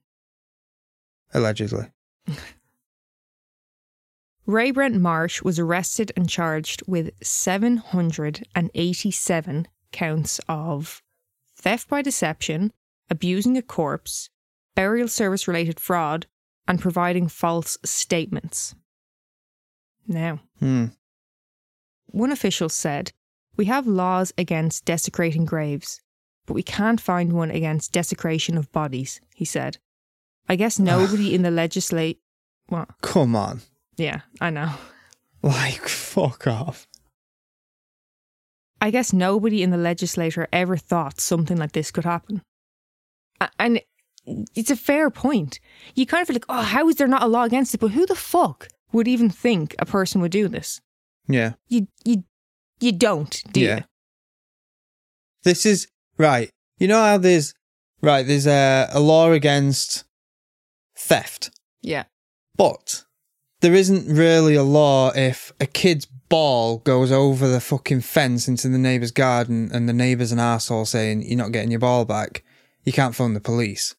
allegedly. 1.33 1.87
Ray 4.45 4.71
Brent 4.71 4.95
Marsh 5.01 5.41
was 5.41 5.59
arrested 5.59 6.13
and 6.15 6.29
charged 6.29 6.81
with 6.87 7.11
787 7.21 9.67
counts 9.91 10.39
of 10.47 11.01
theft 11.57 11.89
by 11.89 12.01
deception, 12.01 12.71
abusing 13.09 13.57
a 13.57 13.61
corpse, 13.61 14.29
burial 14.73 15.09
service 15.09 15.49
related 15.49 15.81
fraud, 15.81 16.27
and 16.67 16.79
providing 16.79 17.27
false 17.27 17.77
statements. 17.83 18.73
Now, 20.07 20.39
Hmm. 20.59 20.85
one 22.07 22.31
official 22.31 22.69
said, 22.69 23.11
We 23.57 23.65
have 23.65 23.87
laws 23.87 24.33
against 24.37 24.83
desecrating 24.85 25.45
graves, 25.45 26.01
but 26.45 26.53
we 26.53 26.63
can't 26.63 26.99
find 27.01 27.31
one 27.33 27.49
against 27.51 27.91
desecration 27.93 28.57
of 28.57 28.71
bodies, 28.71 29.21
he 29.33 29.45
said. 29.45 29.77
I 30.49 30.55
guess 30.57 30.77
nobody 30.93 31.33
in 31.33 31.41
the 31.41 31.51
legislate. 31.51 32.19
What? 32.67 32.89
Come 33.01 33.35
on, 33.35 33.61
Yeah, 33.97 34.21
I 34.41 34.49
know. 34.49 34.71
like 35.41 35.87
fuck 35.87 36.47
off. 36.47 36.87
I 38.81 38.91
guess 38.91 39.13
nobody 39.13 39.63
in 39.63 39.69
the 39.71 39.77
legislature 39.77 40.47
ever 40.51 40.77
thought 40.77 41.19
something 41.19 41.57
like 41.57 41.71
this 41.71 41.91
could 41.91 42.03
happen. 42.03 42.41
And 43.57 43.81
it's 44.55 44.69
a 44.69 44.75
fair 44.75 45.09
point. 45.09 45.59
You 45.95 46.05
kind 46.05 46.21
of 46.21 46.27
feel 46.27 46.35
like, 46.35 46.45
oh, 46.49 46.61
how 46.61 46.87
is 46.89 46.95
there 46.97 47.07
not 47.07 47.23
a 47.23 47.27
law 47.27 47.43
against 47.43 47.73
it? 47.73 47.79
But 47.79 47.91
who 47.91 48.05
the 48.05 48.15
fuck 48.15 48.67
would 48.95 49.07
even 49.07 49.29
think 49.29 49.75
a 49.79 49.85
person 49.85 50.21
would 50.21 50.31
do 50.31 50.47
this? 50.47 50.81
Yeah, 51.27 51.53
You, 51.67 51.87
you, 52.03 52.23
you 52.79 52.91
don't, 52.91 53.41
do 53.51 53.59
yeah. 53.59 53.77
you? 53.77 53.83
This 55.43 55.65
is 55.65 55.87
right. 56.17 56.49
You 56.77 56.87
know 56.87 57.01
how 57.01 57.17
there's 57.17 57.53
right. 58.01 58.25
There's 58.25 58.47
a, 58.47 58.87
a 58.91 58.99
law 58.99 59.31
against 59.31 60.03
theft, 60.97 61.51
Yeah. 61.81 62.03
but 62.57 63.03
there 63.61 63.73
isn't 63.73 64.07
really 64.13 64.55
a 64.55 64.63
law 64.63 65.11
if 65.15 65.51
a 65.59 65.65
kid's 65.65 66.05
ball 66.05 66.79
goes 66.79 67.11
over 67.11 67.47
the 67.47 67.59
fucking 67.61 68.01
fence 68.01 68.47
into 68.47 68.67
the 68.67 68.77
neighbour's 68.77 69.11
garden 69.11 69.69
and 69.73 69.87
the 69.87 69.93
neighbour's 69.93 70.31
an 70.31 70.39
asshole 70.39 70.85
saying 70.85 71.21
you're 71.23 71.37
not 71.37 71.51
getting 71.51 71.71
your 71.71 71.79
ball 71.79 72.05
back. 72.05 72.43
You 72.83 72.91
can't 72.93 73.15
phone 73.15 73.33
the 73.33 73.39
police. 73.39 73.95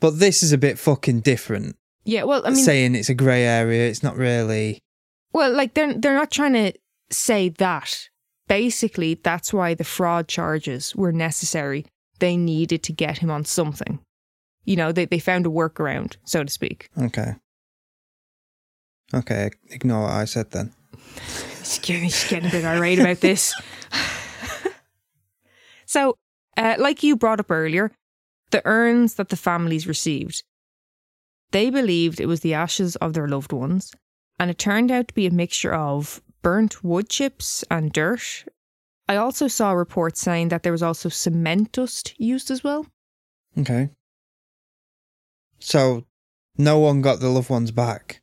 But 0.00 0.18
this 0.18 0.42
is 0.42 0.52
a 0.52 0.58
bit 0.58 0.78
fucking 0.78 1.20
different. 1.20 1.76
Yeah. 2.04 2.24
Well, 2.24 2.42
I 2.44 2.50
mean, 2.50 2.64
saying 2.64 2.94
it's 2.94 3.08
a 3.08 3.14
grey 3.14 3.44
area. 3.44 3.88
It's 3.88 4.02
not 4.02 4.16
really. 4.16 4.80
well, 5.32 5.52
like 5.52 5.74
they're 5.74 5.94
they're 5.94 6.14
not 6.14 6.30
trying 6.30 6.54
to 6.54 6.72
say 7.10 7.48
that. 7.50 8.08
Basically, 8.48 9.14
that's 9.14 9.52
why 9.52 9.74
the 9.74 9.84
fraud 9.84 10.28
charges 10.28 10.94
were 10.96 11.12
necessary. 11.12 11.86
They 12.18 12.36
needed 12.36 12.82
to 12.84 12.92
get 12.92 13.18
him 13.18 13.30
on 13.30 13.44
something. 13.44 14.00
You 14.64 14.76
know, 14.76 14.92
they 14.92 15.06
they 15.06 15.18
found 15.18 15.46
a 15.46 15.48
workaround, 15.48 16.16
so 16.24 16.44
to 16.44 16.50
speak. 16.52 16.88
Okay. 17.00 17.34
Okay, 19.14 19.50
ignore 19.70 20.04
what 20.04 20.12
I 20.12 20.24
said 20.24 20.50
then. 20.52 20.72
She's 21.58 21.78
getting, 21.80 22.08
she's 22.08 22.28
getting 22.30 22.48
a 22.48 22.52
bit 22.52 22.64
irate 22.64 22.98
about 22.98 23.20
this. 23.20 23.54
so, 25.86 26.16
uh, 26.56 26.76
like 26.78 27.02
you 27.02 27.16
brought 27.16 27.40
up 27.40 27.50
earlier, 27.50 27.92
the 28.50 28.62
urns 28.64 29.14
that 29.14 29.28
the 29.28 29.36
families 29.36 29.86
received, 29.86 30.42
they 31.52 31.70
believed 31.70 32.20
it 32.20 32.26
was 32.26 32.40
the 32.40 32.54
ashes 32.54 32.96
of 32.96 33.12
their 33.12 33.28
loved 33.28 33.52
ones, 33.52 33.92
and 34.38 34.50
it 34.50 34.58
turned 34.58 34.90
out 34.90 35.08
to 35.08 35.14
be 35.14 35.26
a 35.26 35.30
mixture 35.30 35.74
of 35.74 36.22
burnt 36.42 36.82
wood 36.82 37.08
chips 37.08 37.64
and 37.70 37.92
dirt. 37.92 38.44
I 39.08 39.16
also 39.16 39.48
saw 39.48 39.72
reports 39.72 40.20
saying 40.20 40.48
that 40.48 40.62
there 40.62 40.72
was 40.72 40.82
also 40.82 41.08
cement 41.08 41.72
dust 41.72 42.14
used 42.18 42.50
as 42.50 42.64
well. 42.64 42.86
Okay. 43.58 43.90
So, 45.58 46.06
no 46.56 46.78
one 46.78 47.02
got 47.02 47.20
the 47.20 47.28
loved 47.28 47.50
ones 47.50 47.70
back. 47.70 48.20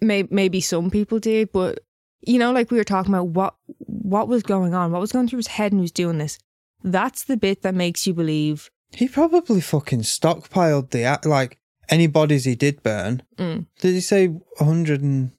Maybe, 0.00 0.28
maybe 0.32 0.60
some 0.60 0.90
people 0.90 1.18
did, 1.18 1.52
but 1.52 1.80
you 2.22 2.38
know, 2.38 2.52
like 2.52 2.70
we 2.70 2.78
were 2.78 2.84
talking 2.84 3.12
about 3.12 3.28
what 3.28 3.54
what 3.78 4.28
was 4.28 4.42
going 4.42 4.74
on, 4.74 4.92
what 4.92 5.00
was 5.00 5.12
going 5.12 5.28
through 5.28 5.38
his 5.38 5.46
head, 5.48 5.72
and 5.72 5.80
he 5.80 5.82
was 5.82 5.92
doing 5.92 6.18
this. 6.18 6.38
That's 6.82 7.24
the 7.24 7.36
bit 7.36 7.62
that 7.62 7.74
makes 7.74 8.06
you 8.06 8.14
believe. 8.14 8.70
He 8.90 9.08
probably 9.08 9.60
fucking 9.60 10.02
stockpiled 10.02 10.90
the 10.90 11.18
like 11.28 11.58
any 11.92 12.06
bodies 12.06 12.44
he 12.44 12.54
did 12.54 12.82
burn. 12.82 13.22
Mm. 13.38 13.66
Did 13.80 13.92
he 13.94 14.00
say 14.00 14.26
100 14.28 15.02
and 15.02 15.30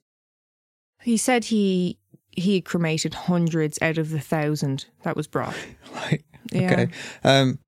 He 1.02 1.16
said 1.16 1.44
he 1.46 1.98
he 2.30 2.60
cremated 2.60 3.14
hundreds 3.14 3.78
out 3.82 3.98
of 3.98 4.10
the 4.10 4.20
thousand 4.20 4.86
that 5.02 5.16
was 5.16 5.26
brought. 5.26 5.56
like 5.94 6.24
Yeah. 6.52 6.72
okay. 6.72 6.88
Um 7.24 7.58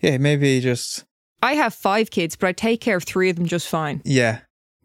yeah, 0.00 0.18
maybe 0.18 0.54
he 0.54 0.60
just 0.60 1.04
I 1.42 1.54
have 1.54 1.74
five 1.74 2.10
kids, 2.10 2.36
but 2.36 2.48
I 2.48 2.52
take 2.52 2.80
care 2.80 2.96
of 2.96 3.04
three 3.04 3.30
of 3.30 3.36
them 3.36 3.46
just 3.46 3.66
fine. 3.68 4.02
yeah. 4.04 4.40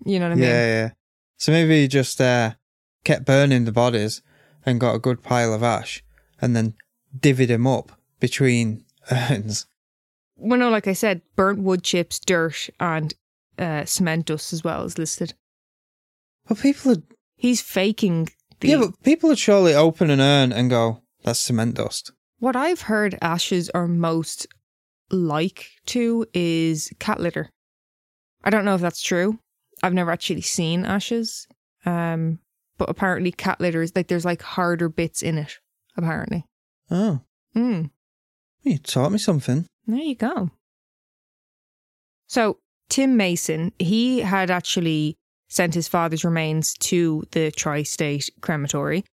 You 0.05 0.19
know 0.19 0.25
what 0.27 0.33
I 0.33 0.35
mean? 0.35 0.43
yeah, 0.49 0.65
yeah. 0.65 0.89
So 1.37 1.51
maybe 1.51 1.81
he 1.81 1.87
just 1.87 2.19
uh 2.21 2.53
kept 3.03 3.25
burning 3.25 3.65
the 3.65 3.71
bodies 3.71 4.21
and 4.65 4.79
got 4.79 4.95
a 4.95 4.99
good 4.99 5.21
pile 5.21 5.53
of 5.53 5.61
ash 5.63 6.03
and 6.41 6.55
then 6.55 6.73
divvied 7.17 7.47
them 7.49 7.67
up 7.67 7.91
between 8.19 8.83
urns. 9.11 9.67
Well, 10.37 10.59
no, 10.59 10.69
like 10.69 10.87
I 10.87 10.93
said, 10.93 11.21
burnt 11.37 11.59
wood 11.59 11.81
chips, 11.83 12.19
dirt, 12.19 12.69
and 12.79 13.13
uh, 13.59 13.85
cement 13.85 14.25
dust 14.25 14.53
as 14.53 14.63
well 14.63 14.83
is 14.83 14.97
listed. 14.97 15.33
But 16.47 16.59
people 16.59 16.91
are 16.91 17.03
He's 17.37 17.61
faking 17.61 18.29
the. 18.59 18.69
Yeah, 18.69 18.77
but 18.77 19.03
people 19.03 19.29
would 19.29 19.37
surely 19.39 19.73
open 19.73 20.09
an 20.09 20.21
urn 20.21 20.51
and 20.53 20.69
go, 20.69 21.01
that's 21.23 21.39
cement 21.39 21.75
dust. 21.75 22.11
what 22.39 22.55
I've 22.55 22.81
heard 22.81 23.17
ashes 23.21 23.69
are 23.71 23.87
most 23.87 24.47
like 25.11 25.67
to 25.87 26.25
is 26.33 26.91
cat 26.99 27.19
litter. 27.19 27.49
I 28.43 28.49
don't 28.49 28.63
know 28.65 28.75
if 28.75 28.81
that's 28.81 29.01
true. 29.01 29.39
I've 29.83 29.93
never 29.93 30.11
actually 30.11 30.41
seen 30.41 30.85
ashes. 30.85 31.47
Um, 31.85 32.39
but 32.77 32.89
apparently 32.89 33.31
cat 33.31 33.59
litter 33.59 33.81
is 33.81 33.93
like 33.95 34.07
there's 34.07 34.25
like 34.25 34.41
harder 34.41 34.87
bits 34.89 35.21
in 35.21 35.37
it. 35.37 35.59
Apparently. 35.97 36.45
Oh, 36.91 37.21
Hmm. 37.53 37.85
you 38.63 38.77
taught 38.79 39.11
me 39.11 39.17
something. 39.17 39.65
There 39.87 39.97
you 39.99 40.15
go. 40.15 40.51
So, 42.27 42.57
Tim 42.89 43.17
Mason, 43.17 43.73
he 43.79 44.19
had 44.19 44.51
actually 44.51 45.17
sent 45.47 45.73
his 45.73 45.87
father's 45.87 46.25
remains 46.25 46.73
to 46.73 47.23
the 47.31 47.51
tri 47.51 47.83
state 47.83 48.29
crematory. 48.41 49.05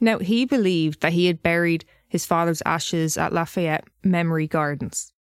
Now, 0.00 0.18
he 0.18 0.44
believed 0.44 1.00
that 1.00 1.14
he 1.14 1.26
had 1.26 1.42
buried 1.42 1.84
his 2.08 2.26
father's 2.26 2.62
ashes 2.66 3.16
at 3.16 3.32
Lafayette 3.32 3.88
Memory 4.04 4.46
Gardens. 4.46 5.12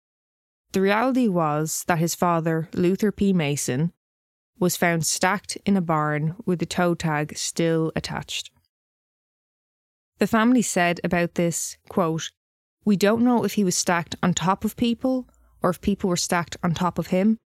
The 0.74 0.82
reality 0.82 1.28
was 1.28 1.84
that 1.88 2.00
his 2.00 2.16
father, 2.16 2.68
Luther 2.74 3.12
P. 3.12 3.32
Mason, 3.32 3.94
was 4.60 4.76
found 4.76 5.06
stacked 5.06 5.58
in 5.66 5.78
a 5.78 5.82
barn 5.82 6.36
with 6.46 6.60
the 6.60 6.66
toe 6.66 6.96
tag 6.96 7.38
still 7.38 7.92
attached. 7.96 8.52
The 10.18 10.28
family 10.28 10.62
said 10.62 11.00
about 11.04 11.36
this, 11.36 11.78
quote, 11.90 12.32
we 12.86 12.96
don't 12.96 13.24
know 13.24 13.44
if 13.44 13.54
he 13.54 13.64
was 13.64 13.76
stacked 13.76 14.16
on 14.22 14.34
top 14.34 14.64
of 14.64 14.78
people 14.78 15.28
or 15.66 15.72
if 15.72 15.82
people 15.82 16.08
were 16.12 16.16
stacked 16.16 16.56
on 16.62 16.76
top 16.76 17.00
of 17.00 17.08
him. 17.08 17.40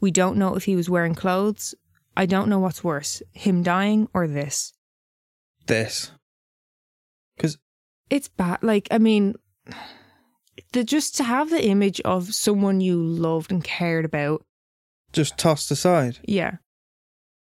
We 0.00 0.12
don't 0.12 0.36
know 0.36 0.54
if 0.54 0.66
he 0.66 0.76
was 0.76 0.88
wearing 0.88 1.16
clothes. 1.16 1.74
I 2.16 2.24
don't 2.26 2.48
know 2.48 2.60
what's 2.60 2.84
worse, 2.84 3.22
him 3.32 3.64
dying 3.64 4.08
or 4.14 4.28
this. 4.28 4.72
This. 5.66 6.12
Because, 7.36 7.58
It's 8.08 8.28
bad. 8.28 8.62
Like, 8.62 8.86
I 8.92 8.98
mean, 8.98 9.34
the 10.72 10.84
just 10.84 11.16
to 11.16 11.24
have 11.24 11.50
the 11.50 11.64
image 11.66 12.00
of 12.02 12.32
someone 12.32 12.80
you 12.80 13.02
loved 13.02 13.50
and 13.50 13.64
cared 13.64 14.04
about. 14.04 14.44
Just 15.12 15.36
tossed 15.36 15.72
aside. 15.72 16.20
Yeah. 16.24 16.58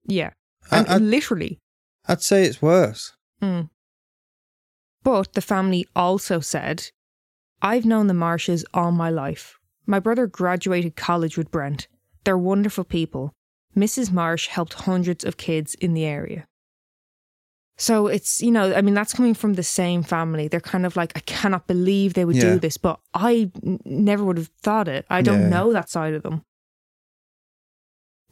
Yeah. 0.08 0.32
I- 0.71 0.80
And 0.80 0.88
I- 0.89 0.97
literally. 0.97 1.60
I'd 2.08 2.23
say 2.23 2.45
it's 2.45 2.62
worse. 2.62 3.13
Mm. 3.41 3.69
But 5.03 5.34
the 5.34 5.41
family 5.41 5.86
also 5.95 6.39
said, 6.39 6.89
I've 7.62 7.86
known 7.86 8.08
the 8.08 8.13
Marshes 8.15 8.65
all 8.73 8.91
my 8.91 9.10
life. 9.12 9.57
My 9.88 10.00
brother 10.00 10.28
graduated 10.28 10.95
college 10.95 11.38
with 11.38 11.50
Brent. 11.50 11.88
They're 12.26 12.38
wonderful 12.38 12.84
people. 12.84 13.34
Mrs. 13.76 14.12
Marsh 14.12 14.47
helped 14.47 14.73
hundreds 14.73 15.23
of 15.23 15.38
kids 15.38 15.73
in 15.76 15.93
the 15.93 16.04
area. 16.06 16.45
So 17.78 18.08
it's, 18.08 18.41
you 18.41 18.52
know, 18.52 18.73
I 18.73 18.82
mean, 18.82 18.95
that's 18.95 19.13
coming 19.13 19.36
from 19.36 19.54
the 19.54 19.63
same 19.63 20.02
family. 20.04 20.47
They're 20.47 20.60
kind 20.60 20.86
of 20.86 20.95
like, 20.95 21.13
I 21.15 21.19
cannot 21.21 21.67
believe 21.67 22.13
they 22.15 22.26
would 22.26 22.36
Yeah. 22.36 22.54
do 22.56 22.60
this, 22.60 22.76
but 22.78 23.00
I 23.13 23.52
n- 23.63 23.80
never 23.86 24.26
would 24.26 24.38
have 24.38 24.50
thought 24.62 24.88
it. 24.88 25.06
I 25.10 25.21
don't 25.21 25.41
Yeah. 25.41 25.50
know 25.50 25.71
that 25.73 25.89
side 25.89 26.15
of 26.15 26.23
them. 26.23 26.41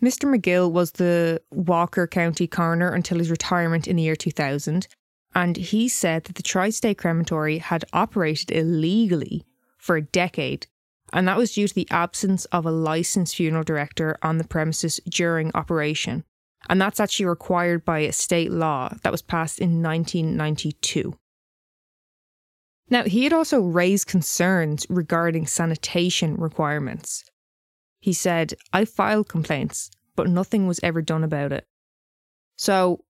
Mr. 0.02 0.28
McGill 0.30 0.72
was 0.72 0.94
the 0.94 1.42
Walker 1.52 2.06
County 2.08 2.48
coroner 2.48 2.92
until 2.92 3.20
his 3.20 3.30
retirement 3.32 3.88
in 3.88 3.96
the 3.96 4.04
year 4.04 4.16
2000, 4.16 4.88
and 5.34 5.56
he 5.58 5.88
said 5.88 6.26
that 6.26 6.36
the 6.36 6.44
Tri 6.44 6.70
State 6.72 6.98
Crematory 6.98 7.60
had 7.60 7.86
operated 7.94 8.52
illegally 8.52 9.46
for 9.78 9.96
a 9.96 10.02
decade, 10.02 10.68
and 11.16 11.28
that 11.30 11.38
was 11.38 11.54
due 11.54 11.68
to 11.68 11.74
the 11.74 11.88
absence 11.90 12.44
of 12.46 12.66
a 12.66 12.72
licensed 12.72 13.38
funeral 13.38 13.64
director 13.64 14.18
on 14.22 14.38
the 14.38 14.44
premises 14.44 15.00
during 15.10 15.50
operation. 15.56 16.26
And 16.68 16.82
that's 16.82 17.00
actually 17.00 17.28
required 17.28 17.86
by 17.86 18.00
a 18.00 18.12
state 18.12 18.52
law 18.52 18.94
that 19.02 19.14
was 19.14 19.22
passed 19.22 19.60
in 19.60 19.82
1992. 19.82 21.18
Now, 22.90 23.04
he 23.04 23.24
had 23.24 23.32
also 23.32 23.62
raised 23.62 24.08
concerns 24.08 24.86
regarding 24.90 25.48
sanitation 25.48 26.36
requirements. 26.36 27.24
He 28.02 28.12
said, 28.12 28.54
I 28.74 28.84
filed 28.84 29.30
complaints, 29.30 29.90
but 30.16 30.28
nothing 30.28 30.68
was 30.68 30.82
ever 30.84 31.02
done 31.02 31.24
about 31.24 31.54
it. 31.54 31.66
So 32.58 33.06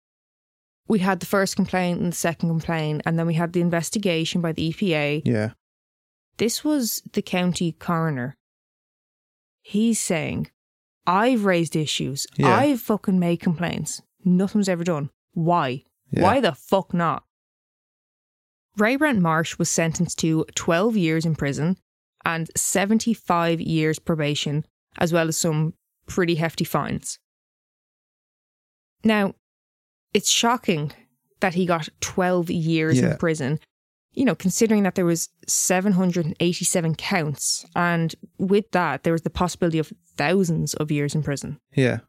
we 0.88 1.00
had 1.00 1.20
the 1.20 1.26
first 1.26 1.56
complaint 1.56 2.02
and 2.02 2.12
the 2.12 2.16
second 2.16 2.50
complaint, 2.50 3.02
and 3.06 3.18
then 3.18 3.26
we 3.26 3.34
had 3.34 3.54
the 3.54 3.62
investigation 3.62 4.42
by 4.42 4.52
the 4.52 4.72
EPA. 4.72 5.24
Yeah. 5.26 5.54
This 6.38 6.64
was 6.64 7.02
the 7.14 7.22
county 7.22 7.72
coroner. 7.74 8.36
He's 9.62 10.00
saying, 10.00 10.50
I've 11.08 11.46
raised 11.46 11.76
issues. 11.76 12.28
Yeah. 12.38 12.56
I've 12.56 12.82
fucking 12.82 13.20
made 13.20 13.38
complaints. 13.40 14.02
Nothing 14.24 14.60
was 14.60 14.70
ever 14.70 14.84
done. 14.84 15.10
Why? 15.34 15.84
Yeah. 16.12 16.24
Why 16.24 16.40
the 16.42 16.54
fuck 16.54 16.94
not? 16.94 17.24
Ray 18.78 18.96
Brent 18.98 19.20
Marsh 19.22 19.58
was 19.58 19.70
sentenced 19.70 20.20
to 20.20 20.46
12 20.56 20.98
years 20.98 21.26
in 21.26 21.36
prison 21.36 21.78
and 22.26 22.50
75 22.58 23.62
years 23.62 24.00
probation, 24.00 24.66
as 24.98 25.14
well 25.14 25.28
as 25.30 25.38
some 25.38 25.74
pretty 26.08 26.36
hefty 26.36 26.66
fines. 26.66 27.20
Now, 29.04 29.36
it's 30.14 30.30
shocking 30.30 30.92
that 31.40 31.54
he 31.54 31.66
got 31.66 31.90
12 32.02 32.50
years 32.50 33.00
Yeah. 33.00 33.12
in 33.12 33.18
prison, 33.18 33.60
you 34.16 34.26
know, 34.26 34.36
considering 34.36 34.84
that 34.84 34.96
there 34.96 35.06
was 35.06 35.30
787 35.48 36.96
counts, 36.96 37.66
and 37.76 38.16
with 38.38 38.72
that, 38.72 39.04
there 39.04 39.14
was 39.14 39.24
the 39.24 39.30
possibility 39.30 39.78
of 39.78 39.92
thousands 40.16 40.74
of 40.76 40.92
years 40.92 41.14
in 41.14 41.24
prison. 41.24 41.60
Yeah. 41.74 42.00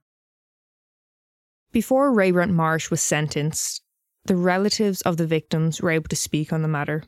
Before 1.72 2.12
Ray 2.12 2.30
Brent 2.30 2.52
Marsh 2.52 2.90
was 2.90 3.02
sentenced, 3.02 3.82
the 4.24 4.36
relatives 4.36 5.02
of 5.02 5.16
the 5.16 5.26
victims 5.26 5.80
were 5.80 5.90
able 5.90 6.08
to 6.08 6.16
speak 6.16 6.52
on 6.52 6.62
the 6.62 6.68
matter. 6.68 7.04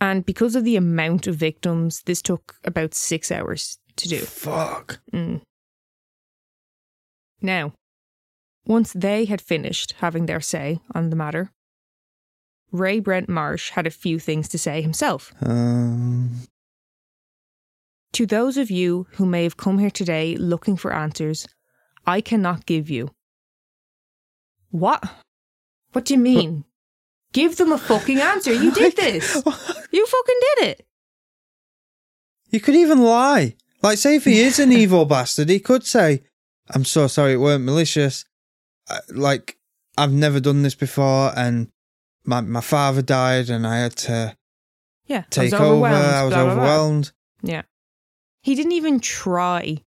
And 0.00 0.24
because 0.24 0.56
of 0.56 0.64
the 0.64 0.76
amount 0.76 1.26
of 1.26 1.36
victims, 1.36 2.02
this 2.06 2.22
took 2.22 2.56
about 2.64 2.94
six 2.94 3.30
hours 3.30 3.78
to 3.96 4.08
do. 4.08 4.18
Fuck. 4.18 5.00
Mm. 5.12 5.42
Now, 7.40 7.74
once 8.66 8.92
they 8.92 9.26
had 9.26 9.40
finished 9.40 9.94
having 9.98 10.26
their 10.26 10.40
say 10.40 10.80
on 10.94 11.10
the 11.10 11.16
matter, 11.16 11.50
Ray 12.74 12.98
Brent 12.98 13.28
Marsh 13.28 13.70
had 13.70 13.86
a 13.86 13.90
few 13.90 14.18
things 14.18 14.48
to 14.48 14.58
say 14.58 14.82
himself. 14.82 15.32
Um. 15.40 16.40
To 18.14 18.26
those 18.26 18.56
of 18.56 18.70
you 18.70 19.06
who 19.12 19.26
may 19.26 19.44
have 19.44 19.56
come 19.56 19.78
here 19.78 19.90
today 19.90 20.36
looking 20.36 20.76
for 20.76 20.92
answers, 20.92 21.46
I 22.06 22.20
cannot 22.20 22.66
give 22.66 22.90
you. 22.90 23.10
What? 24.70 25.02
What 25.92 26.04
do 26.04 26.14
you 26.14 26.20
mean? 26.20 26.64
Give 27.32 27.56
them 27.56 27.70
a 27.72 27.78
fucking 27.78 28.18
answer. 28.20 28.52
You 28.52 28.72
did 28.72 28.96
this. 28.96 29.34
You 29.94 30.06
fucking 30.06 30.40
did 30.56 30.68
it. 30.70 30.86
You 32.50 32.58
could 32.58 32.74
even 32.74 32.98
lie. 33.00 33.54
Like, 33.80 33.98
say 33.98 34.16
if 34.16 34.24
he 34.24 34.40
is 34.40 34.58
an 34.58 34.72
evil 34.82 35.04
bastard, 35.04 35.48
he 35.48 35.60
could 35.60 35.86
say, 35.86 36.24
"I'm 36.70 36.84
so 36.84 37.06
sorry, 37.06 37.34
it 37.34 37.40
weren't 37.40 37.62
malicious. 37.62 38.24
Uh, 38.90 38.98
Like, 39.10 39.56
I've 39.96 40.12
never 40.12 40.40
done 40.40 40.62
this 40.62 40.74
before, 40.74 41.32
and 41.36 41.68
my 42.24 42.40
my 42.40 42.60
father 42.60 43.02
died, 43.02 43.50
and 43.50 43.66
I 43.66 43.76
had 43.78 43.96
to 43.96 44.36
Yeah. 45.06 45.24
I 45.26 45.30
take 45.30 45.42
was 45.44 45.54
over. 45.54 45.64
overwhelmed, 45.64 46.04
I 46.14 46.22
was 46.24 46.34
blah, 46.34 46.44
blah, 46.44 46.54
blah. 46.54 46.62
overwhelmed. 46.64 47.12
Yeah. 47.42 47.62
He 48.42 48.54
didn't 48.54 48.72
even 48.72 49.00
try 49.00 49.82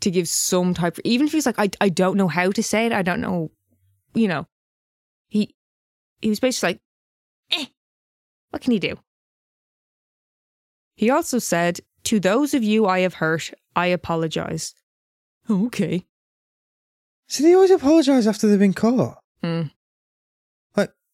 to 0.00 0.10
give 0.10 0.28
some 0.28 0.74
type 0.74 0.98
Of, 0.98 1.04
even 1.04 1.26
if 1.26 1.32
he's 1.32 1.46
like, 1.46 1.58
I, 1.58 1.70
I 1.80 1.88
don't 1.88 2.16
know 2.16 2.28
how 2.28 2.50
to 2.52 2.62
say 2.62 2.86
it, 2.86 2.92
I 2.92 3.02
don't 3.02 3.20
know 3.20 3.50
you 4.14 4.28
know. 4.28 4.46
He 5.28 5.54
he 6.22 6.28
was 6.30 6.40
basically 6.40 6.70
like, 6.74 6.80
eh, 7.52 7.66
what 8.50 8.62
can 8.62 8.72
he 8.72 8.78
do? 8.78 8.96
He 10.96 11.10
also 11.10 11.38
said, 11.38 11.80
To 12.04 12.18
those 12.20 12.54
of 12.54 12.62
you 12.64 12.86
I 12.86 13.00
have 13.00 13.14
hurt, 13.14 13.52
I 13.76 13.86
apologize. 13.86 14.74
Okay. 15.48 16.04
So 17.28 17.42
they 17.42 17.54
always 17.54 17.70
apologise 17.70 18.26
after 18.26 18.46
they've 18.48 18.58
been 18.58 18.72
caught, 18.72 19.18
Hmm. 19.42 19.62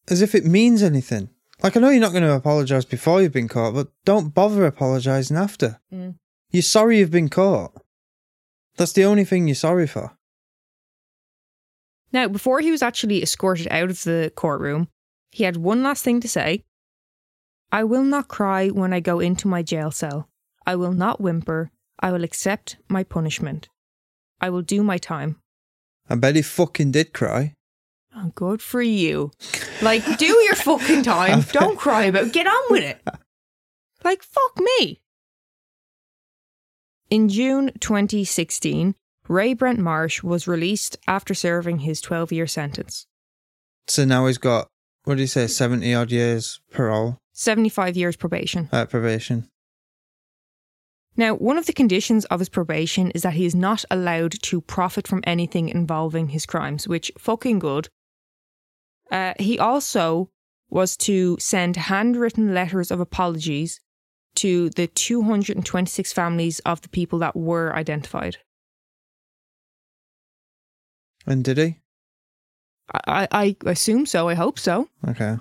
As 0.08 0.22
if 0.22 0.34
it 0.34 0.44
means 0.44 0.82
anything. 0.82 1.30
Like 1.62 1.76
I 1.76 1.80
know 1.80 1.90
you're 1.90 2.00
not 2.00 2.12
going 2.12 2.24
to 2.24 2.34
apologise 2.34 2.84
before 2.84 3.22
you've 3.22 3.32
been 3.32 3.48
caught, 3.48 3.74
but 3.74 3.88
don't 4.04 4.34
bother 4.34 4.66
apologising 4.66 5.36
after. 5.36 5.80
Mm. 5.92 6.16
You're 6.50 6.62
sorry 6.62 6.98
you've 6.98 7.10
been 7.10 7.28
caught. 7.28 7.72
That's 8.76 8.92
the 8.92 9.04
only 9.04 9.24
thing 9.24 9.48
you're 9.48 9.54
sorry 9.54 9.86
for. 9.86 10.16
Now, 12.12 12.28
before 12.28 12.60
he 12.60 12.70
was 12.70 12.82
actually 12.82 13.22
escorted 13.22 13.68
out 13.70 13.90
of 13.90 14.02
the 14.02 14.32
courtroom, 14.34 14.88
he 15.30 15.44
had 15.44 15.56
one 15.56 15.82
last 15.82 16.04
thing 16.04 16.20
to 16.20 16.28
say. 16.28 16.62
I 17.72 17.82
will 17.82 18.04
not 18.04 18.28
cry 18.28 18.68
when 18.68 18.92
I 18.92 19.00
go 19.00 19.18
into 19.18 19.48
my 19.48 19.62
jail 19.62 19.90
cell. 19.90 20.28
I 20.66 20.76
will 20.76 20.92
not 20.92 21.20
whimper. 21.20 21.72
I 21.98 22.12
will 22.12 22.22
accept 22.22 22.76
my 22.88 23.02
punishment. 23.02 23.68
I 24.40 24.50
will 24.50 24.62
do 24.62 24.82
my 24.82 24.98
time. 24.98 25.40
I 26.08 26.14
bet 26.16 26.36
he 26.36 26.42
fucking 26.42 26.92
did 26.92 27.12
cry. 27.12 27.54
Oh, 28.16 28.30
good 28.34 28.62
for 28.62 28.80
you. 28.82 29.32
Like, 29.82 30.04
do 30.18 30.26
your 30.26 30.54
fucking 30.54 31.02
time. 31.02 31.44
Don't 31.52 31.76
cry 31.78 32.04
about 32.04 32.26
it. 32.26 32.32
Get 32.32 32.46
on 32.46 32.62
with 32.70 32.84
it. 32.84 33.02
Like, 34.04 34.22
fuck 34.22 34.58
me. 34.78 35.00
In 37.10 37.28
June 37.28 37.72
2016, 37.80 38.94
Ray 39.28 39.54
Brent 39.54 39.78
Marsh 39.78 40.22
was 40.22 40.46
released 40.46 40.96
after 41.06 41.34
serving 41.34 41.80
his 41.80 42.00
12 42.00 42.32
year 42.32 42.46
sentence. 42.46 43.06
So 43.88 44.04
now 44.04 44.26
he's 44.26 44.38
got 44.38 44.68
what 45.04 45.16
do 45.16 45.20
you 45.20 45.26
say, 45.26 45.46
seventy 45.46 45.94
odd 45.94 46.10
years 46.10 46.60
parole, 46.70 47.18
75 47.34 47.94
years 47.96 48.16
probation. 48.16 48.70
uh, 48.72 48.86
probation. 48.86 49.48
Now, 51.16 51.34
one 51.34 51.58
of 51.58 51.66
the 51.66 51.72
conditions 51.74 52.24
of 52.26 52.40
his 52.40 52.48
probation 52.48 53.10
is 53.10 53.22
that 53.22 53.34
he 53.34 53.44
is 53.44 53.54
not 53.54 53.84
allowed 53.90 54.32
to 54.44 54.60
profit 54.62 55.06
from 55.06 55.22
anything 55.26 55.68
involving 55.68 56.28
his 56.28 56.46
crimes, 56.46 56.88
which 56.88 57.12
fucking 57.18 57.58
good. 57.58 57.88
Uh, 59.14 59.32
he 59.38 59.58
also 59.58 60.28
was 60.70 60.96
to 60.96 61.36
send 61.38 61.76
handwritten 61.76 62.52
letters 62.52 62.90
of 62.90 62.98
apologies 62.98 63.80
to 64.34 64.70
the 64.70 64.88
226 64.88 66.12
families 66.12 66.58
of 66.60 66.80
the 66.82 66.88
people 66.88 67.20
that 67.20 67.36
were 67.36 67.72
identified. 67.76 68.38
And 71.26 71.44
did 71.44 71.58
he? 71.58 71.76
I, 72.92 73.28
I, 73.30 73.56
I 73.64 73.70
assume 73.70 74.04
so. 74.06 74.28
I 74.28 74.34
hope 74.34 74.58
so. 74.58 74.88
Okay. 75.08 75.36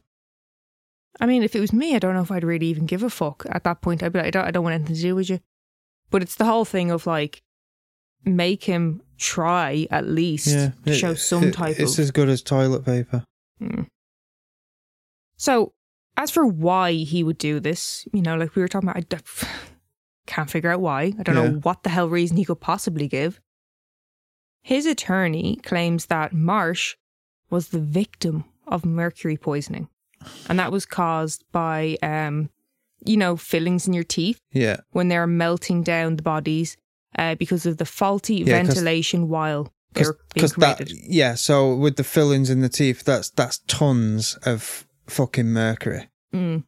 I 1.20 1.26
mean, 1.26 1.44
if 1.44 1.56
it 1.56 1.60
was 1.60 1.74
me, 1.74 1.96
I 1.96 2.00
don't 2.00 2.14
know 2.14 2.22
if 2.22 2.32
I'd 2.32 2.44
really 2.44 2.68
even 2.68 2.86
give 2.86 3.04
a 3.04 3.10
fuck 3.10 3.46
at 3.50 3.64
that 3.64 3.82
point. 3.82 4.02
I'd 4.04 4.14
be 4.14 4.20
like, 4.20 4.28
I 4.28 4.32
don't, 4.32 4.46
I 4.46 4.52
don't 4.52 4.64
want 4.64 4.76
anything 4.76 4.96
to 4.96 5.02
do 5.02 5.16
with 5.16 5.30
you. 5.30 5.40
But 6.12 6.22
it's 6.22 6.36
the 6.36 6.46
whole 6.46 6.66
thing 6.66 6.92
of 6.92 7.06
like, 7.08 7.42
make 8.24 8.64
him 8.64 9.02
try 9.18 9.88
at 9.92 10.06
least 10.08 10.48
Yeah. 10.48 10.72
to 10.86 10.92
it- 10.92 10.96
show 10.96 11.14
some 11.16 11.46
it- 11.46 11.54
type 11.54 11.80
It's 11.80 11.94
of. 11.98 12.04
as 12.04 12.12
good 12.12 12.30
as 12.30 12.42
toilet 12.44 12.86
paper. 12.86 13.26
Mm. 13.62 13.88
So, 15.38 15.74
as 16.18 16.32
for 16.32 16.46
why 16.46 16.94
he 16.94 17.24
would 17.24 17.38
do 17.38 17.60
this, 17.60 18.08
you 18.14 18.22
know, 18.22 18.36
like 18.36 18.56
we 18.56 18.62
were 18.62 18.68
talking 18.68 18.90
about, 18.90 18.98
I 18.98 19.02
d- 19.02 19.18
can't 20.28 20.50
figure 20.50 20.72
out 20.72 20.82
why. 20.82 21.14
I 21.20 21.24
don't 21.24 21.36
Yeah. 21.36 21.50
know 21.50 21.60
what 21.60 21.84
the 21.84 21.90
hell 21.90 22.10
reason 22.10 22.38
he 22.38 22.46
could 22.46 22.62
possibly 22.62 23.08
give. 23.08 23.40
His 24.62 24.86
attorney 24.86 25.58
claims 25.64 26.06
that 26.06 26.32
Marsh 26.34 26.96
was 27.50 27.70
the 27.70 27.80
victim 27.80 28.46
of 28.66 28.86
mercury 28.86 29.36
poisoning, 29.38 29.90
and 30.48 30.58
that 30.60 30.72
was 30.72 30.86
caused 30.86 31.44
by 31.52 31.98
um, 32.02 32.50
you 33.06 33.18
know, 33.18 33.36
fillings 33.36 33.86
in 33.86 33.94
your 33.94 34.06
teeth 34.06 34.40
Yeah. 34.54 34.78
when 34.92 35.10
they're 35.10 35.28
melting 35.28 35.84
down 35.84 36.16
the 36.16 36.24
bodies 36.24 36.78
uh, 37.18 37.36
because 37.36 37.66
of 37.66 37.76
the 37.78 37.86
faulty 37.86 38.36
Yeah, 38.36 38.46
ventilation 38.64 39.28
while 39.28 39.74
Because 39.94 40.54
that, 40.54 40.90
yeah. 40.90 41.36
So 41.36 41.76
with 41.76 41.96
the 41.96 42.04
fillings 42.04 42.50
in 42.50 42.62
the 42.62 42.70
teeth, 42.70 43.04
that's 43.04 43.30
that's 43.30 43.60
tons 43.68 44.36
of 44.46 44.88
fucking 45.08 45.48
mercury. 45.48 46.10
Mm. 46.34 46.64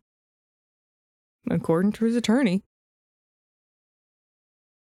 According 1.49 1.93
to 1.93 2.05
his 2.05 2.15
attorney. 2.15 2.63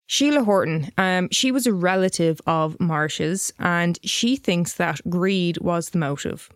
Sheila 0.06 0.42
Horton, 0.42 0.90
um, 0.98 1.28
she 1.30 1.52
was 1.52 1.68
a 1.68 1.72
relative 1.72 2.40
of 2.44 2.80
Marsh's, 2.80 3.52
and 3.60 3.96
she 4.02 4.34
thinks 4.34 4.74
that 4.74 5.00
greed 5.08 5.58
was 5.58 5.90
the 5.90 5.98
motive. 5.98 6.50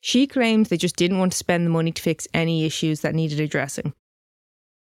She 0.00 0.26
claimed 0.26 0.66
they 0.66 0.76
just 0.76 0.96
didn't 0.96 1.20
want 1.20 1.30
to 1.30 1.38
spend 1.38 1.64
the 1.64 1.70
money 1.70 1.92
to 1.92 2.02
fix 2.02 2.26
any 2.34 2.64
issues 2.64 3.02
that 3.02 3.14
needed 3.14 3.38
addressing. 3.38 3.94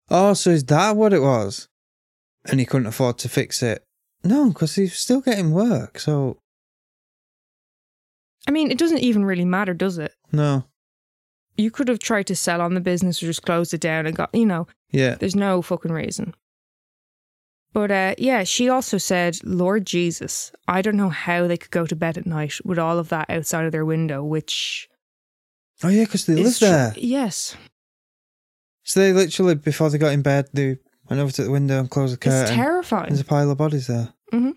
Oh, 0.08 0.34
so 0.34 0.50
is 0.50 0.64
that 0.66 0.96
what 0.96 1.12
it 1.12 1.20
was? 1.20 1.68
And 2.44 2.60
he 2.60 2.66
couldn't 2.66 2.86
afford 2.86 3.18
to 3.18 3.28
fix 3.28 3.60
it. 3.60 3.84
No, 4.22 4.48
because 4.50 4.74
he's 4.74 4.94
still 4.98 5.20
getting 5.20 5.50
work. 5.52 5.98
So 5.98 6.36
I 8.48 8.50
mean, 8.50 8.70
it 8.70 8.78
doesn't 8.78 8.98
even 8.98 9.24
really 9.24 9.44
matter, 9.44 9.74
does 9.74 9.98
it? 9.98 10.14
no. 10.32 10.64
You 11.56 11.70
could 11.70 11.88
have 11.88 11.98
tried 11.98 12.26
to 12.28 12.36
sell 12.36 12.62
on 12.62 12.72
the 12.72 12.80
business 12.80 13.22
or 13.22 13.26
just 13.26 13.42
closed 13.42 13.74
it 13.74 13.82
down 13.82 14.06
and 14.06 14.16
got, 14.16 14.30
you 14.34 14.46
know, 14.46 14.66
Yeah. 14.92 15.16
There's 15.16 15.36
no 15.36 15.60
fucking 15.60 15.92
reason. 15.92 16.34
But 17.74 17.90
uh, 17.90 18.14
yeah, 18.16 18.44
she 18.44 18.68
also 18.70 18.96
said, 18.96 19.36
Lord 19.44 19.84
Jesus, 19.84 20.52
I 20.66 20.80
don't 20.80 20.96
know 20.96 21.10
how 21.10 21.46
they 21.46 21.58
could 21.58 21.70
go 21.70 21.84
to 21.86 21.94
bed 21.94 22.16
at 22.16 22.24
night 22.24 22.54
with 22.64 22.78
all 22.78 22.98
of 22.98 23.10
that 23.10 23.28
outside 23.28 23.66
of 23.66 23.72
their 23.72 23.84
window, 23.84 24.24
which 24.24 24.88
Oh 25.82 25.88
yeah, 25.88 26.04
because 26.04 26.24
they 26.24 26.34
live 26.36 26.56
tr- 26.58 26.64
there. 26.64 26.94
yes, 26.96 27.56
So 28.82 29.00
they 29.00 29.12
literally 29.12 29.54
before 29.56 29.90
they 29.90 29.98
got 29.98 30.12
in 30.14 30.22
bed, 30.22 30.48
they 30.54 30.78
went 31.10 31.20
over 31.20 31.32
to 31.32 31.44
the 31.44 31.50
window 31.50 31.80
and 31.80 31.90
closed 31.90 32.14
the 32.14 32.18
curtain. 32.18 32.42
it's 32.42 32.50
terrifying. 32.50 33.08
There's 33.08 33.20
a 33.20 33.24
pile 33.24 33.50
of 33.50 33.58
bodies 33.58 33.86
there. 33.88 34.12
Mm-hmm. 34.32 34.50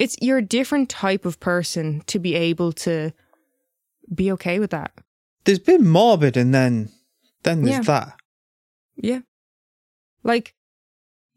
It's 0.00 0.16
you're 0.20 0.38
a 0.38 0.42
different 0.42 0.88
type 0.88 1.24
of 1.26 1.38
person 1.38 2.02
to 2.06 2.18
be 2.18 2.34
able 2.34 2.72
to 2.72 3.12
be 4.12 4.32
okay 4.32 4.58
with 4.58 4.70
that. 4.70 4.92
There's 5.44 5.58
been 5.58 5.86
morbid, 5.86 6.36
and 6.36 6.54
then 6.54 6.90
then 7.42 7.62
there's 7.62 7.76
Yeah. 7.78 7.82
that. 7.82 8.14
Yeah. 8.96 9.20
Like 10.24 10.54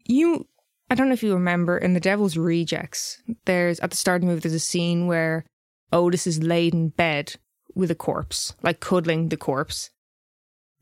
you 0.04 0.46
I 0.88 0.94
don't 0.94 1.08
know 1.08 1.14
if 1.14 1.22
you 1.22 1.34
remember 1.34 1.76
in 1.76 1.94
The 1.94 2.00
Devil's 2.00 2.36
Rejects, 2.36 3.20
there's 3.44 3.80
at 3.80 3.90
the 3.90 3.96
start 3.96 4.16
of 4.16 4.20
the 4.22 4.26
movie 4.28 4.40
there's 4.40 4.54
a 4.54 4.60
scene 4.60 5.06
where 5.08 5.44
Otis 5.92 6.26
is 6.26 6.42
laid 6.42 6.74
in 6.74 6.88
bed 6.90 7.34
with 7.74 7.90
a 7.90 7.94
corpse, 7.96 8.54
like 8.62 8.80
cuddling 8.80 9.28
the 9.28 9.36
corpse. 9.36 9.90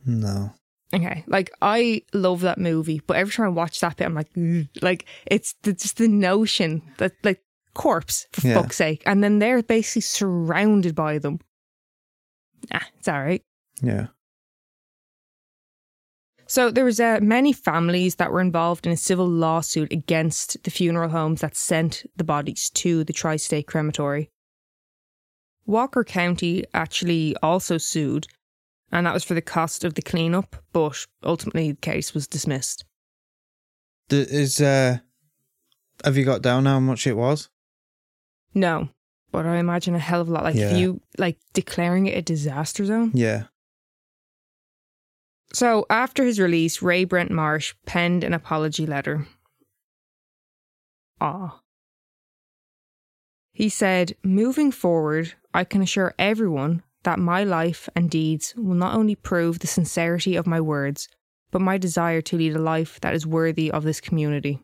No. 0.06 0.52
Okay, 0.92 1.24
like 1.26 1.50
I 1.62 2.02
love 2.12 2.42
that 2.42 2.58
movie, 2.58 3.00
but 3.06 3.16
every 3.16 3.32
time 3.32 3.46
I 3.46 3.48
watch 3.48 3.80
that 3.80 3.96
bit, 3.96 4.04
I'm 4.04 4.14
like, 4.14 4.30
"Ugh." 4.36 4.66
like 4.82 5.06
it's 5.26 5.54
the, 5.62 5.72
just 5.72 5.96
the 5.96 6.08
notion 6.08 6.82
that 6.98 7.12
like 7.24 7.42
corpse 7.74 8.26
for 8.32 8.46
Yeah. 8.46 8.54
fuck's 8.54 8.76
sake, 8.76 9.02
and 9.06 9.22
then 9.24 9.38
they're 9.40 9.62
basically 9.62 10.02
surrounded 10.02 10.94
by 10.94 11.18
them. 11.18 11.40
Ah, 12.72 12.86
it's 12.98 13.08
all 13.08 13.20
right. 13.22 13.42
Yeah. 13.82 14.08
So 16.46 16.70
there 16.70 16.84
was 16.84 17.00
uh, 17.00 17.18
many 17.22 17.52
families 17.52 18.16
that 18.16 18.30
were 18.30 18.40
involved 18.40 18.86
in 18.86 18.92
a 18.92 18.96
civil 18.96 19.26
lawsuit 19.26 19.90
against 19.92 20.62
the 20.62 20.70
funeral 20.70 21.08
homes 21.08 21.40
that 21.40 21.56
sent 21.56 22.04
the 22.16 22.24
bodies 22.24 22.70
to 22.74 23.02
the 23.02 23.12
tri-state 23.14 23.66
crematory. 23.66 24.30
Walker 25.66 26.04
County 26.04 26.64
actually 26.74 27.34
also 27.42 27.78
sued, 27.78 28.26
and 28.92 29.06
that 29.06 29.14
was 29.14 29.24
for 29.24 29.34
the 29.34 29.42
cost 29.42 29.84
of 29.84 29.94
the 29.94 30.02
cleanup, 30.02 30.56
but 30.72 31.06
ultimately 31.22 31.70
the 31.72 31.76
case 31.78 32.14
was 32.14 32.26
dismissed. 32.26 32.84
Is 34.10 34.60
uh, 34.60 34.98
have 36.04 36.16
you 36.16 36.24
got 36.24 36.42
down 36.42 36.66
how 36.66 36.78
much 36.80 37.06
it 37.06 37.14
was? 37.16 37.48
No, 38.54 38.90
but 39.32 39.46
I 39.46 39.56
imagine 39.56 39.94
a 39.94 39.98
hell 39.98 40.20
of 40.20 40.28
a 40.28 40.32
lot. 40.32 40.44
Like 40.44 40.54
Yeah. 40.54 40.70
if 40.70 40.76
you 40.78 41.00
like 41.18 41.38
declaring 41.54 42.06
it 42.06 42.16
a 42.16 42.22
disaster 42.22 42.84
zone. 42.84 43.10
Yeah. 43.14 43.44
So 45.52 45.86
after 45.88 46.24
his 46.24 46.38
release, 46.40 46.82
Ray 46.82 47.04
Brent 47.04 47.30
Marsh 47.30 47.74
penned 47.86 48.24
an 48.24 48.34
apology 48.34 48.86
letter. 48.86 49.26
Ah. 51.20 51.60
He 53.52 53.68
said, 53.68 54.16
Moving 54.24 54.72
forward, 54.72 55.34
I 55.54 55.62
can 55.64 55.80
assure 55.80 56.12
everyone 56.18 56.82
that 57.04 57.18
my 57.18 57.44
life 57.44 57.88
and 57.94 58.10
deeds 58.10 58.54
will 58.56 58.74
not 58.74 58.94
only 58.94 59.14
prove 59.14 59.60
the 59.60 59.66
sincerity 59.66 60.36
of 60.36 60.46
my 60.46 60.60
words, 60.60 61.08
but 61.50 61.60
my 61.60 61.78
desire 61.78 62.20
to 62.20 62.36
lead 62.36 62.56
a 62.56 62.58
life 62.58 63.00
that 63.00 63.14
is 63.14 63.26
worthy 63.26 63.70
of 63.70 63.84
this 63.84 64.00
community. 64.00 64.60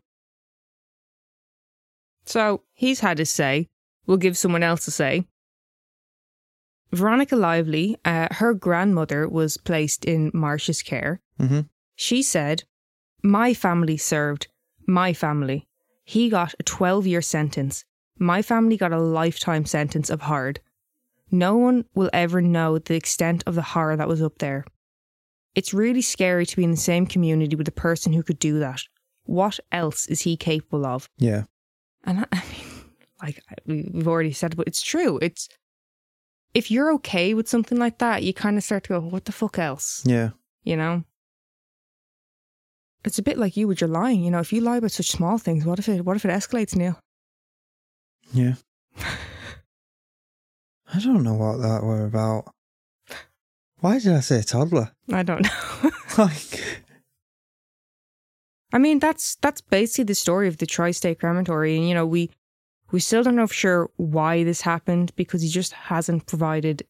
So 2.25 2.63
he's 2.73 3.01
had 3.01 3.19
his 3.19 3.31
say. 3.31 3.69
We'll 4.07 4.17
give 4.17 4.37
someone 4.37 4.63
else 4.63 4.89
a 4.89 4.91
say. 4.91 5.27
Veronica 6.93 7.37
Lively, 7.37 7.97
uh, 8.05 8.29
her 8.33 8.53
grandmother 8.55 9.29
was 9.29 9.57
placed 9.57 10.05
in 10.05 10.31
Marsh's 10.35 10.83
care. 10.83 11.21
Mm-hmm. 11.39 11.61
She 11.95 12.23
said, 12.23 12.65
My 13.23 13.55
family 13.55 13.97
served. 13.97 14.49
My 14.87 15.13
family. 15.13 15.69
He 16.05 16.29
got 16.29 16.55
a 16.59 16.65
12 16.65 17.07
year 17.07 17.23
sentence. 17.23 17.85
My 18.19 18.43
family 18.43 18.77
got 18.77 18.93
a 18.93 19.01
lifetime 19.01 19.65
sentence 19.65 20.11
of 20.11 20.23
hard. 20.23 20.61
No 21.31 21.57
one 21.57 21.85
will 21.95 22.11
ever 22.13 22.41
know 22.43 22.79
the 22.79 22.95
extent 22.97 23.43
of 23.47 23.55
the 23.55 23.63
horror 23.63 23.97
that 23.97 24.09
was 24.09 24.21
up 24.23 24.39
there. 24.39 24.65
It's 25.55 25.75
really 25.75 26.03
scary 26.03 26.47
to 26.47 26.57
be 26.57 26.65
in 26.65 26.71
the 26.71 26.77
same 26.77 27.07
community 27.07 27.57
with 27.57 27.69
a 27.69 27.73
person 27.73 28.13
who 28.13 28.23
could 28.23 28.39
do 28.39 28.59
that. 28.61 28.83
What 29.25 29.59
else 29.73 30.07
is 30.07 30.23
he 30.23 30.37
capable 30.37 30.87
of? 30.87 31.09
Yeah. 31.19 31.45
And 32.05 32.21
I, 32.21 32.25
I 32.33 32.43
mean, 32.53 32.85
like 33.23 33.43
we- 33.67 33.91
we've 33.93 34.09
already 34.09 34.33
said, 34.33 34.57
but 34.57 34.67
it's 34.67 34.83
true. 34.83 35.19
It's 35.23 35.49
if 36.55 36.71
you're 36.71 36.93
okay 36.95 37.35
with 37.35 37.49
something 37.49 37.79
like 37.79 37.99
that, 37.99 38.23
you 38.25 38.33
kind 38.35 38.57
of 38.57 38.65
start 38.65 38.85
to 38.85 38.89
go, 38.89 39.01
"What 39.01 39.25
the 39.27 39.33
fuck 39.33 39.59
else?" 39.59 40.03
Yeah. 40.05 40.31
You 40.65 40.77
know. 40.77 41.05
It's 43.05 43.19
a 43.19 43.23
bit 43.23 43.39
like 43.39 43.57
you 43.57 43.67
with 43.69 43.81
your 43.81 43.89
lying. 43.89 44.23
You 44.25 44.31
know, 44.31 44.41
if 44.41 44.53
you 44.53 44.61
lie 44.61 44.77
about 44.79 44.91
such 44.91 45.11
small 45.11 45.39
things, 45.39 45.65
what 45.65 45.79
if 45.79 45.89
it 45.89 46.05
what 46.05 46.17
if 46.17 46.25
it 46.25 46.29
escalates, 46.31 46.75
Neil? 46.77 46.99
Yeah. 48.33 48.55
I 50.93 50.99
don't 50.99 51.23
know 51.23 51.35
what 51.35 51.59
that 51.59 51.83
were 51.83 52.05
about. 52.05 52.53
Why 53.79 53.99
did 53.99 54.13
I 54.13 54.21
say 54.21 54.43
toddler? 54.43 54.93
I 55.13 55.23
don't 55.23 55.43
know. 55.43 55.91
Like, 56.19 56.61
I 58.73 58.79
mean, 58.79 58.99
that's 58.99 59.37
that's 59.37 59.61
basically 59.61 60.05
the 60.05 60.15
story 60.15 60.49
of 60.49 60.59
the 60.59 60.67
tri-state 60.67 61.21
crematory, 61.21 61.77
and 61.77 61.89
you 61.89 61.95
know, 61.95 62.05
we 62.05 62.31
we 62.91 63.01
still 63.01 63.23
don't 63.23 63.37
know 63.37 63.47
for 63.47 63.55
sure 63.55 63.91
why 63.97 64.43
this 64.45 64.63
happened 64.63 65.13
because 65.17 65.41
he 65.43 65.49
just 65.49 65.73
hasn't 65.73 66.27
provided 66.27 66.83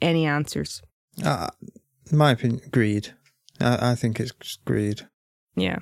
any 0.00 0.26
answers. 0.26 0.80
uh, 1.24 1.48
my 2.12 2.30
opinion, 2.30 2.60
greed. 2.70 3.14
I, 3.60 3.90
I 3.90 3.94
think 3.96 4.20
it's 4.20 4.32
just 4.40 4.64
greed. 4.64 5.02
Yeah. 5.56 5.80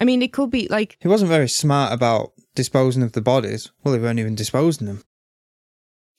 I 0.00 0.04
mean, 0.04 0.20
it 0.22 0.32
could 0.32 0.50
be 0.50 0.68
like 0.68 0.98
He 1.00 1.08
wasn't 1.08 1.30
very 1.30 1.48
smart 1.48 1.92
about 1.92 2.32
disposing 2.54 3.02
of 3.02 3.12
the 3.12 3.22
bodies. 3.22 3.70
Well, 3.82 3.94
he 3.94 4.00
weren't 4.00 4.18
even 4.18 4.34
disposing 4.34 4.86
them. 4.86 5.02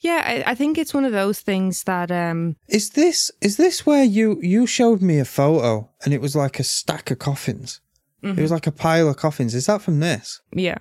Yeah, 0.04 0.22
I, 0.26 0.52
I 0.52 0.56
think 0.56 0.78
it's 0.78 0.94
one 0.94 1.06
of 1.06 1.14
those 1.14 1.40
things 1.40 1.84
that 1.86 2.12
um 2.12 2.58
Is 2.68 2.92
this 2.92 3.32
is 3.42 3.56
this 3.58 3.86
where 3.86 4.04
you 4.04 4.40
you 4.42 4.68
showed 4.68 5.02
me 5.02 5.18
a 5.18 5.26
photo 5.26 5.90
and 6.04 6.14
it 6.14 6.22
was 6.22 6.36
like 6.36 6.60
a 6.60 6.64
stack 6.64 7.10
of 7.10 7.20
coffins? 7.20 7.80
It 8.22 8.40
was 8.40 8.52
like 8.52 8.68
a 8.68 8.72
pile 8.72 9.10
of 9.10 9.18
coffins. 9.18 9.54
Is 9.54 9.66
that 9.66 9.82
from 9.82 10.00
this? 10.00 10.42
yeah. 10.54 10.78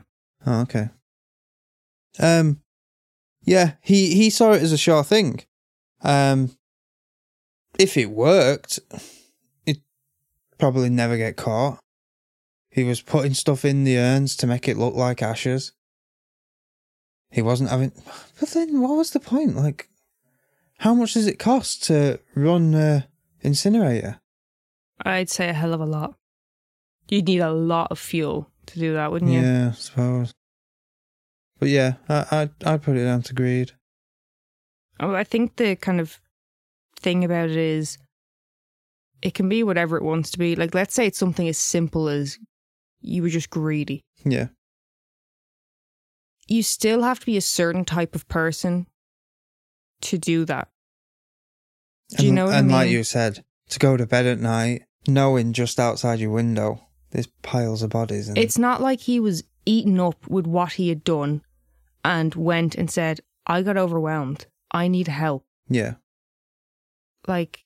Oh, 0.47 0.61
okay. 0.63 0.91
Um, 2.21 2.61
yeah, 3.43 3.73
he 3.81 4.15
he 4.15 4.31
saw 4.31 4.53
it 4.53 4.63
as 4.63 4.73
a 4.73 4.79
sure 4.79 5.03
thing. 5.03 5.41
Um, 6.03 6.57
if 7.79 7.97
it 7.97 8.11
worked, 8.11 8.79
it 9.67 9.79
probably 10.59 10.89
never 10.91 11.17
get 11.17 11.37
caught. 11.37 11.81
He 12.71 12.85
was 12.85 13.03
putting 13.03 13.35
stuff 13.35 13.65
in 13.65 13.85
the 13.85 13.99
urns 13.99 14.37
to 14.37 14.47
make 14.47 14.69
it 14.69 14.79
look 14.79 14.95
like 14.95 15.23
ashes. 15.23 15.73
He 17.33 17.43
wasn't 17.43 17.71
having. 17.71 17.93
But 18.39 18.51
then, 18.51 18.81
what 18.81 18.97
was 18.97 19.11
the 19.11 19.21
point? 19.21 19.57
Like, 19.57 19.89
how 20.79 20.95
much 20.95 21.15
does 21.15 21.27
it 21.27 21.39
cost 21.39 21.85
to 21.85 22.21
run 22.35 22.75
a 22.75 23.09
incinerator? 23.41 24.21
I'd 25.05 25.31
say 25.31 25.49
a 25.49 25.53
hell 25.53 25.75
of 25.75 25.81
a 25.81 25.87
lot. 25.87 26.15
You'd 27.09 27.27
need 27.27 27.41
a 27.41 27.53
lot 27.53 27.91
of 27.91 27.99
fuel 27.99 28.51
to 28.67 28.79
do 28.79 28.93
that, 28.95 29.11
wouldn't 29.11 29.33
you? 29.33 29.41
Yeah, 29.41 29.71
I 29.71 29.73
suppose. 29.73 30.33
But 31.59 31.69
yeah, 31.69 31.95
I, 32.09 32.27
I'd 32.31 32.65
I'd 32.65 32.83
put 32.83 32.97
it 32.97 33.05
down 33.05 33.23
to 33.23 33.35
greed. 33.35 33.73
Oh, 35.01 35.15
I 35.15 35.25
think 35.25 35.57
the 35.57 35.77
kind 35.77 36.01
of 36.01 36.21
thing 36.97 37.25
about 37.25 37.51
it 37.51 37.57
is 37.57 37.99
it 39.23 39.35
can 39.35 39.49
be 39.49 39.63
whatever 39.63 39.97
it 39.97 40.05
wants 40.05 40.31
to 40.33 40.39
be. 40.39 40.55
Like, 40.55 40.75
let's 40.75 40.95
say 40.95 41.07
it's 41.07 41.19
something 41.19 41.49
as 41.49 41.59
simple 41.59 42.09
as 42.09 42.39
you 43.01 43.23
were 43.23 43.29
just 43.29 43.51
greedy. 43.51 44.03
Yeah, 44.25 44.49
You 46.53 46.63
still 46.63 47.03
have 47.03 47.19
to 47.21 47.27
be 47.27 47.37
a 47.37 47.41
certain 47.41 47.85
type 47.85 48.15
of 48.15 48.29
person 48.29 48.87
to 50.03 50.19
do 50.19 50.45
that. 50.45 50.69
Do 52.17 52.25
you 52.25 52.29
and, 52.31 52.37
know 52.37 52.45
what 52.47 52.55
I 52.55 52.59
and 52.59 52.71
like 52.71 52.87
mean? 52.87 52.97
you 52.97 53.05
said, 53.05 53.45
to 53.71 53.79
go 53.79 53.97
to 53.97 54.07
bed 54.07 54.27
at 54.27 54.39
night 54.39 54.83
knowing 55.07 55.53
just 55.53 55.81
outside 55.81 56.21
your 56.21 56.31
window 56.31 56.87
there's 57.11 57.27
piles 57.43 57.83
of 57.83 57.91
bodies 57.91 58.29
and 58.29 58.37
It's 58.39 58.59
not 58.59 58.81
like 58.83 59.01
he 59.01 59.19
was 59.19 59.45
eaten 59.67 59.99
up 59.99 60.27
with 60.29 60.47
what 60.47 60.73
he 60.75 60.89
had 60.91 61.05
done 61.05 61.43
and 62.05 62.35
went 62.35 62.75
and 62.75 62.91
said, 62.91 63.21
I 63.47 63.63
got 63.63 63.77
overwhelmed. 63.77 64.47
I 64.71 64.89
need 64.89 65.09
help. 65.09 65.45
yeah. 65.69 65.95
Like, 67.29 67.65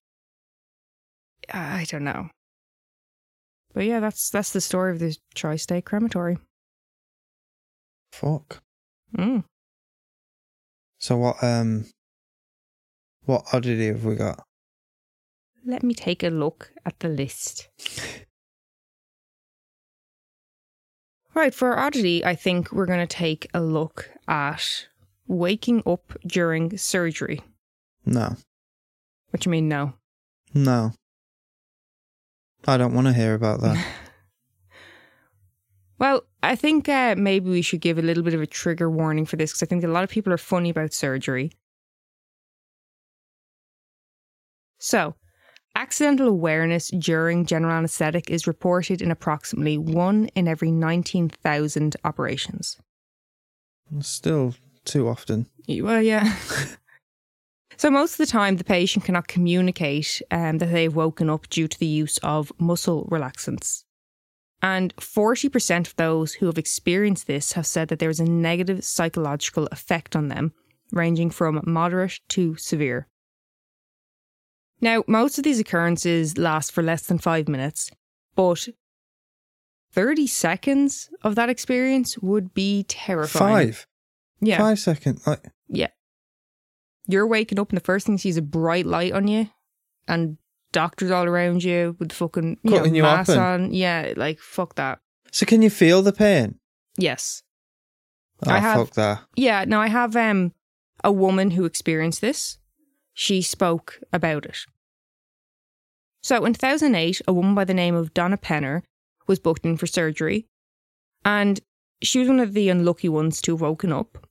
I 1.52 1.86
don't 1.88 2.04
know. 2.04 2.28
But 3.72 3.84
yeah, 3.84 4.00
that's 4.00 4.28
that's 4.30 4.52
the 4.52 4.60
story 4.60 4.92
of 4.92 4.98
the 4.98 5.16
tri-state 5.34 5.84
crematory. 5.86 6.38
Fuck. 8.12 8.62
Mm. 9.16 9.44
So 10.98 11.16
what 11.16 11.42
um 11.42 11.86
what 13.24 13.44
oddity 13.52 13.88
have 13.88 14.04
we 14.04 14.16
got? 14.16 14.42
Let 15.64 15.82
me 15.82 15.94
take 15.94 16.22
a 16.22 16.28
look 16.28 16.72
at 16.84 17.00
the 17.00 17.08
list. 17.08 17.68
Right, 21.36 21.52
for 21.52 21.78
oddity, 21.78 22.24
I 22.24 22.34
think 22.34 22.72
we're 22.72 22.86
going 22.86 23.06
to 23.06 23.16
take 23.16 23.46
a 23.52 23.60
look 23.60 24.08
at 24.26 24.86
waking 25.26 25.82
up 25.84 26.14
during 26.26 26.78
surgery. 26.78 27.42
No. 28.06 28.36
What 29.28 29.42
do 29.42 29.48
you 29.48 29.50
mean, 29.50 29.68
no? 29.68 29.92
No. 30.54 30.94
I 32.66 32.78
don't 32.78 32.94
want 32.94 33.08
to 33.08 33.12
hear 33.12 33.34
about 33.34 33.60
that. 33.60 33.86
Well, 35.98 36.24
I 36.46 36.54
think 36.54 36.88
uh, 36.88 37.16
maybe 37.18 37.50
we 37.50 37.60
should 37.60 37.80
give 37.80 37.98
a 37.98 38.02
little 38.02 38.22
bit 38.22 38.34
of 38.34 38.40
a 38.40 38.46
trigger 38.46 38.88
warning 38.88 39.26
for 39.26 39.36
this 39.36 39.50
because 39.50 39.64
I 39.64 39.66
think 39.66 39.82
a 39.82 39.88
lot 39.88 40.04
of 40.04 40.10
people 40.10 40.32
are 40.32 40.38
funny 40.38 40.70
about 40.70 40.92
surgery. 40.92 41.50
So, 44.78 45.16
accidental 45.74 46.28
awareness 46.28 46.88
during 46.88 47.46
general 47.46 47.76
anesthetic 47.76 48.30
is 48.30 48.46
reported 48.46 49.02
in 49.02 49.10
approximately 49.10 49.76
one 49.76 50.26
in 50.36 50.46
every 50.46 50.70
19,000 50.70 51.96
operations. 52.04 52.76
Still 54.00 54.54
too 54.84 55.08
often. 55.08 55.46
Well, 55.68 56.00
yeah. 56.00 56.36
so, 57.76 57.90
most 57.90 58.12
of 58.12 58.18
the 58.18 58.26
time, 58.26 58.56
the 58.56 58.64
patient 58.64 59.04
cannot 59.04 59.26
communicate 59.26 60.22
um, 60.30 60.58
that 60.58 60.70
they've 60.70 60.94
woken 60.94 61.28
up 61.28 61.48
due 61.48 61.66
to 61.66 61.78
the 61.78 61.86
use 61.86 62.18
of 62.18 62.52
muscle 62.60 63.08
relaxants. 63.10 63.82
And 64.66 64.96
40% 64.96 65.86
of 65.86 65.94
those 65.94 66.34
who 66.34 66.46
have 66.46 66.58
experienced 66.58 67.28
this 67.28 67.52
have 67.52 67.68
said 67.68 67.86
that 67.86 68.00
there 68.00 68.10
is 68.10 68.18
a 68.18 68.24
negative 68.24 68.82
psychological 68.82 69.68
effect 69.70 70.16
on 70.16 70.26
them, 70.26 70.54
ranging 70.90 71.30
from 71.30 71.60
moderate 71.64 72.18
to 72.30 72.56
severe. 72.56 73.06
Now, 74.80 75.04
most 75.06 75.38
of 75.38 75.44
these 75.44 75.60
occurrences 75.60 76.36
last 76.36 76.72
for 76.72 76.82
less 76.82 77.06
than 77.06 77.18
five 77.18 77.46
minutes, 77.46 77.92
but 78.34 78.66
30 79.92 80.26
seconds 80.26 81.10
of 81.22 81.36
that 81.36 81.48
experience 81.48 82.18
would 82.18 82.52
be 82.52 82.82
terrifying. 82.88 83.68
Five. 83.68 83.86
Yeah. 84.40 84.58
Five 84.58 84.80
seconds. 84.80 85.24
Like 85.28 85.44
Yeah. 85.68 85.90
You're 87.06 87.28
waking 87.28 87.60
up 87.60 87.70
and 87.70 87.76
the 87.76 87.84
first 87.84 88.06
thing 88.06 88.14
you 88.14 88.18
see 88.18 88.30
is 88.30 88.36
a 88.36 88.42
bright 88.42 88.84
light 88.84 89.12
on 89.12 89.28
you 89.28 89.48
and 90.08 90.38
doctors 90.76 91.10
all 91.10 91.24
around 91.24 91.64
you 91.64 91.96
with 91.98 92.12
fucking 92.12 92.58
you 92.62 92.70
Cutting 92.70 92.92
know, 92.92 92.96
you 92.96 93.02
masks 93.02 93.30
open. 93.30 93.42
on. 93.42 93.72
Yeah, 93.74 94.12
like 94.16 94.38
fuck 94.38 94.74
that. 94.76 94.98
So 95.32 95.46
can 95.46 95.62
you 95.62 95.70
feel 95.70 96.02
the 96.02 96.12
pain? 96.12 96.58
Yes. 96.98 97.42
Oh 98.46 98.50
I 98.52 98.58
have- 98.58 98.78
fuck 98.78 98.94
that. 98.94 99.22
Yeah, 99.36 99.64
now 99.64 99.80
I 99.80 99.88
have 99.88 100.14
um 100.16 100.52
a 101.02 101.10
woman 101.12 101.52
who 101.52 101.64
experienced 101.64 102.20
this. 102.20 102.58
She 103.14 103.40
spoke 103.42 103.98
about 104.12 104.44
it. 104.44 104.58
So 106.22 106.44
in 106.44 106.52
2008, 106.54 107.22
a 107.28 107.32
woman 107.32 107.54
by 107.54 107.64
the 107.64 107.74
name 107.74 107.94
of 107.94 108.12
Donna 108.12 108.36
Penner 108.36 108.82
was 109.26 109.38
booked 109.38 109.64
in 109.64 109.76
for 109.76 109.86
surgery. 109.86 110.46
And 111.24 111.60
she 112.02 112.18
was 112.18 112.28
one 112.28 112.40
of 112.40 112.52
the 112.52 112.68
unlucky 112.68 113.08
ones 113.08 113.40
to 113.42 113.52
have 113.52 113.60
woken 113.60 113.92
up. 113.92 114.26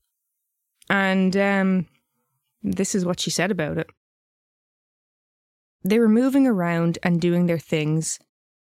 And 0.89 1.35
um, 1.37 1.87
this 2.61 2.93
is 2.95 3.05
what 3.05 3.19
she 3.19 3.29
said 3.31 3.49
about 3.51 3.77
it. 3.77 3.87
They 5.85 5.99
were 5.99 6.09
moving 6.09 6.47
around 6.47 6.97
and 7.03 7.21
doing 7.21 7.45
their 7.45 7.59
things. 7.59 8.19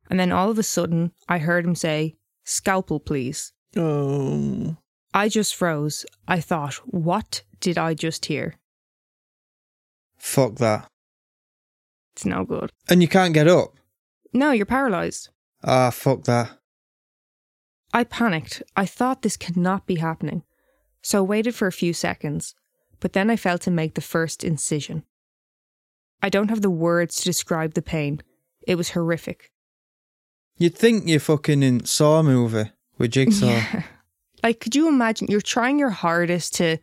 And 0.09 0.19
then 0.19 0.32
all 0.32 0.49
of 0.49 0.57
a 0.57 0.63
sudden, 0.63 1.11
I 1.30 1.38
heard 1.38 1.63
him 1.63 1.76
say, 1.76 2.15
Scalpel, 2.43 2.99
please. 2.99 3.53
Oh. 3.78 4.76
I 5.13 5.30
just 5.30 5.55
froze. 5.55 6.03
I 6.28 6.39
thought, 6.39 6.76
what 6.86 7.43
did 7.59 7.78
I 7.78 7.93
just 7.93 8.26
hear? 8.26 8.55
Fuck 10.17 10.55
that. 10.55 10.88
It's 12.13 12.26
no 12.26 12.43
good. 12.43 12.72
And 12.89 13.03
you 13.03 13.07
can't 13.07 13.36
get 13.36 13.47
up. 13.47 13.76
No, 14.34 14.51
you're 14.51 14.65
paralyzed. 14.65 15.30
Ah, 15.63 15.91
fuck 15.91 16.24
that. 16.24 16.57
I 17.93 18.03
panicked. 18.03 18.63
I 18.76 18.88
thought 18.88 19.22
this 19.22 19.38
cannot 19.38 19.86
be 19.86 19.95
happening. 19.95 20.41
So 21.03 21.19
I 21.19 21.22
waited 21.22 21.53
for 21.53 21.67
a 21.67 21.72
few 21.72 21.93
seconds, 21.93 22.55
but 22.99 23.13
then 23.13 23.30
I 23.30 23.36
felt 23.36 23.67
him 23.67 23.76
make 23.76 23.93
the 23.93 24.01
first 24.01 24.43
incision. 24.43 25.03
I 26.22 26.30
don't 26.30 26.49
have 26.49 26.61
the 26.61 26.69
words 26.69 27.15
to 27.17 27.24
describe 27.24 27.74
the 27.74 27.82
pain. 27.82 28.22
It 28.67 28.76
was 28.76 28.91
horrific. 28.91 29.51
You'd 30.57 30.76
think 30.76 31.07
you're 31.07 31.19
fucking 31.19 31.63
in 31.63 31.86
Saw 31.86 32.22
movie 32.22 32.72
with 32.97 33.11
Jigsaw. 33.11 33.47
Yeah. 33.74 33.84
Like, 34.43 34.59
could 34.59 34.74
you 34.76 34.88
imagine 34.88 35.28
you're 35.30 35.39
trying 35.39 35.78
your 35.78 35.91
hardest 35.91 36.55
to 36.55 36.80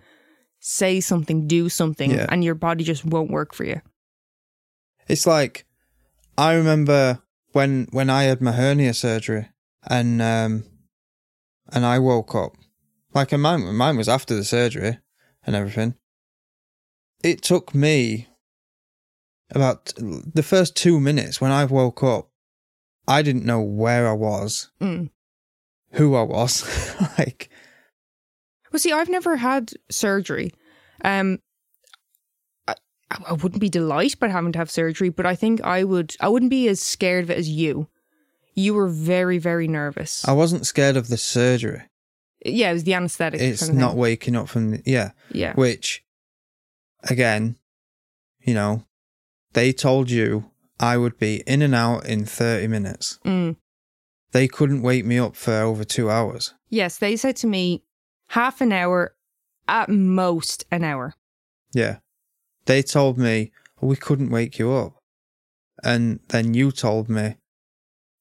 say 0.60 1.00
something, 1.00 1.48
do 1.48 1.68
something, 1.68 2.12
Yeah. 2.12 2.26
and 2.28 2.44
your 2.44 2.54
body 2.54 2.84
just 2.84 3.04
won't 3.04 3.32
work 3.32 3.52
for 3.52 3.64
you? 3.64 3.80
It's 5.08 5.26
like 5.26 5.66
I 6.36 6.54
remember 6.54 7.20
when 7.52 7.88
when 7.90 8.10
I 8.10 8.24
had 8.24 8.40
my 8.40 8.52
hernia 8.52 8.94
surgery 8.94 9.48
and 9.88 10.22
um 10.22 10.64
and 11.72 11.84
I 11.84 11.98
woke 11.98 12.34
up. 12.34 12.52
Like 13.14 13.32
and 13.32 13.42
mine 13.42 13.74
mine 13.74 13.96
was 13.96 14.08
after 14.08 14.34
the 14.36 14.44
surgery 14.44 14.98
and 15.44 15.56
everything. 15.56 15.94
It 17.24 17.42
took 17.42 17.74
me 17.74 18.28
about 19.50 19.92
the 19.96 20.42
first 20.42 20.76
two 20.76 21.00
minutes 21.00 21.40
when 21.40 21.50
I 21.50 21.64
woke 21.64 22.02
up, 22.02 22.28
I 23.06 23.22
didn't 23.22 23.44
know 23.46 23.60
where 23.62 24.06
I 24.08 24.12
was, 24.12 24.70
Mm. 24.80 25.10
who 25.92 26.14
I 26.14 26.22
was. 26.22 26.64
like 27.18 27.48
Well, 28.72 28.80
see, 28.80 28.92
I've 28.92 29.08
never 29.08 29.36
had 29.36 29.72
surgery. 29.90 30.52
Um, 31.04 31.38
I, 32.66 32.74
I 33.10 33.32
wouldn't 33.32 33.60
be 33.60 33.70
delighted 33.70 34.18
by 34.18 34.28
having 34.28 34.52
to 34.52 34.58
have 34.58 34.70
surgery, 34.70 35.08
but 35.08 35.24
I 35.24 35.34
think 35.34 35.62
I 35.62 35.84
would. 35.84 36.14
I 36.20 36.28
wouldn't 36.28 36.50
be 36.50 36.68
as 36.68 36.80
scared 36.82 37.24
of 37.24 37.30
it 37.30 37.38
as 37.38 37.48
you. 37.48 37.88
You 38.54 38.74
were 38.74 38.88
very, 38.88 39.38
very 39.38 39.68
nervous. 39.68 40.26
I 40.28 40.32
wasn't 40.32 40.66
scared 40.66 40.96
of 40.96 41.08
the 41.08 41.16
surgery. 41.16 41.82
yeah, 42.44 42.70
it 42.70 42.74
was 42.74 42.84
the 42.84 42.94
anesthetic. 42.94 43.40
It's 43.40 43.60
kind 43.60 43.72
of 43.72 43.78
not 43.78 43.90
thing. 43.92 43.98
waking 44.00 44.36
up 44.36 44.48
from 44.48 44.72
the, 44.72 44.82
yeah. 44.84 45.12
Yeah. 45.32 45.54
Which, 45.54 46.04
again, 47.04 47.56
you 48.40 48.54
know, 48.54 48.84
they 49.52 49.72
told 49.72 50.10
you 50.10 50.50
I 50.80 50.96
would 50.96 51.18
be 51.18 51.42
in 51.46 51.62
and 51.62 51.74
out 51.74 52.06
in 52.06 52.24
30 52.24 52.68
minutes. 52.68 53.18
Mm. 53.24 53.56
They 54.32 54.48
couldn't 54.48 54.82
wake 54.82 55.04
me 55.04 55.18
up 55.18 55.36
for 55.36 55.54
over 55.54 55.84
two 55.84 56.10
hours. 56.10 56.54
Yes, 56.68 56.98
they 56.98 57.16
said 57.16 57.36
to 57.36 57.46
me, 57.46 57.82
half 58.28 58.60
an 58.60 58.72
hour, 58.72 59.14
at 59.66 59.88
most 59.88 60.64
an 60.70 60.84
hour. 60.84 61.14
Yeah. 61.72 61.98
They 62.66 62.82
told 62.82 63.18
me 63.18 63.52
we 63.80 63.96
couldn't 63.96 64.30
wake 64.30 64.58
you 64.58 64.72
up. 64.72 64.96
And 65.82 66.20
then 66.28 66.54
you 66.54 66.72
told 66.72 67.08
me, 67.08 67.36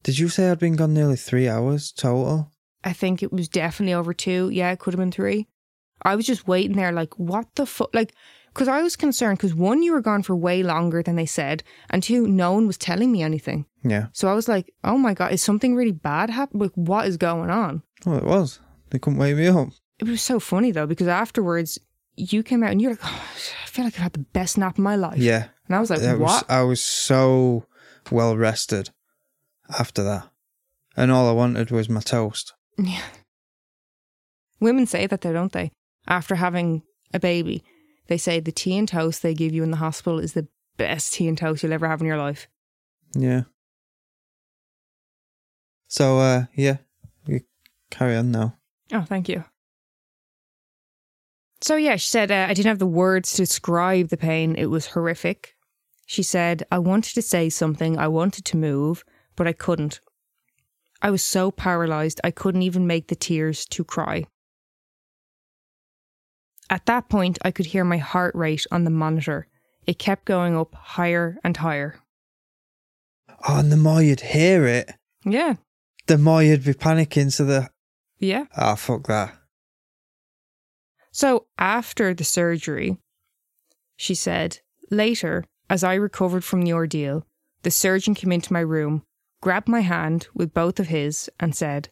did 0.04 0.20
you 0.20 0.30
say 0.30 0.50
I'd 0.50 0.60
been 0.60 0.76
gone 0.76 0.94
nearly 0.94 1.16
three 1.16 1.50
hours 1.50 1.92
total? 1.92 2.52
I 2.84 2.94
think 2.94 3.22
it 3.24 3.34
was 3.34 3.50
definitely 3.50 3.94
over 3.94 4.14
two. 4.14 4.50
Yeah, 4.50 4.72
it 4.72 4.80
could 4.80 4.94
have 4.94 5.00
been 5.00 5.12
three. 5.12 5.48
I 6.04 6.16
was 6.16 6.26
just 6.26 6.48
waiting 6.48 6.78
there, 6.78 6.92
like, 6.92 7.18
what 7.18 7.48
the 7.56 7.66
fuck? 7.66 7.94
Like, 7.94 8.14
because 8.58 8.68
I 8.68 8.82
was 8.82 8.96
concerned, 8.96 9.38
because 9.38 9.54
one, 9.54 9.84
you 9.84 9.94
were 9.94 10.02
gone 10.02 10.24
for 10.24 10.36
way 10.36 10.64
longer 10.64 11.04
than 11.04 11.16
they 11.16 11.28
said, 11.28 11.62
and 11.92 12.02
two, 12.02 12.26
no 12.28 12.54
one 12.54 12.66
was 12.66 12.78
telling 12.78 13.12
me 13.12 13.22
anything. 13.22 13.68
Yeah. 13.84 14.08
So 14.14 14.28
I 14.28 14.34
was 14.34 14.48
like, 14.48 14.74
oh 14.84 14.98
my 14.98 15.14
God, 15.14 15.32
is 15.32 15.44
something 15.44 15.76
really 15.76 15.92
bad 15.92 16.32
happening? 16.32 16.64
Like, 16.64 16.72
what 16.74 17.06
is 17.06 17.18
going 17.18 17.52
on? 17.52 17.84
Well, 18.04 18.18
it 18.18 18.24
was. 18.24 18.60
They 18.90 18.98
couldn't 18.98 19.20
wake 19.20 19.38
me 19.38 19.46
up. 19.48 19.68
It 20.00 20.08
was 20.08 20.24
so 20.24 20.40
funny 20.40 20.72
though, 20.72 20.88
because 20.88 21.08
afterwards, 21.08 21.78
you 22.16 22.42
came 22.42 22.64
out 22.64 22.72
and 22.72 22.82
you're 22.82 22.94
like, 22.94 23.00
oh, 23.04 23.26
I 23.64 23.68
feel 23.68 23.86
like 23.86 23.94
I've 23.94 24.02
had 24.02 24.14
the 24.14 24.26
best 24.34 24.58
nap 24.58 24.74
of 24.80 24.84
my 24.84 24.96
life. 24.96 25.20
Yeah. 25.20 25.50
And 25.68 25.76
I 25.76 25.80
was 25.80 25.92
like, 25.92 26.00
was- 26.02 26.20
what? 26.20 26.50
I 26.50 26.64
was 26.64 26.82
so 26.82 27.68
well 28.12 28.36
rested 28.36 28.90
after 29.78 30.02
that. 30.04 30.28
And 30.96 31.12
all 31.12 31.30
I 31.30 31.34
wanted 31.34 31.70
was 31.70 31.90
my 31.90 32.00
toast. 32.02 32.54
Yeah. 32.76 33.04
Women 34.60 34.88
say 34.88 35.06
that 35.06 35.22
though, 35.22 35.34
don't 35.34 35.54
they? 35.54 35.72
After 36.08 36.34
having 36.36 36.82
a 37.14 37.20
baby, 37.20 37.64
they 38.08 38.18
say 38.18 38.40
the 38.40 38.52
tea 38.52 38.78
and 38.78 38.88
toast 38.88 39.22
they 39.22 39.34
give 39.34 39.54
you 39.54 39.64
in 39.64 39.72
the 39.72 39.78
hospital 39.78 40.20
is 40.20 40.34
the 40.34 40.48
best 40.78 41.14
tea 41.14 41.28
and 41.28 41.38
toast 41.38 41.64
you'll 41.64 41.74
ever 41.74 41.88
have 41.88 42.02
in 42.02 42.08
your 42.08 42.18
life. 42.18 42.48
Yeah. 43.16 43.44
So, 45.88 46.20
uh, 46.20 46.46
yeah, 46.54 46.78
we 47.26 47.44
carry 47.90 48.16
on 48.16 48.32
now. 48.32 48.58
Oh, 48.92 49.02
thank 49.02 49.30
you. 49.30 49.44
So, 51.62 51.76
yeah, 51.76 51.96
she 51.96 52.10
said, 52.10 52.30
uh, 52.32 52.46
I 52.50 52.54
didn't 52.54 52.70
have 52.70 52.80
the 52.80 52.86
words 52.86 53.34
to 53.34 53.44
describe 53.44 54.10
the 54.10 54.18
pain. 54.18 54.56
It 54.56 54.68
was 54.68 54.88
horrific. 54.88 55.56
She 56.06 56.24
said, 56.24 56.64
I 56.72 56.80
wanted 56.80 57.16
to 57.16 57.22
say 57.22 57.50
something, 57.50 57.98
I 57.98 58.08
wanted 58.08 58.46
to 58.46 58.58
move, 58.58 59.04
but 59.36 59.48
I 59.48 59.54
couldn't. 59.54 60.00
I 61.02 61.10
was 61.10 61.24
so 61.24 61.52
paralyzed 61.52 62.22
I 62.24 62.32
couldn't 62.32 62.62
even 62.62 62.88
make 62.88 63.08
the 63.08 63.16
tears 63.16 63.66
to 63.68 63.84
cry. 63.84 64.26
At 66.70 66.86
that 66.86 67.10
point, 67.10 67.38
I 67.44 67.52
could 67.52 67.68
hear 67.68 67.84
my 67.84 67.98
heart 67.98 68.36
rate 68.36 68.66
on 68.72 68.84
the 68.84 68.90
monitor. 68.90 69.48
It 69.86 70.00
kept 70.00 70.26
going 70.26 70.58
up 70.58 70.74
higher 70.76 71.38
and 71.44 71.56
higher. 71.56 72.00
Oh, 73.48 73.60
and 73.60 73.72
the 73.72 73.78
more 73.78 74.02
you'd 74.02 74.22
hear 74.22 74.66
it, 74.66 74.94
Yeah, 75.24 75.56
the 76.08 76.18
more 76.18 76.44
you'd 76.44 76.66
be 76.66 76.74
panicking. 76.74 77.32
So 77.32 77.46
the 77.46 77.70
yeah. 78.20 78.46
ah, 78.56 78.76
fuck 78.76 79.08
that. 79.08 79.34
So 81.12 81.48
after 81.58 82.14
the 82.14 82.24
surgery, 82.24 82.98
she 83.96 84.14
said, 84.14 84.60
later, 84.92 85.46
as 85.70 85.84
I 85.84 85.96
recovered 85.96 86.44
from 86.44 86.62
the 86.62 86.74
ordeal, 86.74 87.26
the 87.64 87.72
surgeon 87.72 88.14
came 88.14 88.32
into 88.32 88.54
my 88.54 88.60
room, 88.60 89.04
grabbed 89.42 89.68
my 89.68 89.82
hand 89.82 90.28
with 90.34 90.54
both 90.54 90.80
of 90.80 90.88
his, 90.88 91.30
and 91.40 91.56
said, 91.56 91.90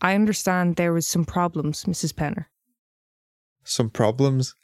I 0.00 0.14
understand 0.14 0.76
there 0.76 0.92
was 0.92 1.06
some 1.06 1.24
problems, 1.24 1.84
Mrs. 1.84 2.12
Penner. 2.12 2.46
Some 3.68 3.90
problems. 3.90 4.54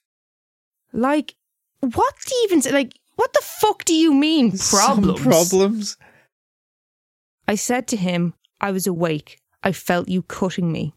Like, 0.92 1.34
what 1.80 2.14
do 2.26 2.34
you 2.34 2.42
even 2.44 2.62
say? 2.62 2.72
Like, 2.72 2.94
what 3.16 3.32
the 3.32 3.42
fuck 3.42 3.84
do 3.84 3.94
you 3.94 4.12
mean, 4.14 4.56
problems? 4.58 5.20
Some 5.20 5.30
problems. 5.30 5.96
I 7.46 7.54
said 7.54 7.86
to 7.88 7.96
him, 7.96 8.34
I 8.60 8.70
was 8.70 8.86
awake. 8.86 9.40
I 9.62 9.72
felt 9.72 10.08
you 10.08 10.22
cutting 10.22 10.72
me. 10.72 10.94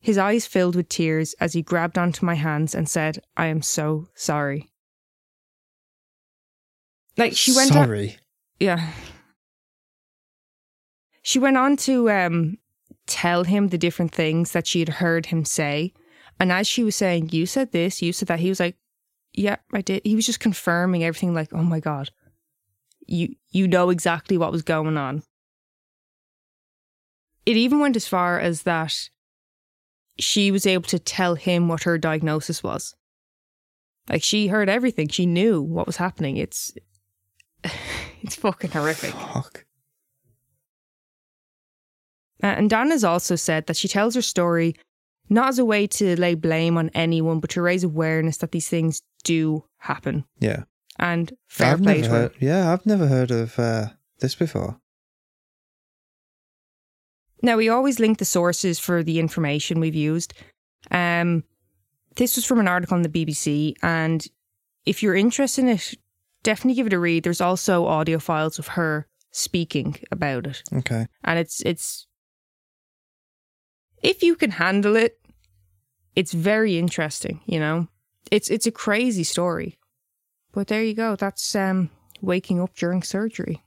His 0.00 0.18
eyes 0.18 0.46
filled 0.46 0.74
with 0.74 0.88
tears 0.88 1.34
as 1.38 1.52
he 1.52 1.62
grabbed 1.62 1.98
onto 1.98 2.24
my 2.26 2.34
hands 2.34 2.74
and 2.74 2.88
said, 2.88 3.18
I 3.36 3.46
am 3.46 3.62
so 3.62 4.08
sorry. 4.14 4.70
Like, 7.16 7.36
she 7.36 7.52
went 7.54 7.70
on- 7.76 7.84
Sorry. 7.86 8.16
yeah. 8.58 8.90
She 11.22 11.38
went 11.38 11.56
on 11.56 11.76
to 11.78 12.10
um, 12.10 12.56
tell 13.06 13.44
him 13.44 13.68
the 13.68 13.78
different 13.78 14.12
things 14.12 14.52
that 14.52 14.66
she 14.66 14.80
had 14.80 14.88
heard 14.88 15.26
him 15.26 15.44
say. 15.44 15.92
And 16.42 16.50
as 16.50 16.66
she 16.66 16.82
was 16.82 16.96
saying, 16.96 17.28
You 17.30 17.46
said 17.46 17.70
this, 17.70 18.02
you 18.02 18.12
said 18.12 18.26
that, 18.26 18.40
he 18.40 18.48
was 18.48 18.58
like, 18.58 18.74
Yeah, 19.32 19.58
I 19.72 19.80
did. 19.80 20.02
He 20.02 20.16
was 20.16 20.26
just 20.26 20.40
confirming 20.40 21.04
everything, 21.04 21.32
like, 21.32 21.52
Oh 21.52 21.62
my 21.62 21.78
God, 21.78 22.10
you, 23.06 23.36
you 23.50 23.68
know 23.68 23.90
exactly 23.90 24.36
what 24.36 24.50
was 24.50 24.62
going 24.62 24.96
on. 24.96 25.22
It 27.46 27.56
even 27.56 27.78
went 27.78 27.94
as 27.94 28.08
far 28.08 28.40
as 28.40 28.62
that 28.62 29.08
she 30.18 30.50
was 30.50 30.66
able 30.66 30.88
to 30.88 30.98
tell 30.98 31.36
him 31.36 31.68
what 31.68 31.84
her 31.84 31.96
diagnosis 31.96 32.60
was. 32.60 32.96
Like, 34.08 34.24
she 34.24 34.48
heard 34.48 34.68
everything, 34.68 35.06
she 35.06 35.26
knew 35.26 35.62
what 35.62 35.86
was 35.86 35.98
happening. 35.98 36.38
It's, 36.38 36.72
it's 38.20 38.34
fucking 38.34 38.72
horrific. 38.72 39.12
Fuck. 39.12 39.64
Uh, 42.42 42.46
and 42.46 42.68
Donna's 42.68 43.04
also 43.04 43.36
said 43.36 43.68
that 43.68 43.76
she 43.76 43.86
tells 43.86 44.16
her 44.16 44.22
story 44.22 44.74
not 45.32 45.48
as 45.48 45.58
a 45.58 45.64
way 45.64 45.86
to 45.86 46.18
lay 46.20 46.34
blame 46.34 46.76
on 46.76 46.90
anyone, 46.94 47.40
but 47.40 47.50
to 47.50 47.62
raise 47.62 47.84
awareness 47.84 48.38
that 48.38 48.52
these 48.52 48.68
things 48.68 49.02
do 49.24 49.64
happen. 49.78 50.24
Yeah. 50.38 50.64
And 50.98 51.32
fair 51.48 51.72
I've 51.72 51.82
play 51.82 52.02
to 52.02 52.08
heard. 52.08 52.32
Yeah, 52.40 52.72
I've 52.72 52.86
never 52.86 53.06
heard 53.06 53.30
of 53.30 53.58
uh, 53.58 53.86
this 54.20 54.34
before. 54.34 54.78
Now, 57.42 57.56
we 57.56 57.68
always 57.68 57.98
link 57.98 58.18
the 58.18 58.24
sources 58.24 58.78
for 58.78 59.02
the 59.02 59.18
information 59.18 59.80
we've 59.80 59.94
used. 59.94 60.32
Um, 60.90 61.44
this 62.16 62.36
was 62.36 62.44
from 62.44 62.60
an 62.60 62.68
article 62.68 62.94
on 62.94 63.02
the 63.02 63.08
BBC, 63.08 63.74
and 63.82 64.24
if 64.84 65.02
you're 65.02 65.16
interested 65.16 65.62
in 65.62 65.70
it, 65.70 65.94
definitely 66.42 66.74
give 66.74 66.86
it 66.86 66.92
a 66.92 66.98
read. 66.98 67.24
There's 67.24 67.40
also 67.40 67.86
audio 67.86 68.18
files 68.18 68.58
of 68.58 68.68
her 68.68 69.08
speaking 69.30 69.98
about 70.12 70.46
it. 70.46 70.62
Okay. 70.72 71.06
and 71.24 71.38
it's 71.38 71.62
it's 71.62 72.06
if 74.02 74.22
you 74.22 74.36
can 74.36 74.52
handle 74.52 74.94
it 74.94 75.18
it's 76.16 76.32
very 76.32 76.78
interesting 76.78 77.40
you 77.46 77.58
know? 77.58 77.88
It's 78.30 78.50
it's 78.50 78.66
a 78.66 78.70
crazy 78.72 79.24
story. 79.24 79.78
But 80.52 80.68
there 80.68 80.82
you 80.82 80.94
go. 80.94 81.16
That's 81.16 81.54
um 81.54 81.90
waking 82.20 82.60
up 82.60 82.74
during 82.74 83.02
surgery. 83.02 83.62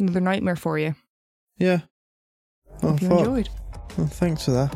Another 0.00 0.20
nightmare 0.20 0.56
for 0.56 0.78
you. 0.78 0.94
Yeah. 1.58 1.80
Oh, 2.82 2.90
hope 2.90 3.00
you 3.02 3.08
fuck. 3.08 3.18
enjoyed. 3.20 3.48
Well, 3.96 4.06
thanks 4.08 4.44
for 4.44 4.50
that. 4.52 4.70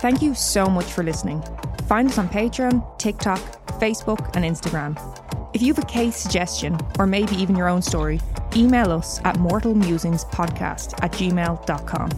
thank 0.00 0.22
you 0.22 0.34
so 0.34 0.66
much 0.66 0.86
for 0.92 1.04
listening. 1.04 1.42
Find 1.86 2.08
us 2.08 2.18
on 2.18 2.28
patreon 2.28 2.82
tiktok 2.98 3.40
facebook 3.80 4.34
and 4.34 4.44
instagram. 4.44 4.96
If 5.54 5.62
you 5.62 5.72
have 5.72 5.82
a 5.82 5.86
case 5.86 6.16
suggestion 6.16 6.78
or 6.98 7.06
maybe 7.06 7.34
even 7.36 7.54
your 7.56 7.68
own 7.68 7.82
story 7.82 8.20
email 8.56 8.90
us 8.90 9.20
at 9.24 9.36
mortalmusingspodcast 9.36 10.94
at 11.02 11.12
gmail.com 11.12 12.10